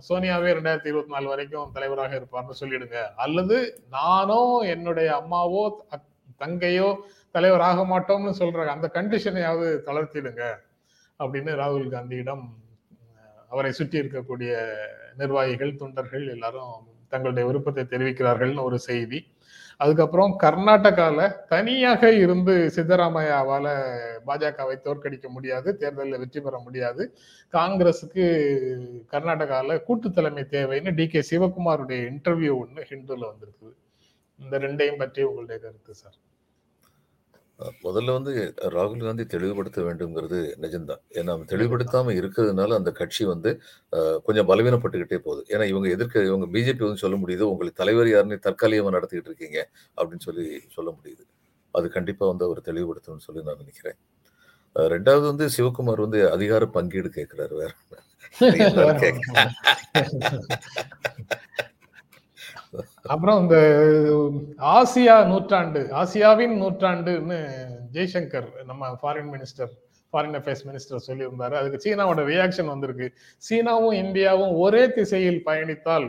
சோனியாவே 0.08 0.50
ரெண்டாயிரத்தி 0.56 0.90
இருபத்தி 0.90 1.12
நாலு 1.14 1.26
வரைக்கும் 1.32 1.72
தலைவராக 1.74 2.12
இருப்பார்னு 2.20 2.54
சொல்லிடுங்க. 2.60 2.98
அல்லது 3.24 3.56
நானோ 3.96 4.40
என்னுடைய 4.74 5.08
அம்மாவோ 5.20 5.62
தங்கையோ 6.42 6.88
தலைவர் 7.36 7.64
ஆக 7.70 7.80
மாட்டோம்னு 7.92 8.32
சொல்ற 8.40 8.66
அந்த 8.74 8.88
கண்டிஷனையாவது 8.94 9.68
தளர்த்திடுங்க 9.88 10.44
அப்படின்னு 11.20 11.52
ராகுல் 11.60 11.92
காந்தியிடம் 11.94 12.44
அவரை 13.52 13.72
சுற்றி 13.78 13.96
இருக்கக்கூடிய 14.02 14.52
நிர்வாகிகள் 15.20 15.78
தொண்டர்கள் 15.82 16.24
எல்லாரும் 16.34 16.74
தங்களுடைய 17.12 17.44
விருப்பத்தை 17.48 17.84
தெரிவிக்கிறார்கள்னு 17.92 18.66
ஒரு 18.68 18.78
செய்தி. 18.88 19.20
அதுக்கப்புறம் 19.82 20.32
கர்நாடகாவில் 20.42 21.34
தனியாக 21.52 22.10
இருந்து 22.22 22.54
சித்தராமையாவால் 22.76 23.68
பாஜகவை 24.26 24.76
தோற்கடிக்க 24.86 25.26
முடியாது 25.36 25.68
தேர்தலில் 25.82 26.20
வெற்றி 26.22 26.40
பெற 26.40 26.58
முடியாது. 26.66 27.02
காங்கிரஸுக்கு 27.54 28.24
கர்நாடகாவில் 29.12 29.82
கூட்டு 29.86 30.10
தலைமை 30.10 30.44
தேவைன்னு 30.56 30.94
டி 30.98 31.06
கே 31.08 31.22
சிவகுமாருடைய 31.30 32.00
இன்டர்வியூ 32.10 32.54
ஒன்று 32.62 32.86
ஹிந்துல 32.90 33.24
வந்திருக்குது. 33.32 33.74
இந்த 34.38 34.58
ரெண்டையும் 34.66 35.00
பற்றி 35.04 35.22
உங்களுடைய 35.22 35.58
கருத்து 35.64 35.94
சார். 35.94 36.18
முதல்ல 37.82 38.12
வந்து 38.12 38.32
ராகுல் 38.60 39.04
காந்தி 39.04 39.24
தெளிவுபடுத்த 39.24 39.82
வேண்டும்ங்கிறது 39.82 40.38
நிஜம்தான். 40.60 41.02
ஏன்னா 41.14 41.32
தெளிவுபடுத்தாம 41.48 42.14
இருக்கிறதுனால 42.20 42.74
அந்த 42.74 42.92
கட்சி 42.92 43.24
வந்து 43.24 43.50
கொஞ்சம் 44.22 44.48
பலவீனப்பட்டுக்கிட்டே 44.48 45.18
போகுது. 45.18 45.42
ஏன்னா 45.48 45.64
இவங்க 45.64 45.88
எதிர்க்க 45.88 46.24
இவங்க 46.24 46.46
பிஜேபி 46.46 46.78
வந்து 46.78 46.96
சொல்ல 46.96 47.16
முடியுது 47.16 47.46
உங்களுக்கு 47.52 47.80
தலைவர் 47.84 48.10
யாருன்னு 48.10 48.38
தற்காலிகமா 48.42 48.94
நடத்திக்கிட்டு 48.96 49.30
இருக்கீங்க 49.32 49.58
அப்படின்னு 49.96 50.26
சொல்லி 50.28 50.46
சொல்ல 50.72 50.90
முடியுது. 50.90 51.24
அது 51.74 51.88
கண்டிப்பா 51.88 52.26
வந்து 52.26 52.44
அவர் 52.44 52.60
தெளிவுபடுத்தணும்னு 52.60 53.26
சொல்லி 53.28 53.42
நான் 53.42 53.58
நினைக்கிறேன். 53.58 53.98
ரெண்டாவது 54.76 55.20
வந்து 55.20 55.48
சிவகுமார் 55.56 56.00
வந்து 56.00 56.30
அதிகார 56.32 56.66
பங்கீடு 56.66 57.10
கேட்கிறாரு 57.14 57.54
வேற. 57.54 57.72
கேட்க? 59.02 59.50
அப்புறம் 63.02 63.38
இந்த 63.42 63.56
ஆசியா 64.78 65.14
நூற்றாண்டு 65.26 65.80
ஆசியாவின் 66.00 66.54
நூற்றாண்டுன்னு 66.62 67.38
ஜெய்சங்கர் 67.92 68.48
நம்ம 68.64 68.90
foreign 69.02 69.30
minister 69.34 69.72
foreign 70.12 70.36
affairs 70.38 70.64
minister 70.68 71.06
சொல்லியிருந்தாரு. 71.08 71.54
அதுக்கு 71.60 71.82
சீனாவோட 71.84 72.20
ரியாக்ஷன் 72.32 72.72
வந்திருக்கு. 72.72 73.06
சீனாவும் 73.48 73.98
இந்தியாவும் 74.02 74.54
ஒரே 74.64 74.82
திசையில் 74.92 75.42
பயணித்தால் 75.46 76.08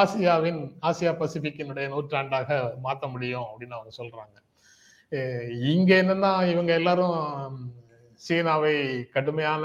ஆசியாவின் 0.00 0.60
ஆசியா 0.88 1.12
பசிபிக்கினுடைய 1.20 1.86
நூற்றாண்டாக 1.88 2.78
மாற்ற 2.82 3.06
முடியும் 3.08 3.46
அப்படின்னு 3.48 3.76
அவங்க 3.78 3.92
சொல்றாங்க. 4.00 4.36
இங்க 5.74 5.90
என்னன்னா 6.02 6.32
இவங்க 6.52 6.72
எல்லாரும் 6.72 7.18
சீனாவை 8.26 8.74
கடுமையான 9.14 9.64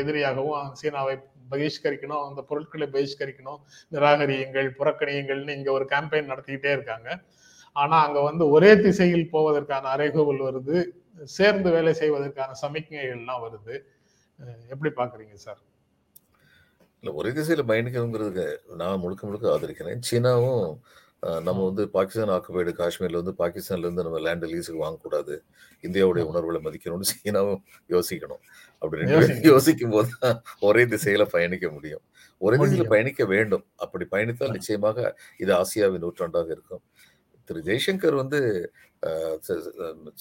எதிரியாகவும் 0.00 0.68
சீனாவை 0.72 1.14
பகிஷ்கரிக்கணும் 1.50 2.22
அந்த 2.28 2.42
பொருட்களை 2.42 2.86
பகிஷ்கரிக்கணும் 2.92 3.60
நிராகரியுங்கள் 3.92 4.68
புறக்கணியுங்கள்னு 4.78 5.56
இங்க 5.56 5.72
ஒரு 5.72 5.86
கேம்பெயின் 5.90 6.30
நடத்திக்கிட்டே 6.32 6.72
இருக்காங்க. 6.72 7.08
ஆனா 7.72 7.96
அங்க 8.06 8.20
வந்து 8.20 8.44
ஒரே 8.50 8.70
திசையில் 8.76 9.30
போவதற்கான 9.32 9.90
அறைகூவல் 9.96 10.44
வருது 10.48 10.76
சேர்ந்து 11.24 11.70
வேலை 11.70 11.92
செய்வதற்கான 11.94 12.50
சமிக்ஞைகள்லாம் 12.62 13.42
வருது. 13.46 13.74
எப்படி 14.68 14.90
பாக்குறீங்க 14.96 15.36
சார்? 15.46 15.60
இல்ல 17.02 17.12
ஒரே 17.14 17.30
திசையில 17.30 17.62
பயணிக்கணுங்கிறதுக்கு 17.70 18.46
நான் 18.76 18.98
முழுக்க 18.98 19.26
முழுக்க 19.26 19.46
ஆதரிக்கிறேன். 19.54 20.00
சீனாவும் 20.10 20.64
நம்ம 21.42 21.60
வந்து 21.64 21.84
பாகிஸ்தான் 21.94 22.32
ஆக்குபைடு 22.34 22.72
காஷ்மீர்ல 22.78 23.20
வந்து 23.20 23.34
பாகிஸ்தான்ல 23.38 23.86
இருந்து 23.86 24.04
நம்ம 24.06 24.18
லேண்ட் 24.24 24.44
லீஸுக்கு 24.50 24.82
வாங்கக்கூடாது. 24.82 25.34
இந்தியாவுடைய 25.84 26.24
உணர்வுகளை 26.30 26.60
மதிக்கணும்னு 26.64 27.08
சீனாவும் 27.12 27.62
யோசிக்கணும். 27.90 28.42
அப்படி 28.82 29.00
ரெண்டு. 29.02 29.16
யோசிக்கும் 29.48 29.94
போது 29.94 30.10
தான் 30.16 30.36
ஒரே 30.62 30.84
திசையில 30.92 31.24
பயணிக்க 31.32 31.68
முடியும். 31.70 32.02
ஒரே 32.40 32.56
திசையில. 32.58 32.88
பயணிக்க 32.88 33.24
வேண்டும். 33.26 33.64
அப்படி 33.76 34.06
பயணித்தால் 34.12 34.54
நிச்சயமாக 34.56 34.98
இது 35.40 35.52
ஆசியாவின் 35.54 36.04
நூற்றாண்டாக 36.04 36.50
இருக்கும். 36.50 36.82
திரு 37.48 37.60
ஜெய்சங்கர் 37.66 38.16
வந்து 38.16 38.38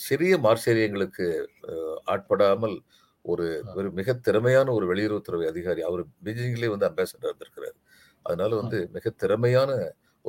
சிறிய 0.01 0.33
மார்சேரியங்களுக்கு 0.43 1.25
அஹ், 1.71 1.97
ஆட்படாமல் 2.13 2.75
ஒரு 3.25 3.45
ஒரு 3.75 3.87
மிக 3.91 4.13
திறமையான 4.25 4.67
ஒரு 4.73 4.85
வெளியுறவுத்துறை 4.91 5.47
அதிகாரி. 5.49 5.81
அவர் 5.83 6.03
பீஜிங்லேயே 6.25 6.73
வந்து 6.73 6.89
அம்பாசடர் 6.89 7.29
இருந்திருக்கிறார். 7.29 7.77
அதனால 8.25 8.51
வந்து 8.55 8.79
மிக 8.95 9.09
திறமையான 9.21 9.71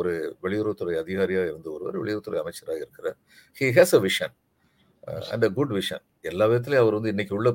ஒரு 0.00 0.12
வெளியுறவுத்துறை 0.42 0.94
அதிகாரியா 1.02 1.42
இருந்த 1.48 1.68
ஒருவர் 1.70 1.98
வெளியுறவுத்துறை 2.02 2.38
அமைச்சராக 2.42 2.78
இருக்கிறார். 2.84 3.18
He 3.56 3.68
has 3.78 3.96
a 3.98 4.02
vision 4.06 4.34
and 5.32 5.44
a 5.44 5.50
good 5.50 5.74
vision 5.76 6.02
எல்லா 6.30 6.46
விதத்துலயும் 6.50 6.84
அவர் 6.84 6.96
வந்து 6.96 7.12
இன்னைக்கு 7.14 7.34
உள்ள 7.36 7.50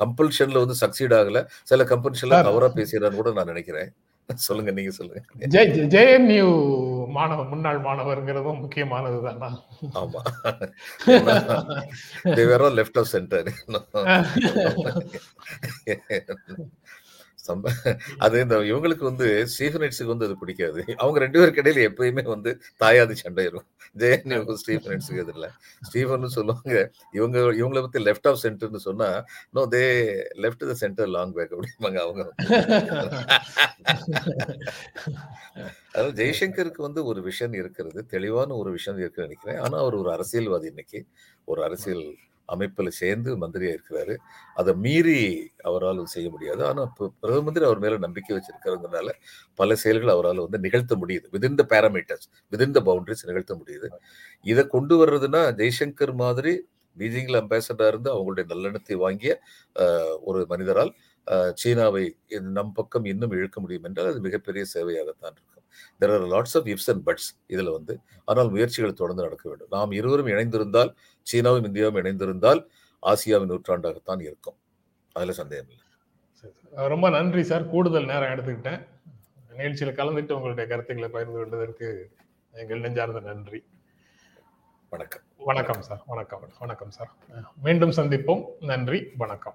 கம்பல்ஷன்ல 0.00 0.62
வந்து 0.64 0.76
சக்சீட் 0.84 1.14
ஆகல. 1.20 1.40
சில 1.62 1.84
கம்பல்ஷன்ல. 1.92 2.38
தவறா 2.48 2.70
பேசுறான்னு 2.78 3.20
கூட 3.20 3.32
நான் 3.38 3.52
நினைக்கிறேன். 3.52 3.90
சொல்லுங்க 4.28 4.70
நீங்க 4.70 4.92
சொல்லுங்க. 4.96 5.20
ஜெய் 5.54 5.72
ஜேஎன்யூ 5.94 6.44
மாணவர் 7.08 7.48
முன்னாள் 7.48 7.80
மாணவர்ங்கிறதும் 7.80 8.60
முக்கியமானது 8.60 9.18
தானா 9.24 9.48
ஆமா 10.00 10.20
they were 12.36 12.64
all 12.66 12.78
left 12.80 13.00
of 13.02 13.10
centre 13.14 13.50
சம்ப 17.48 17.70
அது 18.24 18.42
இந்த 18.44 18.56
இவங்களுக்கு 18.70 19.04
வந்து 19.10 19.26
ஸ்டீஃபனைட்ஸுக்கு 19.52 20.12
வந்து 20.12 20.26
அது 20.28 20.36
பிடிக்காது. 20.42 20.80
அவங்க 21.02 21.18
ரெண்டு 21.24 21.38
பேருக்கு 21.38 21.62
இடையில 21.62 21.86
எப்பயுமே 21.90 22.24
வந்து 22.34 22.50
தாயாதி 22.82 23.16
சண்டையிடும். 23.22 23.46
இருக்கும் 23.46 23.70
ஜெயன் 24.02 24.58
ஸ்டீஃபனைட்ஸுக்கு 24.62 25.22
எதிரில். 25.22 25.48
ஸ்டீஃபன் 25.88 26.34
சொல்லுவாங்க 26.36 26.76
இவங்க 27.18 27.38
இவங்கள 27.60 27.80
பத்தி 27.86 28.02
லெஃப்ட் 28.08 28.28
ஆஃப் 28.30 28.40
சென்டர்னு 28.42 28.82
சொன்னா 28.88 29.08
no 29.56 29.64
they 29.74 29.82
left 30.44 30.64
the 30.70 30.76
centre 30.82 31.12
long 31.16 31.34
back 31.38 31.54
அப்படிம்பாங்க 31.56 32.00
அவங்க. 32.06 32.22
அதாவது 35.92 36.14
ஜெய்சங்கருக்கு 36.20 36.82
வந்து 36.88 37.00
ஒரு 37.04 37.20
விஷன் 37.30 37.56
இருக்கிறது 37.60 38.02
தெளிவான 38.06 38.54
ஒரு 38.60 38.70
விஷன் 38.74 39.00
இருக்குன்னு 39.02 39.28
நினைக்கிறேன். 39.28 39.60
ஆனா 39.64 39.78
அவர் 39.78 40.00
ஒரு 40.02 40.10
அரசியல்வாதி 40.12 40.66
இன்னைக்கு. 40.66 41.00
ஒரு 41.44 41.60
அரசியல் 41.64 42.04
அமைப்புல 42.54 42.90
சேர்ந்து 43.00 43.30
மந்திரியா 43.42 43.72
இருக்கிறாரு. 43.76 44.14
அதை 44.56 44.72
மீறி 44.84 45.18
அவரால் 45.68 46.00
செய்ய 46.14 46.28
முடியாது. 46.34 46.62
ஆனா 46.70 46.82
இப்ப 46.90 47.10
பிரதம 47.22 47.44
மந்திரி 47.48 47.66
அவர் 47.68 47.82
மேல 47.84 47.98
நம்பிக்கை 48.06 48.34
வச்சிருக்கிறதுனால 48.38 49.08
பல 49.60 49.76
செயல்கள் 49.84 50.14
அவரால் 50.16 50.44
வந்து 50.46 50.60
நிகழ்த்த 50.66 50.96
முடியுது. 51.02 51.26
Within 51.36 51.58
the 51.60 51.66
parameters 51.74 52.28
within 52.52 52.76
the 52.78 52.82
boundaries 52.88 53.28
நிகழ்த்த 53.30 53.54
முடியுது. 53.62 53.88
இதை 54.46 54.64
கொண்டு 54.76 54.96
வர்றதுன்னா 55.02 55.42
ஜெய்சங்கர் 55.62 56.14
மாதிரி 56.24 56.54
பீஜிங்ல 56.96 57.40
அம்பாசடரா 57.42 57.86
இருந்து 57.92 58.10
அவங்களுடைய 58.14 58.46
நல்லெண்ணத்தை 58.52 58.96
வாங்கிய 59.04 59.32
ஒரு 60.30 60.40
மனிதரால் 60.52 60.92
சீனாவை 61.60 62.04
நம் 62.58 62.74
பக்கம் 62.78 63.06
இன்னும் 63.12 63.34
இழுக்க 63.38 63.58
முடியும் 63.64 63.86
என்றால் 63.88 64.10
அது 64.12 64.20
மிகப்பெரிய 64.26 64.64
சேவையாகத்தான் 64.74 65.34
இருக்கும். 65.36 65.51
There 66.00 66.12
are 66.12 66.20
lots 66.20 66.56
of 66.56 66.66
ifs 66.66 66.90
and 66.90 67.08
buts 67.08 67.52
இதுல 67.52 67.72
வந்து. 67.72 67.98
ஆனால் 68.24 68.50
முயற்சிகள் 68.50 68.92
தொடர்ந்து 68.92 69.22
நடக்க 69.22 69.48
வேண்டும். 69.48 69.68
நாம் 69.70 69.92
இருவரும் 69.92 70.26
இணைந்திருந்தால் 70.26 70.94
சீனாவும் 71.32 71.66
இந்தியாவும் 71.66 72.02
இணைந்திருந்தால் 72.02 72.66
ஆசியாவின் 73.02 73.50
நூற்றாண்டாகத்தான் 73.50 74.22
இருக்கும். 74.22 74.56
அதுல 75.12 75.32
சந்தேகம் 75.32 75.66
இல்லை. 75.68 75.84
ரொம்ப 76.88 77.10
நன்றி 77.10 77.42
சார். 77.42 77.68
கூடுதல் 77.68 78.04
நேரம் 78.04 78.22
எடுத்துக்கிட்டேன். 78.22 78.86
நிகழ்ச்சியில 79.56 79.94
கலந்துட்டு 79.94 80.32
உங்களுடைய 80.32 80.66
கருத்துக்களை 80.66 81.08
பகிர்ந்து 81.08 81.38
கொண்டதற்கு 81.38 82.10
எங்கள் 82.52 82.80
நெஞ்சார்ந்த 82.80 83.20
நன்றி. 83.20 83.64
வணக்கம். 84.90 85.22
வணக்கம் 85.38 85.82
சார். 85.82 86.02
வணக்கம். 86.06 86.50
வணக்கம் 86.58 86.90
சார். 86.90 87.12
மீண்டும் 87.62 87.90
சந்திப்போம். 87.90 88.44
நன்றி. 88.60 89.10
வணக்கம். 89.16 89.54